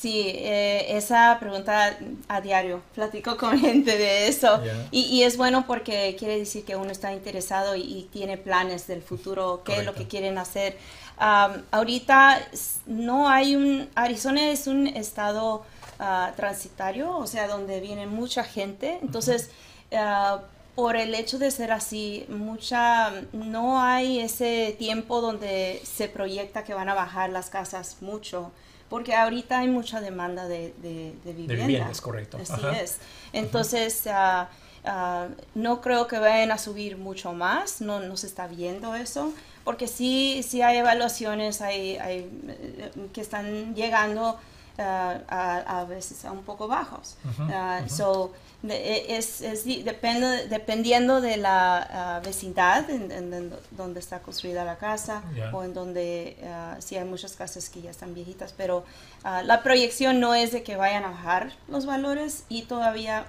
Sí, 0.00 0.32
eh, 0.34 0.96
esa 0.96 1.36
pregunta 1.38 1.98
a 2.26 2.40
diario, 2.40 2.80
platico 2.94 3.36
con 3.36 3.58
gente 3.60 3.98
de 3.98 4.28
eso. 4.28 4.62
Y, 4.90 5.24
es 5.24 5.36
bueno 5.36 5.66
porque 5.66 6.16
quiere 6.18 6.38
decir 6.38 6.64
que 6.64 6.74
uno 6.74 6.90
está 6.90 7.12
interesado 7.12 7.76
y, 7.76 8.08
tiene 8.10 8.38
planes 8.38 8.86
del 8.86 9.02
futuro, 9.02 9.60
qué 9.62 9.80
es 9.80 9.84
lo 9.84 9.94
que 9.94 10.08
quieren 10.08 10.38
hacer. 10.38 10.78
ahorita 11.18 12.48
no 12.86 13.28
hay 13.28 13.54
un, 13.56 13.90
Arizona 13.94 14.50
es 14.50 14.66
un 14.66 14.86
estado 14.86 15.64
ah, 15.98 16.32
transitario, 16.34 17.18
o 17.18 17.26
sea, 17.26 17.46
donde 17.46 17.80
viene 17.80 18.06
mucha 18.06 18.42
gente, 18.42 18.98
entonces... 19.02 19.50
Ah, 19.92 20.40
por 20.76 20.96
el 20.96 21.14
hecho 21.14 21.38
de 21.38 21.50
ser 21.50 21.72
así, 21.72 22.24
mucha, 22.28 23.10
no 23.32 23.82
hay 23.82 24.20
ese 24.20 24.74
tiempo 24.78 25.20
donde 25.20 25.82
se 25.84 26.08
proyecta 26.08 26.64
que 26.64 26.72
van 26.72 26.88
a 26.88 26.94
bajar 26.94 27.28
las 27.28 27.50
casas 27.50 27.96
mucho 28.00 28.50
porque 28.90 29.14
ahorita 29.14 29.60
hay 29.60 29.68
mucha 29.68 30.02
demanda 30.02 30.46
de, 30.46 30.74
de, 30.82 31.14
de 31.24 31.32
vivienda. 31.32 31.88
De 31.88 32.00
correcto. 32.00 32.38
Así 32.42 32.60
es. 32.78 32.98
Entonces, 33.32 34.06
ah, 34.08 34.48
no 35.54 35.80
creo 35.80 36.06
que 36.06 36.18
vayan 36.18 36.50
a 36.50 36.58
subir 36.58 36.98
mucho 36.98 37.32
más, 37.32 37.80
no, 37.80 38.00
no 38.00 38.16
se 38.16 38.26
está 38.26 38.46
viendo 38.46 38.94
eso, 38.94 39.32
porque 39.64 39.86
sí, 39.86 40.42
sí 40.42 40.62
hay 40.62 40.78
evaluaciones 40.78 41.60
hay, 41.60 41.96
hay 41.98 42.30
eh, 42.48 42.90
que 43.12 43.20
están 43.20 43.74
llegando 43.74 44.38
ah, 44.80 45.18
a, 45.28 45.80
a, 45.80 45.84
veces 45.84 46.24
a 46.24 46.32
un 46.32 46.42
poco 46.42 46.66
bajos. 46.68 47.16
so, 47.88 48.32
e, 48.68 49.16
es, 49.16 49.40
es, 49.40 49.64
depende, 49.64 50.48
dependiendo 50.48 51.20
de 51.20 51.38
la 51.38 52.20
uh, 52.20 52.26
vecindad 52.26 52.90
en, 52.90 53.52
donde 53.70 54.00
está 54.00 54.20
construida 54.20 54.64
la 54.64 54.76
casa 54.76 55.22
o 55.52 55.64
en 55.64 55.72
donde 55.72 56.36
uh, 56.42 56.80
sí 56.80 56.96
hay 56.96 57.04
muchas 57.04 57.32
casas 57.32 57.70
que 57.70 57.80
ya 57.80 57.90
están 57.90 58.14
viejitas, 58.14 58.52
pero 58.56 58.84
uh, 59.24 59.44
la 59.44 59.62
proyección 59.62 60.20
no 60.20 60.34
es 60.34 60.52
de 60.52 60.62
que 60.62 60.76
vayan 60.76 61.04
a 61.04 61.10
bajar 61.10 61.52
los 61.68 61.86
valores 61.86 62.44
y 62.48 62.62
todavía 62.62 63.26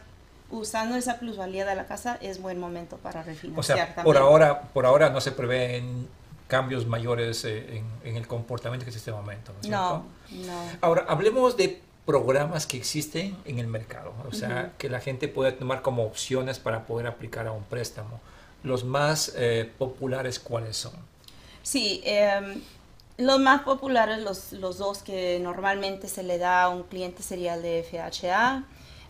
usando 0.49 0.97
esa 0.97 1.17
plusvalía 1.17 1.65
de 1.65 1.75
la 1.75 1.85
casa 1.85 2.17
es 2.21 2.41
buen 2.41 2.59
momento 2.59 2.97
para 2.97 3.23
refinanciar. 3.23 3.59
O 3.59 3.63
sea, 3.93 4.03
por 4.03 4.17
ahora, 4.17 4.61
por 4.73 4.85
ahora 4.85 5.09
no 5.09 5.21
se 5.21 5.31
prevén 5.31 6.09
cambios 6.51 6.85
mayores 6.85 7.45
eh, 7.45 7.77
en, 7.77 7.85
en, 8.03 8.17
el 8.17 8.27
comportamiento 8.27 8.83
que 8.83 8.89
es 8.89 8.97
este 8.97 9.13
momento. 9.13 9.53
¿no, 9.69 10.03
no. 10.31 10.63
Ahora, 10.81 11.05
hablemos 11.07 11.55
de 11.55 11.81
programas 12.05 12.67
que 12.67 12.75
existen 12.75 13.37
en 13.45 13.57
el 13.57 13.67
mercado, 13.67 14.13
o 14.27 14.33
sea, 14.33 14.73
que 14.77 14.89
la 14.89 14.99
gente 14.99 15.29
puede 15.29 15.53
tomar 15.53 15.81
como 15.81 16.03
opciones 16.03 16.59
para 16.59 16.85
poder 16.85 17.07
aplicar 17.07 17.47
a 17.47 17.53
un 17.53 17.63
préstamo. 17.63 18.19
Los 18.63 18.83
más 18.83 19.31
eh, 19.37 19.71
populares, 19.77 20.39
¿cuáles 20.39 20.75
son? 20.75 20.91
Sí, 21.63 22.01
em, 22.03 22.61
los 23.15 23.39
más 23.39 23.61
populares, 23.61 24.21
los, 24.21 24.51
los, 24.51 24.77
dos 24.77 25.03
que 25.03 25.39
normalmente 25.39 26.09
se 26.09 26.21
le 26.21 26.37
da 26.37 26.63
a 26.63 26.69
un 26.69 26.83
cliente 26.83 27.23
sería 27.23 27.53
el 27.53 27.61
de 27.61 27.81
FHA, 27.89 28.65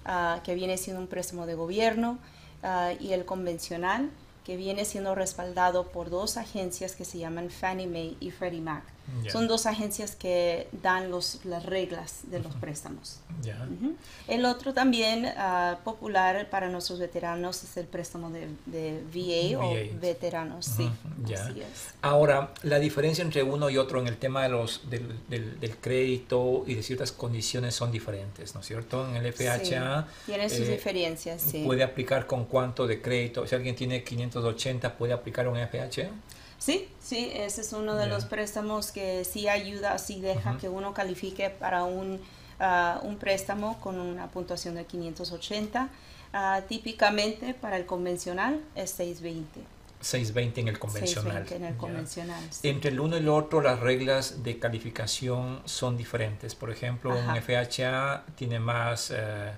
ah, 0.05 0.41
que 0.43 0.53
viene 0.53 0.77
siendo 0.77 1.01
un 1.01 1.07
préstamo 1.07 1.47
de 1.47 1.55
gobierno, 1.55 2.19
ah, 2.61 2.91
y 2.99 3.13
el 3.13 3.25
convencional, 3.25 4.11
que 4.45 4.57
viene 4.57 4.85
siendo 4.85 5.15
respaldado 5.15 5.87
por 5.87 6.09
dos 6.09 6.37
agencias 6.37 6.95
que 6.95 7.05
se 7.05 7.19
llaman 7.19 7.49
Fannie 7.49 7.87
Mae 7.87 8.15
y 8.19 8.31
Freddie 8.31 8.61
Mac. 8.61 8.83
Son 9.29 9.47
dos 9.47 9.65
agencias 9.65 10.15
que 10.15 10.67
dan 10.81 11.11
los, 11.11 11.43
las 11.45 11.65
reglas 11.65 12.21
de 12.23 12.39
los 12.39 12.55
préstamos. 12.55 13.19
El 14.27 14.45
otro 14.45 14.73
también 14.73 15.25
uh, 15.25 15.83
popular 15.83 16.49
para 16.49 16.69
nuestros 16.69 16.99
veteranos 16.99 17.63
es 17.63 17.77
el 17.77 17.85
préstamo 17.85 18.29
de, 18.29 18.47
de 18.65 19.03
VA, 19.13 19.59
o 19.59 19.73
veteranos. 19.99 20.65
Sí, 20.65 20.89
Ahora, 22.01 22.53
la 22.63 22.79
diferencia 22.79 23.23
entre 23.23 23.43
uno 23.43 23.69
y 23.69 23.77
otro 23.77 23.99
en 23.99 24.07
el 24.07 24.17
tema 24.17 24.43
de 24.43 24.49
los, 24.49 24.89
del, 24.89 25.19
del, 25.29 25.77
crédito 25.77 26.63
y 26.67 26.75
de 26.75 26.83
ciertas 26.83 27.11
condiciones 27.11 27.75
son 27.75 27.91
diferentes, 27.91 28.53
¿no 28.55 28.61
es 28.61 28.67
cierto? 28.67 29.07
En 29.07 29.17
el 29.17 29.33
FHA... 29.33 30.07
Tiene 30.25 30.49
sus 30.49 30.59
eh, 30.59 30.71
diferencias, 30.71 31.41
sí. 31.41 31.63
¿Puede 31.65 31.83
aplicar 31.83 32.27
con 32.27 32.45
cuánto 32.45 32.87
de 32.87 33.01
crédito? 33.01 33.45
Si 33.45 33.55
alguien 33.55 33.75
tiene 33.75 34.03
580, 34.03 34.97
¿puede 34.97 35.13
aplicar 35.13 35.47
un 35.47 35.57
FHA? 35.57 36.09
Sí, 36.61 36.87
sí, 36.99 37.31
ese 37.33 37.61
es 37.61 37.73
uno 37.73 37.95
de 37.95 38.05
los 38.05 38.25
préstamos 38.25 38.91
que 38.91 39.25
sí 39.25 39.47
ayuda, 39.47 39.97
sí 39.97 40.21
deja 40.21 40.59
que 40.59 40.69
uno 40.69 40.93
califique 40.93 41.49
para 41.49 41.85
un, 41.85 42.21
ah, 42.59 42.99
un 43.01 43.17
préstamo 43.17 43.79
con 43.79 43.99
una 43.99 44.27
puntuación 44.27 44.75
de 44.75 44.85
580. 44.85 45.89
Ah, 46.33 46.61
típicamente 46.69 47.55
para 47.55 47.77
el 47.77 47.87
convencional 47.87 48.61
es 48.75 48.91
620. 48.91 49.59
620 50.01 50.61
en 50.61 50.67
el 50.67 50.77
convencional. 50.77 51.47
620 51.47 51.55
en 51.55 51.65
el 51.65 51.77
convencional. 51.77 52.43
Entre 52.61 52.91
el 52.91 52.99
uno 52.99 53.15
y 53.15 53.21
el 53.21 53.29
otro, 53.29 53.61
las 53.61 53.79
reglas 53.79 54.43
de 54.43 54.59
calificación 54.59 55.61
son 55.65 55.97
diferentes. 55.97 56.53
Por 56.53 56.69
ejemplo, 56.69 57.09
un 57.09 57.41
FHA 57.41 58.23
tiene 58.35 58.59
más 58.59 59.09
eh, 59.09 59.51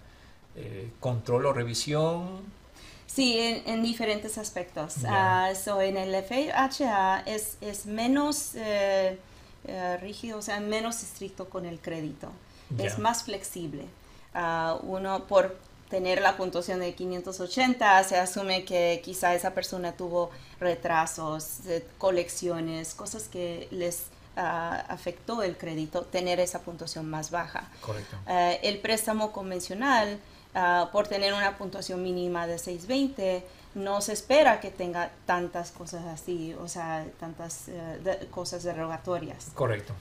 eh, 0.56 0.90
control 1.02 1.48
o 1.48 1.54
revisión 1.54 2.63
Sí, 3.08 3.38
en, 3.66 3.84
diferentes 3.84 4.38
aspectos. 4.38 4.96
Yeah. 5.02 5.54
en 5.82 5.98
el 5.98 6.24
FHA 6.24 7.24
es, 7.26 7.58
es 7.62 7.86
menos 7.86 8.56
eh, 8.56 9.20
eh, 9.66 9.98
rígido, 9.98 10.40
o 10.40 10.42
sea, 10.42 10.60
menos 10.60 11.04
estricto 11.04 11.50
con 11.50 11.66
el 11.66 11.80
crédito. 11.80 12.30
Es 12.78 12.98
más 12.98 13.24
flexible. 13.24 13.86
Ah, 14.34 14.80
uno, 14.82 15.26
por 15.28 15.56
tener 15.90 16.22
la 16.22 16.36
puntuación 16.36 16.80
de 16.80 16.96
580, 16.96 18.04
se 18.04 18.18
asume 18.18 18.66
que 18.66 19.00
quizá 19.06 19.36
esa 19.36 19.54
persona 19.54 19.92
tuvo 19.92 20.32
retrasos, 20.60 21.60
colecciones, 22.00 22.96
cosas 22.96 23.28
que 23.28 23.68
les 23.70 24.06
ah, 24.36 24.84
afectó 24.90 25.44
el 25.44 25.56
crédito, 25.56 26.02
tener 26.02 26.40
esa 26.40 26.62
puntuación 26.62 27.08
más 27.08 27.30
baja. 27.30 27.70
Correcto. 27.82 28.18
Eh, 28.28 28.60
el 28.64 28.80
préstamo 28.80 29.32
convencional 29.32 30.20
Ah, 30.56 30.90
por 30.92 31.08
tener 31.08 31.34
una 31.34 31.58
puntuación 31.58 32.04
mínima 32.04 32.46
de 32.46 32.60
620, 32.60 33.44
no 33.74 34.02
se 34.02 34.14
espera 34.14 34.60
que 34.60 34.70
tenga 34.70 35.12
tantas 35.26 35.72
cosas 35.72 36.06
así, 36.06 36.54
o 36.62 36.68
sea, 36.68 37.08
tantas 37.20 37.70
eh, 37.70 38.28
cosas 38.30 38.62
derogatorias. 38.62 39.50
Correcto. 39.56 39.96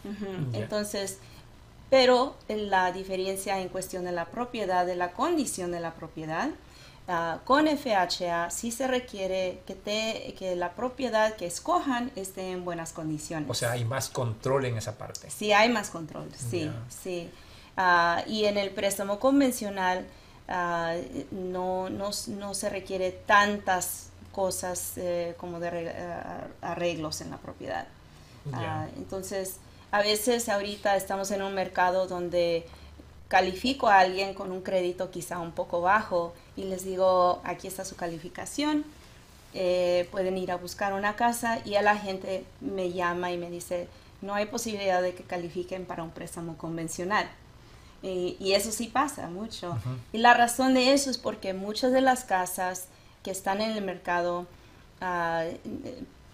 Entonces, 0.52 1.18
pero 1.88 2.36
la 2.48 2.92
diferencia 2.92 3.60
en 3.60 3.70
cuestión 3.70 4.04
de 4.04 4.12
la 4.12 4.26
propiedad, 4.26 4.84
de 4.84 4.94
la 4.94 5.12
condición 5.12 5.72
de 5.72 5.80
la 5.80 5.94
propiedad, 5.94 6.50
ah, 7.08 7.38
con 7.46 7.66
FHA 7.66 8.50
sí 8.50 8.72
se 8.72 8.86
requiere 8.86 9.62
que, 9.66 9.74
te, 9.74 10.34
que 10.38 10.54
la 10.54 10.72
propiedad 10.72 11.34
que 11.36 11.46
escojan 11.46 12.12
esté 12.14 12.50
en 12.50 12.66
buenas 12.66 12.92
condiciones. 12.92 13.48
O 13.48 13.54
sea, 13.54 13.72
hay 13.72 13.86
más 13.86 14.10
control 14.10 14.66
en 14.66 14.76
esa 14.76 14.98
parte. 14.98 15.30
Sí, 15.30 15.54
hay 15.54 15.70
más 15.70 15.88
control, 15.88 16.28
sí, 16.36 16.70
sí. 16.90 17.30
Ah, 17.78 18.22
y 18.26 18.44
en 18.44 18.58
el 18.58 18.68
préstamo 18.70 19.18
convencional, 19.18 20.06
Ah, 20.48 20.96
no, 21.30 21.88
no, 21.88 22.10
no, 22.28 22.54
se 22.54 22.68
requiere 22.68 23.12
tantas 23.12 24.08
cosas 24.32 24.94
eh, 24.96 25.34
como 25.38 25.60
de 25.60 25.92
arreglos 26.60 27.20
en 27.20 27.30
la 27.30 27.38
propiedad. 27.38 27.86
Ah, 28.52 28.86
entonces, 28.96 29.58
a 29.90 30.02
veces 30.02 30.48
ahorita 30.48 30.96
estamos 30.96 31.30
en 31.30 31.42
un 31.42 31.54
mercado 31.54 32.06
donde 32.06 32.66
califico 33.28 33.88
a 33.88 34.00
alguien 34.00 34.34
con 34.34 34.52
un 34.52 34.62
crédito 34.62 35.10
quizá 35.10 35.38
un 35.38 35.52
poco 35.52 35.80
bajo 35.80 36.34
y 36.56 36.64
les 36.64 36.84
digo, 36.84 37.40
aquí 37.44 37.66
está 37.66 37.84
su 37.84 37.96
calificación, 37.96 38.84
eh, 39.54 40.08
pueden 40.10 40.36
ir 40.38 40.50
a 40.50 40.56
buscar 40.56 40.92
una 40.92 41.16
casa 41.16 41.60
y 41.64 41.76
a 41.76 41.82
la 41.82 41.96
gente 41.96 42.44
me 42.60 42.92
llama 42.92 43.32
y 43.32 43.38
me 43.38 43.50
dice, 43.50 43.88
no 44.20 44.34
hay 44.34 44.46
posibilidad 44.46 45.00
de 45.02 45.14
que 45.14 45.22
califiquen 45.22 45.84
para 45.86 46.02
un 46.02 46.10
préstamo 46.10 46.56
convencional. 46.56 47.28
Y, 48.02 48.52
eso 48.52 48.72
sí 48.72 48.88
pasa 48.88 49.28
mucho. 49.28 49.78
Y 50.12 50.18
la 50.18 50.34
razón 50.34 50.74
de 50.74 50.92
eso 50.92 51.10
es 51.10 51.18
porque 51.18 51.54
muchas 51.54 51.92
de 51.92 52.00
las 52.00 52.24
casas 52.24 52.86
que 53.22 53.30
están 53.30 53.60
en 53.60 53.72
el 53.72 53.84
mercado 53.84 54.46
ah, 55.00 55.44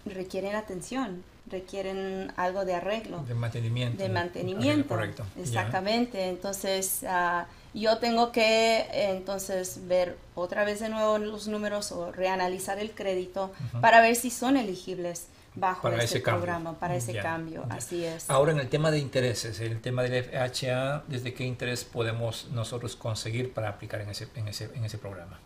requieren 0.05 0.55
atención, 0.55 1.23
requieren 1.45 2.33
algo 2.37 2.65
de 2.65 2.73
arreglo. 2.73 3.23
De 3.23 3.35
mantenimiento. 3.35 4.01
De 4.01 4.09
mantenimiento. 4.09 4.87
correcto. 4.87 5.25
Exactamente. 5.39 6.29
Entonces, 6.29 7.03
ah, 7.07 7.45
yo 7.73 7.99
tengo 7.99 8.31
que 8.31 8.87
entonces 8.91 9.87
ver 9.87 10.17
otra 10.33 10.63
vez 10.63 10.79
de 10.79 10.89
nuevo 10.89 11.19
los 11.19 11.47
números 11.47 11.91
o 11.91 12.11
reanalizar 12.11 12.79
el 12.79 12.91
crédito 12.91 13.51
para 13.79 14.01
ver 14.01 14.15
si 14.15 14.31
son 14.31 14.57
elegibles 14.57 15.27
bajo 15.55 15.81
para 15.81 16.03
este 16.03 16.17
ese 16.17 16.25
programa, 16.25 16.73
para 16.73 16.95
ese 16.95 17.17
cambio, 17.17 17.65
así 17.69 18.05
es. 18.05 18.29
Ahora 18.29 18.51
en 18.51 18.59
el 18.59 18.69
tema 18.69 18.91
de 18.91 18.99
intereses, 18.99 19.59
el 19.59 19.81
tema 19.81 20.03
del 20.03 20.23
FHA, 20.23 21.03
¿desde 21.07 21.33
qué 21.33 21.45
interés 21.45 21.83
podemos 21.83 22.47
nosotros 22.51 22.95
conseguir 22.95 23.53
para 23.53 23.69
aplicar 23.69 24.01
en 24.01 24.09
ese, 24.09 24.27
en 24.35 24.47
ese, 24.47 24.69
en 24.75 24.85
ese 24.85 24.97
programa? 24.97 25.39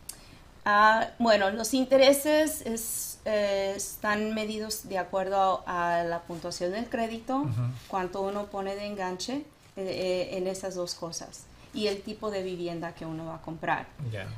Ah, 0.65 1.09
bueno, 1.19 1.49
los 1.49 1.73
intereses 1.73 2.61
es, 2.61 3.19
eh, 3.25 3.73
están 3.75 4.33
medidos 4.33 4.87
de 4.87 4.97
acuerdo 4.97 5.63
a 5.67 6.03
la 6.03 6.21
puntuación 6.21 6.71
del 6.71 6.87
crédito, 6.87 7.45
cuánto 7.87 8.21
uno 8.21 8.45
pone 8.45 8.75
de 8.75 8.85
enganche 8.85 9.33
eh, 9.35 9.43
eh, 9.75 10.37
en 10.37 10.47
esas 10.47 10.75
dos 10.75 10.95
cosas 10.95 11.45
y 11.73 11.87
el 11.87 12.01
tipo 12.01 12.29
de 12.29 12.43
vivienda 12.43 12.93
que 12.93 13.05
uno 13.05 13.25
va 13.25 13.35
a 13.35 13.41
comprar. 13.41 13.87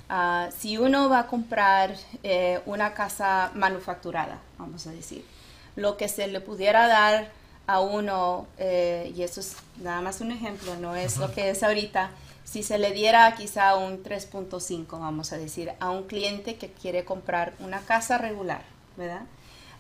Ah, 0.10 0.50
si 0.58 0.78
uno 0.78 1.10
va 1.10 1.20
a 1.20 1.28
comprar 1.28 1.96
una 2.66 2.94
casa 2.94 3.52
manufacturada, 3.54 4.40
vamos 4.58 4.88
a 4.88 4.92
decir, 4.92 5.24
lo 5.76 5.98
que 5.98 6.08
se 6.08 6.28
le 6.28 6.42
pudiera 6.42 6.88
dar 6.88 7.30
a 7.68 7.80
uno, 7.80 8.48
eh, 8.58 9.12
y 9.16 9.24
eso 9.24 9.40
es 9.40 9.58
nada 9.78 10.02
más 10.02 10.22
un 10.22 10.32
ejemplo, 10.32 10.76
no 10.76 10.96
es 10.96 11.18
lo 11.18 11.32
que 11.32 11.50
es 11.50 11.64
ahorita, 11.64 12.12
si 12.44 12.62
se 12.62 12.78
le 12.78 12.92
diera 12.92 13.34
quizá 13.36 13.76
un 13.76 14.04
3.5, 14.04 15.00
vamos 15.00 15.34
a 15.34 15.38
decir, 15.38 15.72
a 15.80 15.90
un 15.90 16.04
cliente 16.04 16.58
que 16.58 16.70
quiere 16.70 17.04
comprar 17.04 17.54
una 17.60 17.82
casa 17.82 18.18
regular, 18.20 18.62
¿verdad? 18.96 19.24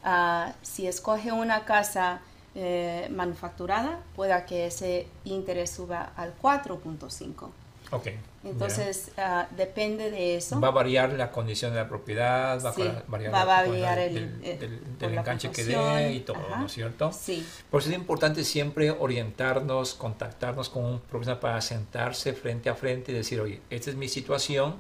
Ah, 0.04 0.54
si 0.64 0.88
escoge 0.88 1.32
una 1.32 1.66
casa 1.66 2.22
eh, 2.56 3.08
manufacturada, 3.12 4.00
pueda 4.16 4.46
que 4.46 4.66
ese 4.66 5.08
interés 5.26 5.72
suba 5.72 6.12
al 6.16 6.34
4.5. 6.42 7.50
Okay. 7.92 8.18
Entonces, 8.46 9.12
ah, 9.18 9.48
depende 9.58 10.12
de 10.12 10.38
eso. 10.38 10.60
Va 10.60 10.68
a 10.68 10.72
variar 10.72 11.12
la 11.14 11.32
condición 11.32 11.72
de 11.72 11.80
la 11.80 11.90
propiedad, 11.90 12.64
va 12.64 12.70
a 12.70 13.04
variar, 13.08 13.34
va 13.34 13.42
a 13.42 13.46
variar 13.46 13.98
el, 13.98 14.42
del, 14.42 14.80
enganche 15.00 15.50
que 15.50 15.64
dé 15.64 16.14
y 16.14 16.20
todo, 16.20 16.38
¿no 16.56 16.68
es 16.68 16.72
cierto? 16.72 17.12
Sí. 17.12 17.46
Por 17.72 17.82
eso 17.82 17.90
es 17.90 17.96
importante 17.96 18.44
siempre 18.44 18.92
orientarnos, 18.92 19.96
contactarnos 19.96 20.70
con 20.70 20.86
un 20.86 21.00
profesional 21.00 21.40
para 21.40 21.60
sentarse 21.60 22.34
frente 22.34 22.70
a 22.70 22.76
frente 22.76 23.12
y 23.12 23.16
decir, 23.16 23.42
oye, 23.42 23.62
esta 23.72 23.90
es 23.90 23.96
mi 23.96 24.08
situación. 24.08 24.76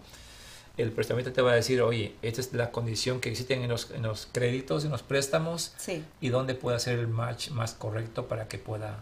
El 0.77 0.91
prestamista 0.91 1.33
te 1.33 1.41
va 1.41 1.53
a 1.53 1.55
decir, 1.55 1.81
oye, 1.81 2.15
esta 2.21 2.41
es 2.41 2.53
la 2.53 2.69
condición 2.69 3.19
que 3.19 3.29
existen 3.29 3.63
en 3.63 3.69
los, 3.69 3.89
en 3.91 4.03
los 4.03 4.27
créditos, 4.31 4.85
en 4.85 4.91
los 4.91 5.01
préstamos, 5.01 5.73
sí. 5.77 6.03
y 6.21 6.29
dónde 6.29 6.53
puede 6.53 6.77
hacer 6.77 6.99
el 6.99 7.07
match 7.07 7.49
más 7.49 7.73
correcto 7.73 8.27
para 8.27 8.47
que 8.47 8.59
pueda 8.59 8.99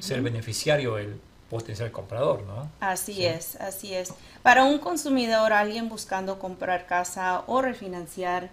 ser 0.00 0.22
beneficiario 0.22 0.98
el 0.98 1.20
potencial 1.50 1.90
comprador, 1.90 2.42
¿no? 2.44 2.70
Así 2.80 3.26
es, 3.26 3.56
así 3.56 3.92
es. 3.92 4.14
Para 4.42 4.64
un 4.64 4.78
consumidor, 4.78 5.52
alguien 5.52 5.88
buscando 5.88 6.38
comprar 6.38 6.86
casa 6.86 7.42
o 7.46 7.60
refinanciar, 7.60 8.48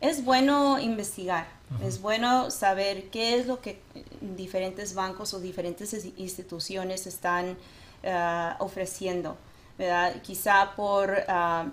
es 0.00 0.24
bueno 0.24 0.78
investigar, 0.78 1.46
es 1.84 2.00
bueno 2.00 2.50
saber 2.50 3.10
qué 3.10 3.36
es 3.36 3.46
lo 3.46 3.60
que 3.60 3.80
diferentes 4.20 4.94
bancos 4.94 5.34
o 5.34 5.40
diferentes 5.40 5.92
instituciones 6.16 7.06
están 7.06 7.58
ah, 8.04 8.56
ofreciendo, 8.60 9.36
¿verdad? 9.76 10.22
Quizá 10.22 10.72
por 10.76 11.24
ah, 11.28 11.66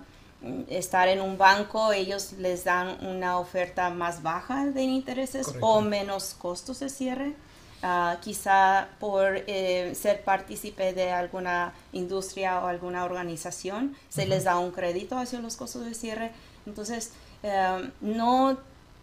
estar 0.68 1.08
en 1.08 1.20
un 1.20 1.38
banco, 1.38 1.92
ellos 1.92 2.32
les 2.32 2.64
dan 2.64 3.04
una 3.06 3.38
oferta 3.38 3.90
más 3.90 4.22
baja 4.22 4.66
de 4.66 4.82
intereses 4.82 5.54
o 5.60 5.80
menos 5.80 6.34
costos 6.34 6.80
de 6.80 6.90
cierre 6.90 7.34
Ah, 7.82 8.16
quizá 8.22 8.88
por 8.98 9.44
eh, 9.46 9.92
ser 9.94 10.22
partícipe 10.24 10.94
de 10.94 11.12
alguna 11.12 11.74
industria 11.92 12.60
o 12.60 12.66
alguna 12.66 13.04
organización, 13.04 13.94
se 14.08 14.26
les 14.26 14.44
da 14.44 14.58
un 14.58 14.70
crédito 14.70 15.16
hacia 15.18 15.40
los 15.40 15.56
costos 15.56 15.84
de 15.84 15.94
cierre. 15.94 16.32
Entonces, 16.66 17.12
em, 17.42 17.92
no, 18.00 18.58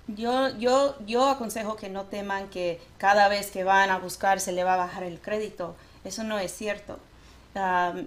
yo, 0.07 0.49
yo, 0.57 0.95
yo 1.05 1.29
aconsejo 1.29 1.75
que 1.75 1.89
no 1.89 2.05
teman 2.05 2.49
que 2.49 2.81
cada 2.97 3.27
vez 3.29 3.51
que 3.51 3.63
van 3.63 3.89
a 3.91 3.99
buscar 3.99 4.39
se 4.39 4.51
le 4.51 4.63
va 4.63 4.73
a 4.73 4.77
bajar 4.77 5.03
el 5.03 5.21
crédito. 5.21 5.75
Eso 6.03 6.23
no 6.23 6.39
es 6.39 6.51
cierto. 6.51 6.99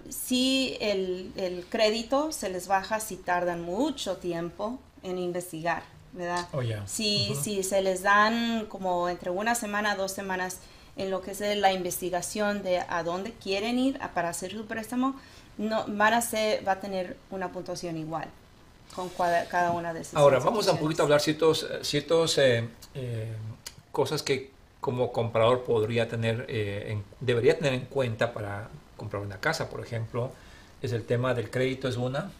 si 0.09 0.77
el, 0.81 1.31
el 1.37 1.65
crédito 1.69 2.31
se 2.33 2.49
les 2.49 2.67
baja 2.67 2.99
si 2.99 3.15
tardan 3.15 3.61
mucho 3.61 4.17
tiempo 4.17 4.77
en 5.03 5.17
investigar. 5.17 5.83
¿Verdad? 6.13 6.47
Oh, 6.53 6.61
si, 6.85 7.35
si 7.41 7.63
se 7.63 7.81
les 7.81 8.03
dan 8.03 8.65
como 8.67 9.09
entre 9.09 9.29
una 9.29 9.55
semana, 9.55 9.95
dos 9.95 10.11
semanas 10.11 10.59
en 10.95 11.11
lo 11.11 11.21
que 11.21 11.31
es 11.31 11.39
la 11.57 11.71
investigación 11.71 12.63
de 12.63 12.79
a 12.79 13.03
dónde 13.03 13.31
quieren 13.31 13.77
ir 13.77 13.99
para 14.13 14.29
hacer 14.29 14.51
su 14.51 14.65
préstamo, 14.65 15.15
no, 15.57 15.85
van 15.87 16.13
a 16.13 16.21
ser, 16.21 16.67
va 16.67 16.73
a 16.73 16.79
tener 16.79 17.17
una 17.29 17.51
puntuación 17.51 17.97
igual 17.97 18.27
con 18.95 19.09
cada, 19.09 19.71
una 19.71 19.93
de 19.93 20.01
esas. 20.01 20.15
Ahora, 20.15 20.39
vamos 20.39 20.67
a 20.67 20.71
un 20.71 20.79
poquito 20.79 21.03
a 21.03 21.05
hablar 21.05 21.21
ciertos, 21.21 21.67
ciertos 21.81 22.37
eh, 22.37 22.67
eh, 22.95 23.33
cosas 23.91 24.23
que 24.23 24.51
como 24.79 25.11
comprador 25.11 25.63
podría 25.63 26.07
tener, 26.07 26.45
eh, 26.47 26.99
debería 27.19 27.57
tener 27.57 27.73
en 27.73 27.85
cuenta 27.85 28.33
para 28.33 28.69
comprar 28.95 29.21
una 29.21 29.39
casa, 29.39 29.69
por 29.69 29.81
ejemplo, 29.81 30.31
es 30.81 30.91
el 30.91 31.03
tema 31.03 31.33
del 31.33 31.49
crédito, 31.49 31.87
es 31.87 31.97
una, 31.97 32.31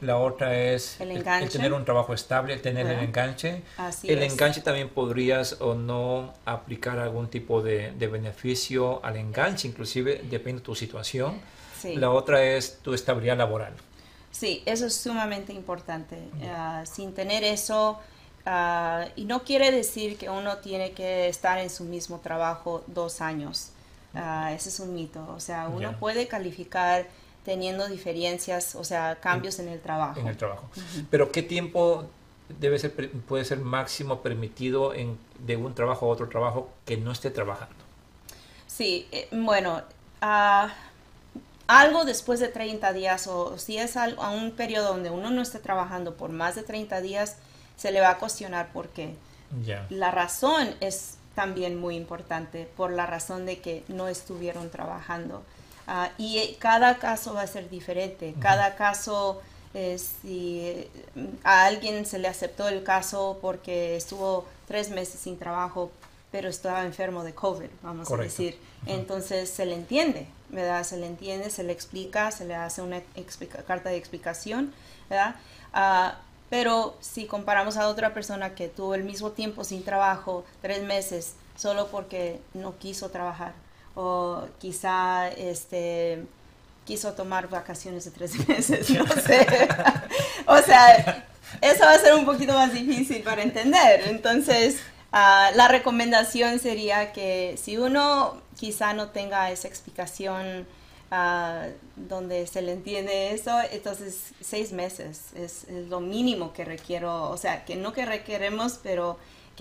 la 0.00 0.18
otra 0.18 0.58
es 0.58 1.00
el, 1.00 1.22
tener 1.50 1.72
un 1.72 1.84
trabajo 1.84 2.14
estable, 2.14 2.54
el 2.54 2.62
tener 2.62 2.86
el 2.86 3.00
enganche. 3.00 3.62
el 4.02 4.22
enganche 4.22 4.60
también 4.60 4.88
podrías 4.88 5.56
o 5.60 5.74
no 5.74 6.34
aplicar 6.44 6.98
algún 6.98 7.28
tipo 7.28 7.62
de, 7.62 7.92
beneficio 7.92 9.04
al 9.04 9.16
enganche, 9.16 9.68
inclusive 9.68 10.22
depende 10.30 10.60
de 10.60 10.64
tu 10.64 10.74
situación. 10.74 11.40
La 11.96 12.10
otra 12.10 12.44
es 12.44 12.78
tu 12.78 12.94
estabilidad 12.94 13.36
laboral. 13.36 13.72
Sí, 14.30 14.62
eso 14.66 14.86
es 14.86 14.94
sumamente 14.94 15.52
importante. 15.52 16.16
Ah, 16.44 16.84
sin 16.86 17.12
tener 17.12 17.44
eso, 17.44 17.98
ah, 18.46 19.06
y 19.16 19.24
no 19.24 19.42
quiere 19.42 19.70
decir 19.70 20.16
que 20.16 20.30
uno 20.30 20.58
tiene 20.58 20.92
que 20.92 21.28
estar 21.28 21.58
en 21.58 21.70
su 21.70 21.84
mismo 21.84 22.20
trabajo 22.20 22.84
dos 22.86 23.20
años. 23.20 23.70
Uh, 24.14 24.48
ese 24.48 24.68
es 24.68 24.80
un 24.80 24.94
mito. 24.94 25.26
O 25.34 25.40
sea, 25.40 25.68
uno 25.68 25.98
puede 25.98 26.28
calificar 26.28 27.06
teniendo 27.44 27.88
diferencias, 27.88 28.74
o 28.74 28.84
sea, 28.84 29.16
cambios 29.20 29.58
en, 29.58 29.68
el 29.68 29.80
trabajo. 29.80 30.20
En 30.20 30.28
el 30.28 30.36
trabajo. 30.36 30.68
Pero 31.10 31.32
¿qué 31.32 31.42
tiempo 31.42 32.04
debe 32.60 32.78
ser, 32.78 33.10
puede 33.22 33.44
ser 33.44 33.58
máximo 33.58 34.22
permitido 34.22 34.94
en, 34.94 35.18
de 35.40 35.56
un 35.56 35.74
trabajo 35.74 36.06
a 36.06 36.08
otro 36.10 36.28
trabajo 36.28 36.70
que 36.84 36.96
no 36.96 37.12
esté 37.12 37.30
trabajando? 37.30 37.74
Sí, 38.66 39.08
eh, 39.12 39.28
bueno, 39.32 39.82
ah, 40.20 40.72
algo 41.66 42.04
después 42.04 42.40
de 42.40 42.48
30 42.48 42.92
días 42.92 43.26
o 43.26 43.58
si 43.58 43.78
es 43.78 43.96
a 43.96 44.30
un 44.30 44.52
periodo 44.52 44.88
donde 44.88 45.10
uno 45.10 45.30
no 45.30 45.42
esté 45.42 45.58
trabajando 45.58 46.16
por 46.16 46.30
más 46.30 46.54
de 46.54 46.62
30 46.62 47.00
días, 47.00 47.36
se 47.76 47.92
le 47.92 48.00
va 48.00 48.10
a 48.10 48.18
cuestionar 48.18 48.72
por 48.72 48.88
qué. 48.88 49.16
La 49.90 50.10
razón 50.10 50.74
es 50.80 51.18
también 51.34 51.78
muy 51.78 51.96
importante, 51.96 52.66
por 52.76 52.90
la 52.90 53.04
razón 53.04 53.44
de 53.44 53.60
que 53.60 53.84
no 53.88 54.08
estuvieron 54.08 54.70
trabajando. 54.70 55.42
Ah, 55.94 56.10
y 56.16 56.56
cada 56.58 56.96
caso 56.98 57.34
va 57.34 57.42
a 57.42 57.46
ser 57.46 57.68
diferente. 57.68 58.34
Cada 58.40 58.76
caso, 58.76 59.42
eh, 59.74 59.98
si 59.98 60.88
a 61.44 61.66
alguien 61.66 62.06
se 62.06 62.18
le 62.18 62.28
aceptó 62.28 62.66
el 62.66 62.82
caso 62.82 63.38
porque 63.42 63.94
estuvo 63.94 64.46
tres 64.66 64.88
meses 64.88 65.20
sin 65.20 65.38
trabajo, 65.38 65.90
pero 66.30 66.48
estaba 66.48 66.86
enfermo 66.86 67.24
de 67.24 67.34
COVID, 67.34 67.68
vamos 67.82 68.10
a 68.10 68.16
decir. 68.16 68.58
Entonces 68.86 69.50
se 69.50 69.66
le 69.66 69.74
entiende, 69.74 70.28
¿verdad? 70.48 70.82
Se 70.82 70.96
le 70.96 71.06
entiende, 71.06 71.50
se 71.50 71.62
le 71.62 71.74
explica, 71.74 72.30
se 72.30 72.46
le 72.46 72.54
hace 72.54 72.80
una 72.80 73.02
carta 73.66 73.90
de 73.90 73.98
explicación, 73.98 74.72
¿verdad? 75.10 75.36
Ah, 75.74 76.20
pero 76.48 76.96
si 77.00 77.26
comparamos 77.26 77.76
a 77.76 77.88
otra 77.88 78.14
persona 78.14 78.54
que 78.54 78.68
tuvo 78.68 78.94
el 78.94 79.04
mismo 79.04 79.32
tiempo 79.32 79.62
sin 79.62 79.84
trabajo, 79.84 80.46
tres 80.62 80.82
meses, 80.84 81.34
solo 81.54 81.88
porque 81.88 82.40
no 82.54 82.78
quiso 82.78 83.10
trabajar, 83.10 83.52
o 83.94 84.46
quizá 84.58 85.28
este 85.28 86.24
quiso 86.84 87.12
tomar 87.12 87.48
vacaciones 87.48 88.04
de 88.04 88.10
tres 88.10 88.48
meses, 88.48 88.90
no 88.90 89.06
sé. 89.26 89.46
o 90.46 90.58
sea, 90.58 91.26
eso 91.60 91.84
va 91.84 91.92
a 91.92 91.98
ser 91.98 92.14
un 92.14 92.24
poquito 92.24 92.52
más 92.54 92.72
difícil 92.72 93.22
para 93.22 93.42
entender. 93.42 94.08
Entonces, 94.08 94.78
ah, 95.12 95.50
la 95.54 95.68
recomendación 95.68 96.58
sería 96.58 97.12
que 97.12 97.58
si 97.62 97.76
uno 97.76 98.40
quizá 98.58 98.94
no 98.94 99.10
tenga 99.10 99.50
esa 99.50 99.68
explicación 99.68 100.66
ah, 101.10 101.66
donde 101.96 102.46
se 102.46 102.62
le 102.62 102.72
entiende 102.72 103.32
eso, 103.32 103.50
entonces 103.70 104.32
seis 104.40 104.72
meses 104.72 105.32
es, 105.34 105.66
lo 105.88 106.00
mínimo 106.00 106.52
que 106.52 106.64
requiero, 106.64 107.30
o 107.30 107.36
sea, 107.36 107.64
que 107.64 107.76
no 107.76 107.92
que 107.92 108.06
requeremos, 108.06 108.78
pero 108.82 109.18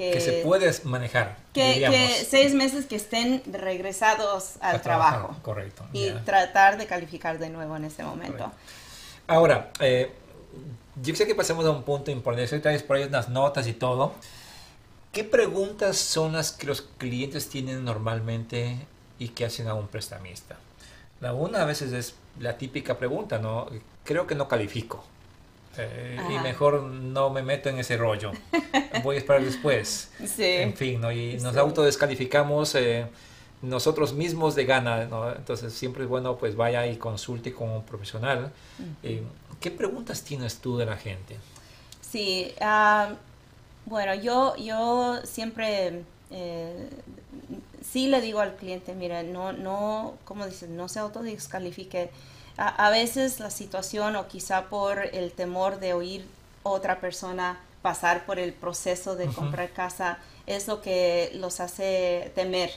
que, 0.10 0.22
se 0.22 0.32
puede 0.43 0.72
manejar. 0.84 1.38
Que, 1.54 2.26
seis 2.28 2.54
meses 2.54 2.86
que 2.86 2.95
estén 2.95 3.43
regresados 3.52 4.56
al 4.62 4.82
trabajo. 4.82 5.36
Correcto. 5.41 5.86
Y 5.93 6.10
tratar 6.26 6.78
de 6.78 6.88
calificar 6.88 7.38
de 7.38 7.49
nuevo 7.49 7.76
en 7.76 7.86
ese 7.86 8.04
momento. 8.04 8.52
Ahora, 9.28 9.72
eh, 9.80 10.12
yo 11.02 11.16
sé 11.16 11.28
que 11.28 11.36
pasemos 11.36 11.66
a 11.66 11.72
un 11.72 11.84
punto 11.84 12.12
importante. 12.12 12.60
Traes 12.60 12.84
por 12.84 12.97
ahí 12.97 13.04
unas 13.04 13.30
notas 13.30 13.68
y 13.68 13.74
todo. 13.74 14.14
¿Qué 15.12 15.24
preguntas 15.24 15.97
son 15.97 16.34
las 16.34 16.52
que 16.52 16.68
los 16.68 16.82
clientes 16.82 17.49
tienen 17.49 17.84
normalmente 17.84 18.78
y 19.20 19.30
que 19.30 19.45
hacen 19.45 19.68
a 19.68 19.74
un 19.74 19.88
prestamista? 19.88 20.58
La 21.20 21.34
una 21.34 21.62
a 21.62 21.66
veces 21.66 21.91
es 21.93 22.16
la 22.39 22.58
típica 22.58 22.97
pregunta, 22.97 23.38
¿no? 23.38 23.68
Creo 24.04 24.26
que 24.26 24.36
no 24.36 24.47
califico. 24.47 25.06
Eh, 25.78 26.20
y 26.30 26.40
mejor 26.40 26.84
no 26.84 27.30
me 27.30 27.42
meto 27.44 27.70
en 27.70 27.80
ese 27.80 27.98
rollo. 27.98 28.32
Voy 29.04 29.16
a 29.16 29.20
esperar 29.20 29.44
después. 29.44 30.12
Sí. 30.26 30.44
En 30.44 30.74
fin, 30.76 31.00
¿no? 31.00 31.12
Y 31.12 31.38
nos 31.38 31.56
autodescalificamos 31.56 32.76
eh, 32.76 33.08
nosotros 33.62 34.14
mismos 34.14 34.56
de 34.56 34.66
gana, 34.66 35.06
¿no? 35.06 35.32
Entonces 35.34 35.74
siempre 35.74 36.04
es 36.04 36.10
bueno, 36.10 36.38
pues 36.38 36.56
vaya 36.56 36.86
y 36.88 36.98
consulte 36.98 37.54
con 37.54 37.70
un 37.70 37.84
profesional. 37.84 38.52
Eh, 39.04 39.24
¿Qué 39.60 39.72
preguntas 39.72 40.24
tienes 40.24 40.58
tú 40.58 40.78
de 40.78 40.86
la 40.86 40.98
gente? 40.98 41.38
Sí, 42.02 42.54
ah, 42.60 43.14
bueno, 43.86 44.16
yo, 44.16 44.56
yo 44.58 45.20
siempre 45.24 46.04
sí 47.92 48.08
le 48.08 48.22
digo 48.22 48.40
al 48.40 48.56
cliente, 48.56 48.94
mira, 48.96 49.24
no, 49.24 49.52
no, 49.54 50.14
como 50.24 50.46
dices, 50.46 50.70
no 50.70 50.88
se 50.88 51.00
autodescalifique 51.00 52.10
a, 52.62 52.89
veces 52.89 53.39
la 53.39 53.49
situación 53.49 54.16
o 54.16 54.28
quizá 54.28 54.70
por 54.70 54.99
el 54.99 55.32
temor 55.32 55.80
de 55.80 55.93
oír 55.93 56.28
otra 56.64 56.99
persona 56.99 57.59
pasar 57.82 58.26
por 58.26 58.38
el 58.38 58.53
proceso 58.53 59.16
de 59.16 59.26
comprar 59.28 59.72
casa 59.72 60.20
es 60.45 60.68
lo 60.68 60.82
que 60.82 61.32
los 61.36 61.59
hace 61.59 62.32
temer, 62.36 62.72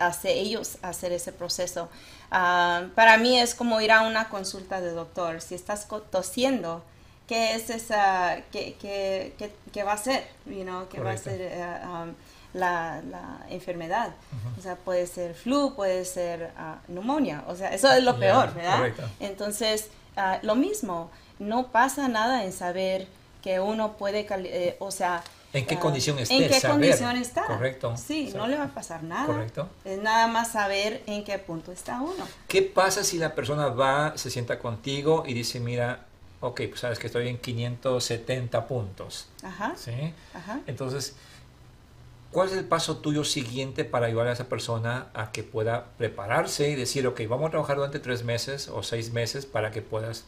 hace 0.00 0.32
ellos 0.32 0.78
hacer 0.82 1.12
ese 1.12 1.32
proceso. 1.32 1.88
Ah, 2.30 2.86
para 2.94 3.18
mí 3.18 3.38
es 3.38 3.54
como 3.54 3.80
ir 3.80 3.92
a 3.92 4.02
una 4.02 4.28
consulta 4.28 4.80
de 4.80 4.92
doctor. 4.92 5.40
Si 5.40 5.54
estás 5.54 5.86
tosiendo, 6.10 6.82
¿qué 7.26 7.54
es 7.54 7.70
esa, 7.70 8.38
qué, 8.52 8.76
qué, 8.80 9.34
qué, 9.72 9.82
va 9.82 9.92
a 9.92 9.98
ser? 9.98 10.26
You 10.46 10.62
know, 10.62 10.88
¿Qué 10.88 11.00
va 11.00 11.12
a 11.12 11.16
ser? 11.16 11.40
Eh, 11.40 11.80
um, 11.84 12.14
la, 12.58 13.02
la 13.10 13.46
enfermedad. 13.48 14.14
O 14.58 14.62
sea, 14.62 14.76
puede 14.76 15.06
ser 15.06 15.34
flu, 15.34 15.74
puede 15.74 16.04
ser 16.04 16.52
uh, 16.58 16.92
neumonía. 16.92 17.44
O 17.46 17.56
sea, 17.56 17.72
eso 17.72 17.90
es 17.92 18.02
lo 18.02 18.18
peor, 18.18 18.52
¿verdad? 18.54 18.92
Entonces, 19.20 19.88
uh, 20.16 20.44
lo 20.44 20.54
mismo, 20.54 21.10
no 21.38 21.68
pasa 21.68 22.08
nada 22.08 22.44
en 22.44 22.52
saber 22.52 23.06
que 23.42 23.60
uno 23.60 23.92
puede, 23.92 24.26
eh, 24.30 24.76
o 24.80 24.90
sea... 24.90 25.22
¿En 25.52 25.64
qué 25.64 25.76
uh, 25.76 25.80
condición 25.80 26.18
está? 26.18 26.34
¿En 26.34 26.48
qué 26.48 26.60
condición 26.60 27.16
está? 27.16 27.44
Correcto. 27.46 27.96
Sí, 27.96 28.32
no 28.36 28.46
le 28.46 28.58
va 28.58 28.64
a 28.64 28.74
pasar 28.74 29.02
nada. 29.02 29.26
Correcto. 29.26 29.68
Es 29.84 29.98
nada 29.98 30.26
más 30.26 30.52
saber 30.52 31.02
en 31.06 31.24
qué 31.24 31.38
punto 31.38 31.72
está 31.72 32.00
uno. 32.02 32.26
¿Qué 32.48 32.60
pasa 32.60 33.02
si 33.02 33.16
la 33.18 33.34
persona 33.34 33.68
va, 33.68 34.12
se 34.18 34.30
sienta 34.30 34.58
contigo 34.58 35.24
y 35.26 35.32
dice, 35.32 35.58
mira, 35.58 36.04
ok, 36.40 36.62
pues 36.68 36.80
sabes 36.80 36.98
que 36.98 37.06
estoy 37.06 37.28
en 37.28 37.38
570 37.38 38.66
puntos. 38.66 39.28
Ajá. 39.42 39.74
¿Sí? 39.76 40.12
Ajá. 40.34 40.60
Entonces, 40.66 41.14
¿Cuál 42.30 42.48
es 42.48 42.54
el 42.54 42.64
paso 42.64 42.98
tuyo 42.98 43.24
siguiente 43.24 43.84
para 43.84 44.06
ayudar 44.06 44.26
a 44.26 44.32
esa 44.32 44.48
persona 44.48 45.08
a 45.14 45.32
que 45.32 45.42
pueda 45.42 45.86
prepararse 45.96 46.68
y 46.68 46.74
decir, 46.74 47.06
ok, 47.06 47.22
vamos 47.28 47.48
a 47.48 47.50
trabajar 47.50 47.76
durante 47.76 48.00
tres 48.00 48.22
meses 48.22 48.68
o 48.68 48.82
seis 48.82 49.12
meses 49.12 49.46
para 49.46 49.70
que 49.70 49.80
puedas 49.80 50.24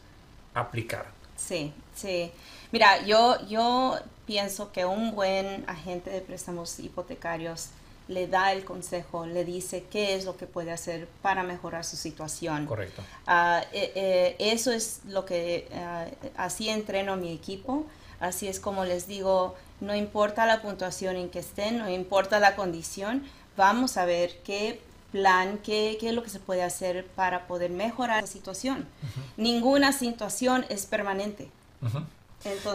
aplicar? 0.55 1.07
Sí, 1.37 1.73
sí. 1.95 2.33
Mira, 2.73 3.05
yo, 3.05 3.37
yo 3.49 3.99
pienso 4.27 4.73
que 4.73 4.87
un 4.87 5.15
buen 5.15 5.65
agente 5.69 6.11
de 6.11 6.21
préstamos 6.21 6.79
hipotecarios 6.79 7.69
le 8.09 8.27
da 8.27 8.53
el 8.53 8.65
consejo, 8.65 9.27
le 9.27 9.45
dice 9.45 9.85
qué 9.91 10.15
es 10.15 10.25
lo 10.25 10.37
que 10.37 10.47
puede 10.47 10.73
hacer 10.73 11.07
para 11.23 11.43
mejorar 11.43 11.85
su 11.85 11.97
situación. 11.97 12.67
Correcto. 12.67 13.03
Ah, 13.27 13.63
eh, 13.73 13.93
eh, 13.95 14.37
eso 14.39 14.73
es 14.73 15.01
lo 15.07 15.25
que 15.25 15.69
ah, 15.75 16.07
así 16.37 16.69
entreno 16.69 17.13
a 17.13 17.17
mi 17.17 17.33
equipo, 17.33 17.85
así 18.19 18.49
es 18.49 18.59
como 18.59 18.85
les 18.85 19.07
digo, 19.07 19.55
no 19.81 19.95
importa 19.95 20.47
la 20.47 20.63
puntuación 20.63 21.17
en 21.17 21.31
que 21.31 21.39
estén, 21.39 21.79
no 21.79 21.89
importa 21.89 22.39
la 22.39 22.57
condición, 22.57 23.25
vamos 23.57 23.97
a 23.97 24.05
ver 24.05 24.39
qué 24.45 24.81
plan, 25.13 25.59
qué, 25.59 25.97
qué 26.01 26.11
es 26.11 26.15
lo 26.15 26.23
que 26.23 26.31
se 26.31 26.39
puede 26.39 26.63
hacer 26.63 27.07
para 27.07 27.47
poder 27.47 27.71
mejorar 27.71 28.23
la 28.23 28.27
situación. 28.27 28.87
Ninguna 29.37 29.93
situación 29.93 30.65
es 30.69 30.87
permanente. 30.87 31.49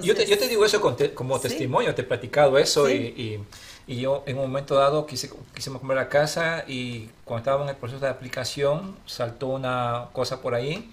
yo, 0.01 0.15
te, 0.15 0.25
yo, 0.25 0.37
te, 0.37 0.47
digo 0.47 0.65
eso 0.65 0.81
como 0.81 1.39
testimonio, 1.39 1.95
te 1.95 2.01
he 2.01 2.05
platicado 2.05 2.57
eso 2.57 2.89
y, 2.89 3.41
y, 3.87 3.97
yo 3.97 4.23
en 4.25 4.37
un 4.37 4.47
momento 4.47 4.75
dado 4.75 5.05
quise, 5.05 5.29
quisimos 5.53 5.79
comprar 5.79 5.97
la 5.97 6.09
casa 6.09 6.65
y 6.67 7.09
cuando 7.23 7.39
estábamos 7.39 7.65
en 7.65 7.75
el 7.75 7.79
proceso 7.79 8.03
de 8.03 8.09
aplicación 8.09 8.95
saltó 9.05 9.47
una 9.47 10.07
cosa 10.11 10.41
por 10.41 10.55
ahí 10.55 10.91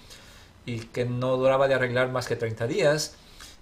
y 0.65 0.79
que 0.79 1.03
no 1.05 1.37
duraba 1.37 1.67
de 1.67 1.73
arreglar 1.73 2.09
más 2.09 2.27
que 2.27 2.35
30 2.35 2.67
días 2.67 3.15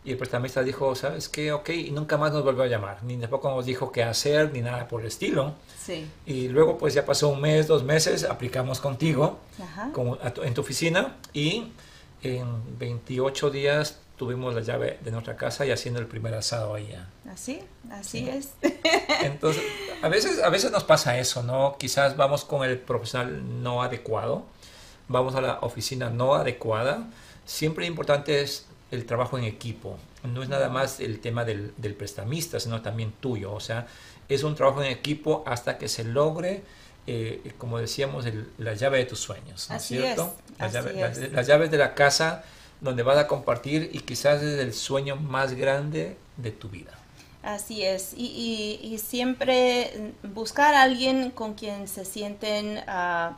y 0.03 0.11
el 0.11 0.17
prestamista 0.17 0.63
dijo, 0.63 0.95
¿sabes 0.95 1.29
qué? 1.29 1.51
Ok, 1.51 1.69
y 1.69 1.91
nunca 1.91 2.17
más 2.17 2.33
nos 2.33 2.43
volvió 2.43 2.63
a 2.63 2.67
llamar, 2.67 3.03
ni 3.03 3.17
tampoco 3.17 3.51
nos 3.51 3.65
dijo 3.65 3.91
qué 3.91 4.03
hacer, 4.03 4.51
ni 4.51 4.61
nada 4.61 4.87
por 4.87 5.01
el 5.01 5.07
estilo. 5.07 5.53
Sí. 5.79 6.09
Y 6.25 6.47
luego 6.47 6.77
pues 6.77 6.93
ya 6.93 7.05
pasó 7.05 7.29
un 7.29 7.41
mes, 7.41 7.67
dos 7.67 7.83
meses, 7.83 8.23
aplicamos 8.23 8.79
contigo 8.79 9.39
en 10.43 10.53
tu 10.53 10.61
oficina 10.61 11.17
y 11.33 11.71
en 12.23 12.79
28 12.79 13.51
días 13.51 13.99
tuvimos 14.17 14.53
la 14.55 14.61
llave 14.61 14.99
de 15.03 15.11
nuestra 15.11 15.35
casa 15.35 15.65
y 15.65 15.71
haciendo 15.71 15.99
el 15.99 16.07
primer 16.07 16.33
asado 16.33 16.73
allá. 16.73 17.07
Así, 17.31 17.59
así 17.91 18.27
es. 18.27 18.53
Entonces, 19.21 19.63
a 20.01 20.09
veces, 20.09 20.41
a 20.43 20.49
veces 20.49 20.71
nos 20.71 20.83
pasa 20.83 21.17
eso, 21.19 21.43
¿no? 21.43 21.75
Quizás 21.77 22.17
vamos 22.17 22.45
con 22.45 22.63
el 22.63 22.77
profesional 22.79 23.63
no 23.63 23.81
adecuado, 23.81 24.45
vamos 25.07 25.35
a 25.35 25.41
la 25.41 25.59
oficina 25.61 26.09
no 26.09 26.35
adecuada. 26.35 27.07
Siempre 27.45 27.85
importante 27.85 28.41
es 28.41 28.67
el 28.91 29.05
trabajo 29.05 29.37
en 29.37 29.45
equipo. 29.45 29.97
No 30.23 30.43
es 30.43 30.49
nada 30.49 30.69
más 30.69 30.99
el 30.99 31.19
tema 31.19 31.45
del, 31.45 31.73
prestamista, 31.97 32.59
sino 32.59 32.81
también 32.81 33.13
tuyo. 33.19 33.53
O 33.53 33.59
sea, 33.59 33.87
es 34.29 34.43
un 34.43 34.55
trabajo 34.55 34.83
en 34.83 34.91
equipo 34.91 35.43
hasta 35.47 35.77
que 35.77 35.87
se 35.87 36.03
logre, 36.03 36.63
eh, 37.07 37.53
como 37.57 37.79
decíamos, 37.79 38.25
la 38.57 38.73
llave 38.73 38.99
de 38.99 39.05
tus 39.05 39.19
sueños. 39.19 39.69
¿no 39.69 39.75
Así 39.75 39.97
cierto? 39.97 40.35
Es, 40.59 41.31
las, 41.31 41.47
llaves 41.47 41.71
de 41.71 41.77
la 41.77 41.95
casa 41.95 42.43
donde 42.81 43.03
vas 43.03 43.17
a 43.17 43.27
compartir 43.27 43.89
y 43.93 43.99
quizás 43.99 44.43
es 44.43 44.59
el 44.59 44.73
sueño 44.73 45.15
más 45.15 45.53
grande 45.53 46.17
de 46.37 46.51
tu 46.51 46.69
vida. 46.69 46.91
Así 47.43 47.83
es, 47.83 48.13
y, 48.15 48.99
siempre 49.03 50.13
buscar 50.21 50.75
a 50.75 50.83
alguien 50.83 51.31
con 51.31 51.53
quien 51.55 51.87
se 51.87 52.05
sienten... 52.05 52.83
Uh, 52.87 53.33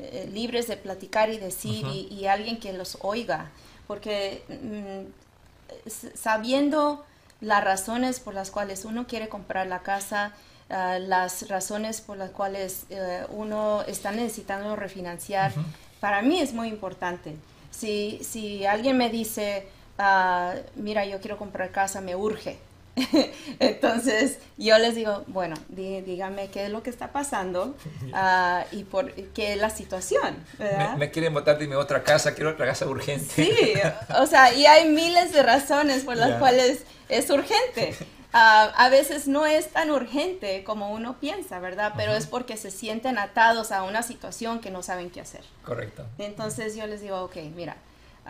eh, 0.00 0.30
libres 0.32 0.68
de 0.68 0.76
platicar 0.76 1.28
y 1.28 1.38
decir 1.38 1.84
y, 1.84 2.26
alguien 2.26 2.60
que 2.60 2.72
los 2.72 2.98
oiga, 3.00 3.50
porque 3.88 4.44
mm, 4.48 5.88
sabiendo 6.14 7.04
las 7.40 7.64
razones 7.64 8.20
por 8.20 8.34
las 8.34 8.52
cuales 8.52 8.84
uno 8.84 9.08
quiere 9.08 9.28
comprar 9.28 9.66
la 9.66 9.80
casa, 9.80 10.32
ah, 10.70 10.98
las 11.00 11.48
razones 11.48 12.00
por 12.00 12.16
las 12.16 12.30
cuales 12.30 12.84
eh, 12.90 13.24
uno 13.30 13.82
está 13.82 14.12
necesitando 14.12 14.76
refinanciar, 14.76 15.52
para 15.98 16.22
mí 16.22 16.38
es 16.38 16.52
muy 16.52 16.68
importante. 16.68 17.34
Si, 17.70 18.20
si 18.22 18.66
alguien 18.66 18.96
me 18.96 19.10
dice, 19.10 19.66
ah, 19.98 20.54
mira, 20.76 21.04
yo 21.06 21.20
quiero 21.20 21.38
comprar 21.38 21.70
casa, 21.70 22.00
me 22.00 22.14
urge, 22.14 22.58
Entonces 23.58 24.38
yo 24.56 24.78
les 24.78 24.94
digo, 24.94 25.24
bueno, 25.28 25.56
dígame 25.68 26.48
qué 26.48 26.66
es 26.66 26.70
lo 26.70 26.82
que 26.82 26.90
está 26.90 27.12
pasando 27.12 27.76
uh, 28.12 28.74
y 28.74 28.84
por 28.84 29.12
qué 29.12 29.54
es 29.54 29.58
la 29.58 29.70
situación. 29.70 30.36
Me, 30.58 30.96
me, 30.96 31.10
quieren 31.10 31.34
votar, 31.34 31.58
dime 31.58 31.76
otra 31.76 32.02
casa, 32.02 32.34
quiero 32.34 32.50
otra 32.50 32.66
casa 32.66 32.86
urgente. 32.86 33.26
Sí, 33.34 33.52
o 34.18 34.26
sea, 34.26 34.52
y 34.54 34.66
hay 34.66 34.88
miles 34.88 35.32
de 35.32 35.42
razones 35.42 36.04
por 36.04 36.16
las 36.16 36.38
cuales 36.38 36.84
es 37.08 37.30
urgente. 37.30 37.94
Uh, 38.00 38.04
a 38.32 38.88
veces 38.90 39.28
no 39.28 39.46
es 39.46 39.68
tan 39.68 39.90
urgente 39.90 40.64
como 40.64 40.92
uno 40.92 41.18
piensa, 41.18 41.58
¿verdad? 41.60 41.94
Pero 41.96 42.14
es 42.14 42.26
porque 42.26 42.56
se 42.56 42.70
sienten 42.70 43.18
atados 43.18 43.72
a 43.72 43.82
una 43.82 44.02
situación 44.02 44.60
que 44.60 44.70
no 44.70 44.82
saben 44.82 45.10
qué 45.10 45.20
hacer. 45.20 45.44
Correcto. 45.64 46.04
Entonces 46.18 46.76
yo 46.76 46.86
les 46.86 47.00
digo, 47.00 47.22
ok, 47.22 47.36
mira, 47.54 47.76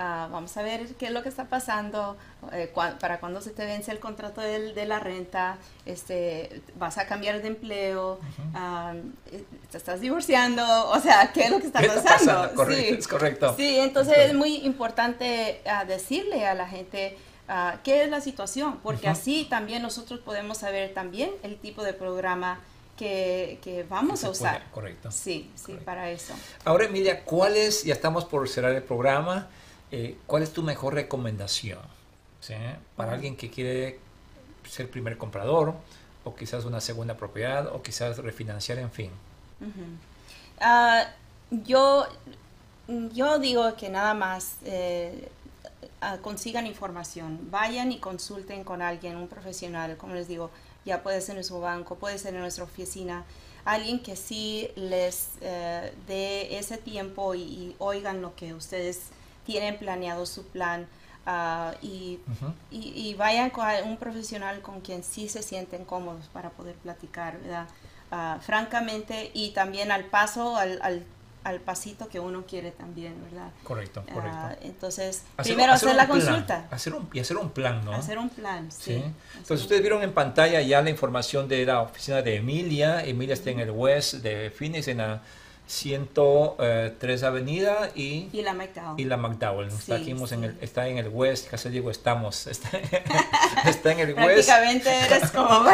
Ah, 0.01 0.29
vamos 0.31 0.57
a 0.57 0.63
ver 0.63 0.87
qué 0.95 1.07
es 1.07 1.11
lo 1.11 1.25
que 1.25 1.29
está 1.29 1.47
pasando, 1.47 2.17
eh, 2.53 2.73
para 3.01 3.19
cuando 3.19 3.41
se 3.41 3.51
te 3.51 3.67
vence 3.67 3.91
el 3.91 3.99
contrato 3.99 4.41
de, 4.41 4.87
la 4.87 5.01
renta, 5.01 5.59
este, 5.87 6.63
vas 6.77 6.99
a 6.99 7.07
cambiar 7.09 7.43
de 7.43 7.49
empleo, 7.49 8.21
eh, 9.33 9.43
te 9.73 9.77
estás 9.77 10.01
divorciando, 10.01 10.63
o 10.91 11.01
sea, 11.01 11.33
qué 11.33 11.47
es 11.47 11.51
lo 11.51 11.59
que 11.59 11.67
está 11.67 11.81
pasando. 11.81 12.49
sí. 12.71 12.87
Es 12.91 13.09
correcto. 13.09 13.57
Sí, 13.57 13.77
entonces 13.81 14.19
es 14.19 14.35
muy 14.35 14.59
importante 14.59 15.63
ah, 15.67 15.85
decirle 15.85 16.47
a 16.47 16.55
la 16.55 16.69
gente 16.69 17.19
qué 17.83 18.05
es 18.05 18.09
la 18.09 18.21
situación, 18.21 18.79
porque 18.85 19.09
así 19.09 19.49
también 19.51 19.83
nosotros 19.83 20.21
podemos 20.21 20.59
saber 20.59 20.95
también 20.95 21.33
el 21.43 21.57
tipo 21.57 21.83
de 21.83 21.93
programa 21.93 22.61
que, 22.97 23.59
que, 23.63 23.83
vamos 23.83 24.23
a 24.23 24.31
usar. 24.31 24.71
correcto. 24.71 25.11
Sí, 25.11 25.51
sí, 25.57 25.77
para 25.85 26.09
eso. 26.09 26.35
Ahora, 26.65 26.85
Emilia, 26.85 27.25
¿cuál 27.25 27.57
es, 27.57 27.83
ya 27.83 27.95
estamos 27.95 28.25
por 28.25 28.49
cerrar 28.49 28.73
el 28.73 28.83
programa, 28.85 29.49
eh, 29.91 30.17
¿cuál 30.27 30.43
es 30.43 30.53
tu 30.53 30.63
mejor 30.63 30.95
recomendación 30.95 31.81
para 32.97 33.13
alguien 33.13 33.37
que 33.37 33.51
quiere 33.51 33.99
ser 34.69 34.91
primer 34.91 35.19
comprador 35.19 35.75
o 36.25 36.35
quizás 36.35 36.65
una 36.65 36.81
segunda 36.81 37.17
propiedad 37.17 37.67
o 37.69 37.83
quizás 37.83 38.19
refinanciar, 38.19 38.79
en 38.79 38.91
fin? 38.91 39.11
Ah, 40.61 41.05
yo, 41.51 42.07
yo 43.13 43.39
digo 43.39 43.75
que 43.77 43.89
nada 43.89 44.15
más 44.15 44.57
eh, 44.65 45.29
ah, 46.01 46.19
consigan 46.23 46.67
información, 46.67 47.51
vayan 47.51 47.93
y 47.93 47.99
consulten 47.99 48.65
con 48.65 48.83
alguien, 48.83 49.17
un 49.17 49.29
profesional, 49.29 49.97
como 49.97 50.15
les 50.15 50.29
digo, 50.29 50.51
ya 50.85 51.03
puede 51.03 51.21
ser 51.21 51.37
en 51.37 51.45
su 51.45 51.61
banco, 51.61 51.97
puede 51.97 52.19
ser 52.19 52.35
en 52.35 52.41
nuestra 52.41 52.65
oficina, 52.65 53.25
alguien 53.65 54.01
que 54.01 54.17
sí 54.17 54.71
les 54.77 55.31
eh, 55.41 55.93
dé 56.07 56.59
ese 56.59 56.79
tiempo 56.79 57.35
y, 57.35 57.77
oigan 57.79 58.23
lo 58.23 58.35
que 58.35 58.55
ustedes 58.55 59.11
tienen 59.49 59.79
planeado 59.79 60.27
su 60.27 60.45
plan 60.47 60.87
ah, 61.25 61.73
y, 61.81 62.21
y, 62.71 63.15
vayan 63.15 63.49
con 63.49 63.67
un 63.87 63.97
profesional 63.97 64.61
con 64.61 64.83
quien 64.83 65.03
sí 65.03 65.31
se 65.31 65.43
sienten 65.43 65.87
cómodos 65.87 66.27
para 66.27 66.51
poder 66.51 66.75
platicar, 66.75 67.41
¿verdad? 67.41 67.67
Ah, 68.11 68.39
francamente, 68.43 69.31
y 69.33 69.53
también 69.53 69.91
al 69.91 70.05
paso, 70.05 70.59
al, 70.59 70.79
al, 70.83 71.03
al, 71.45 71.61
pasito 71.61 72.11
que 72.11 72.21
uno 72.21 72.45
quiere 72.47 72.73
también, 72.73 73.15
¿verdad? 73.25 73.49
Correcto, 73.65 74.05
ah, 74.07 74.13
correcto. 74.13 74.67
entonces, 74.67 75.25
primero 75.37 75.73
hacer, 75.73 75.95
la 75.95 76.07
consulta. 76.07 76.69
Hacer 76.71 76.93
un, 76.93 77.09
y 77.15 77.21
hacer 77.21 77.39
un 77.39 77.49
plan, 77.49 77.83
¿no? 77.87 77.93
Hacer 77.93 78.19
un 78.19 78.29
plan, 78.29 78.71
sí. 78.71 79.03
Entonces, 79.33 79.63
ustedes 79.63 79.81
vieron 79.81 80.03
en 80.03 80.13
pantalla 80.13 80.61
ya 80.61 80.83
la 80.83 80.91
información 80.91 81.49
de 81.49 81.65
la 81.65 81.81
oficina 81.81 82.21
de 82.21 82.37
Emilia. 82.37 83.03
Emilia 83.03 83.33
está 83.33 83.49
en 83.49 83.61
el 83.61 83.71
West 83.71 84.17
de 84.17 84.51
Phoenix, 84.51 84.89
en 84.89 84.99
la 84.99 85.23
103 85.69 87.23
Avenida 87.25 87.91
y, 87.95 88.31
y 88.33 88.41
la 88.41 88.55
McDowell. 88.55 88.99
Y 88.99 89.05
la 89.05 89.19
McDowell. 89.19 89.69
está, 89.69 89.97
aquí 89.97 90.13
en 90.13 90.45
el, 90.45 90.57
está 90.63 90.89
en 90.89 90.97
el 90.97 91.09
West, 91.09 91.49
casi 91.51 91.69
digo 91.69 91.91
estamos. 91.91 92.47
Está, 93.67 93.93
en 93.93 94.01
el 94.01 94.15
West. 94.15 94.49
Prácticamente 94.49 94.91
eres 94.91 95.31
como 95.35 95.67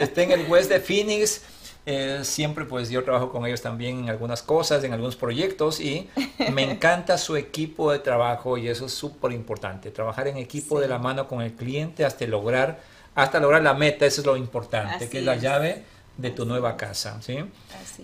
Está 0.00 0.22
en 0.22 0.32
el 0.32 0.46
West 0.50 0.68
de 0.68 0.80
Phoenix. 0.80 1.42
Eh, 1.88 2.22
siempre 2.24 2.64
pues 2.64 2.90
yo 2.90 3.04
trabajo 3.04 3.30
con 3.30 3.46
ellos 3.46 3.62
también 3.62 4.00
en 4.00 4.10
algunas 4.10 4.42
cosas, 4.42 4.82
en 4.82 4.92
algunos 4.92 5.14
proyectos 5.14 5.78
y 5.78 6.10
me 6.50 6.68
encanta 6.68 7.16
su 7.16 7.36
equipo 7.36 7.92
de 7.92 8.00
trabajo 8.00 8.58
y 8.58 8.68
eso 8.68 8.86
es 8.86 8.92
súper 8.92 9.30
importante. 9.30 9.92
Trabajar 9.92 10.26
en 10.26 10.38
equipo 10.38 10.80
de 10.80 10.88
la 10.88 10.98
mano 10.98 11.28
con 11.28 11.42
el 11.42 11.52
cliente 11.52 12.04
hasta 12.04 12.26
lograr, 12.26 12.80
hasta 13.14 13.38
lograr 13.38 13.62
la 13.62 13.74
meta, 13.74 14.04
eso 14.04 14.22
es 14.22 14.26
lo 14.26 14.36
importante, 14.36 15.08
que 15.08 15.20
es 15.20 15.24
la 15.24 15.36
llave 15.36 15.84
de 16.16 16.30
tu 16.30 16.44
nueva 16.44 16.76
casa. 16.76 17.20
¿sí? 17.22 17.38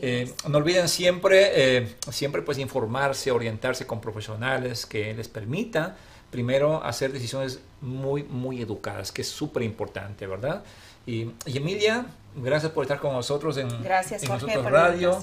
Eh, 0.01 0.33
no 0.49 0.59
olviden 0.59 0.89
siempre, 0.89 1.79
eh, 1.79 1.97
siempre 2.11 2.43
pues 2.43 2.59
informarse, 2.59 3.31
orientarse 3.31 3.87
con 3.87 4.01
profesionales 4.01 4.87
que 4.87 5.15
les 5.15 5.29
permita 5.29 5.97
primero 6.31 6.83
hacer 6.83 7.13
decisiones 7.13 7.61
muy, 7.81 8.25
muy 8.25 8.63
educadas, 8.63 9.13
que 9.13 9.23
es 9.23 9.29
súper 9.29 9.63
importante, 9.63 10.27
¿verdad? 10.27 10.65
Y, 11.07 11.31
Emilia, 11.47 12.07
gracias 12.35 12.73
por 12.73 12.85
estar 12.85 12.99
con 12.99 13.13
nosotros 13.13 13.59
en, 13.59 13.69
gracias, 13.83 14.23
en 14.23 14.31
nosotros 14.31 14.65
radio. 14.65 15.19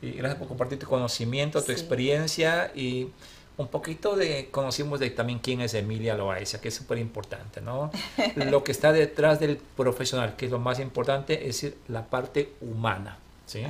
Y 0.00 0.12
gracias 0.12 0.38
por 0.38 0.48
compartir 0.48 0.78
tu 0.78 0.86
conocimiento, 0.86 1.62
tu 1.62 1.72
experiencia 1.72 2.70
y 2.74 3.08
un 3.58 3.66
poquito 3.66 4.16
de, 4.16 4.48
conocimos 4.50 5.00
de 5.00 5.10
también 5.10 5.40
quién 5.40 5.60
es 5.60 5.74
Emilia 5.74 6.14
Loaiza, 6.14 6.60
que 6.60 6.68
es 6.68 6.74
súper 6.74 6.98
importante, 6.98 7.60
¿no? 7.60 7.90
lo 8.36 8.64
que 8.64 8.72
está 8.72 8.92
detrás 8.92 9.40
del 9.40 9.56
profesional, 9.56 10.36
que 10.36 10.46
es 10.46 10.52
lo 10.52 10.60
más 10.60 10.78
importante, 10.78 11.48
es 11.48 11.66
la 11.88 12.06
parte 12.06 12.52
humana. 12.60 13.18
¿sí? 13.46 13.64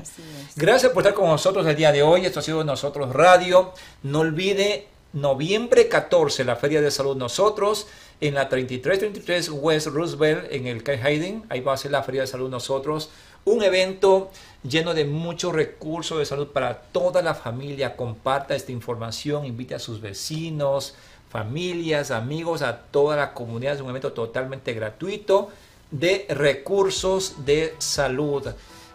Gracias 0.57 0.93
por 0.93 1.03
estar 1.03 1.15
con 1.15 1.29
nosotros 1.29 1.67
el 1.67 1.75
día 1.75 1.91
de 1.91 2.03
hoy. 2.03 2.27
Esto 2.27 2.41
ha 2.41 2.43
sido 2.43 2.63
Nosotros 2.65 3.15
Radio. 3.15 3.73
No 4.03 4.21
olvide, 4.21 4.89
noviembre 5.15 5.89
14, 5.89 6.45
la 6.45 6.57
Feria 6.57 6.83
de 6.83 6.91
Salud 6.91 7.17
Nosotros, 7.17 7.87
en 8.21 8.35
la 8.35 8.51
3333 8.51 9.49
West 9.51 9.87
Roosevelt, 9.87 10.53
en 10.53 10.67
el 10.67 10.83
Kai 10.83 11.01
Hayden. 11.01 11.45
Ahí 11.49 11.61
va 11.61 11.73
a 11.73 11.77
ser 11.79 11.93
la 11.93 12.03
Feria 12.03 12.21
de 12.23 12.27
Salud 12.27 12.51
Nosotros. 12.51 13.09
Un 13.45 13.63
evento 13.63 14.31
lleno 14.63 14.95
de 14.95 15.05
muchos 15.05 15.53
recursos 15.53 16.19
de 16.19 16.27
salud 16.27 16.49
para 16.49 16.79
toda 16.79 17.23
la 17.23 17.35
familia. 17.35 17.97
Comparta 17.97 18.55
esta 18.55 18.73
información, 18.73 19.45
invite 19.45 19.75
a 19.75 19.79
sus 19.79 20.01
vecinos, 20.01 20.95
familias, 21.31 22.11
amigos, 22.11 22.63
a 22.63 22.79
toda 22.79 23.17
la 23.17 23.35
comunidad. 23.35 23.75
Es 23.75 23.81
un 23.81 23.91
evento 23.91 24.13
totalmente 24.13 24.75
gratuito 24.75 25.51
de 25.91 26.27
recursos 26.29 27.45
de 27.45 27.75
salud. 27.79 28.47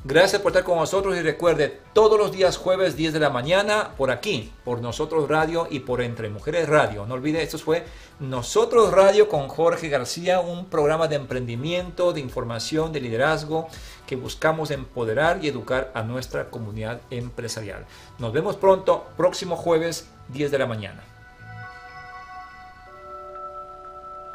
Gracias 0.05 0.41
por 0.41 0.51
estar 0.51 0.65
con 0.65 0.77
nosotros 0.77 1.15
y 1.15 1.21
recuerde, 1.21 1.79
todos 1.93 2.19
los 2.19 2.33
días 2.33 2.57
jueves 2.57 2.97
10 2.97 3.13
de 3.13 3.21
la 3.21 3.29
mañana, 3.29 3.91
por 3.95 4.11
aquí, 4.11 4.51
por 4.65 4.81
Nosotros 4.81 5.29
Radio 5.29 5.65
y 5.69 5.79
por 5.79 6.01
Entre 6.01 6.27
Mujeres 6.27 6.67
Radio. 6.67 7.05
No 7.05 7.13
olvide, 7.13 7.41
esto 7.41 7.57
fue 7.57 7.85
Nosotros 8.19 8.91
Radio 8.91 9.29
con 9.29 9.47
Jorge 9.47 9.87
García, 9.87 10.41
un 10.41 10.65
programa 10.65 11.07
de 11.07 11.15
emprendimiento, 11.15 12.11
de 12.11 12.19
información, 12.19 12.91
de 12.91 12.99
liderazgo 12.99 13.69
que 14.05 14.17
buscamos 14.17 14.71
empoderar 14.71 15.39
y 15.41 15.47
educar 15.47 15.89
a 15.93 16.03
nuestra 16.03 16.49
comunidad 16.49 16.99
empresarial. 17.09 17.85
Nos 18.19 18.33
vemos 18.33 18.57
pronto, 18.57 19.05
próximo 19.15 19.55
jueves 19.55 20.09
10 20.33 20.51
de 20.51 20.59
la 20.59 20.67
mañana. 20.67 21.01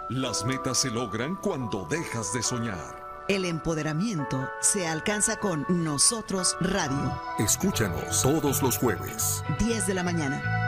Las 0.09 0.47
metas 0.47 0.79
se 0.79 0.89
logran 0.89 1.37
cuando 1.37 1.87
dejas 1.91 2.33
de 2.33 2.43
soñar. 2.43 2.98
El 3.29 3.45
empoderamiento 3.45 4.49
se 4.61 4.87
alcanza 4.87 5.37
con 5.37 5.67
Nosotros 5.69 6.57
Radio. 6.61 7.21
Escúchanos 7.39 8.23
todos 8.23 8.63
los 8.63 8.79
jueves. 8.79 9.45
10 9.59 9.87
de 9.87 9.93
la 9.93 10.03
mañana. 10.03 10.68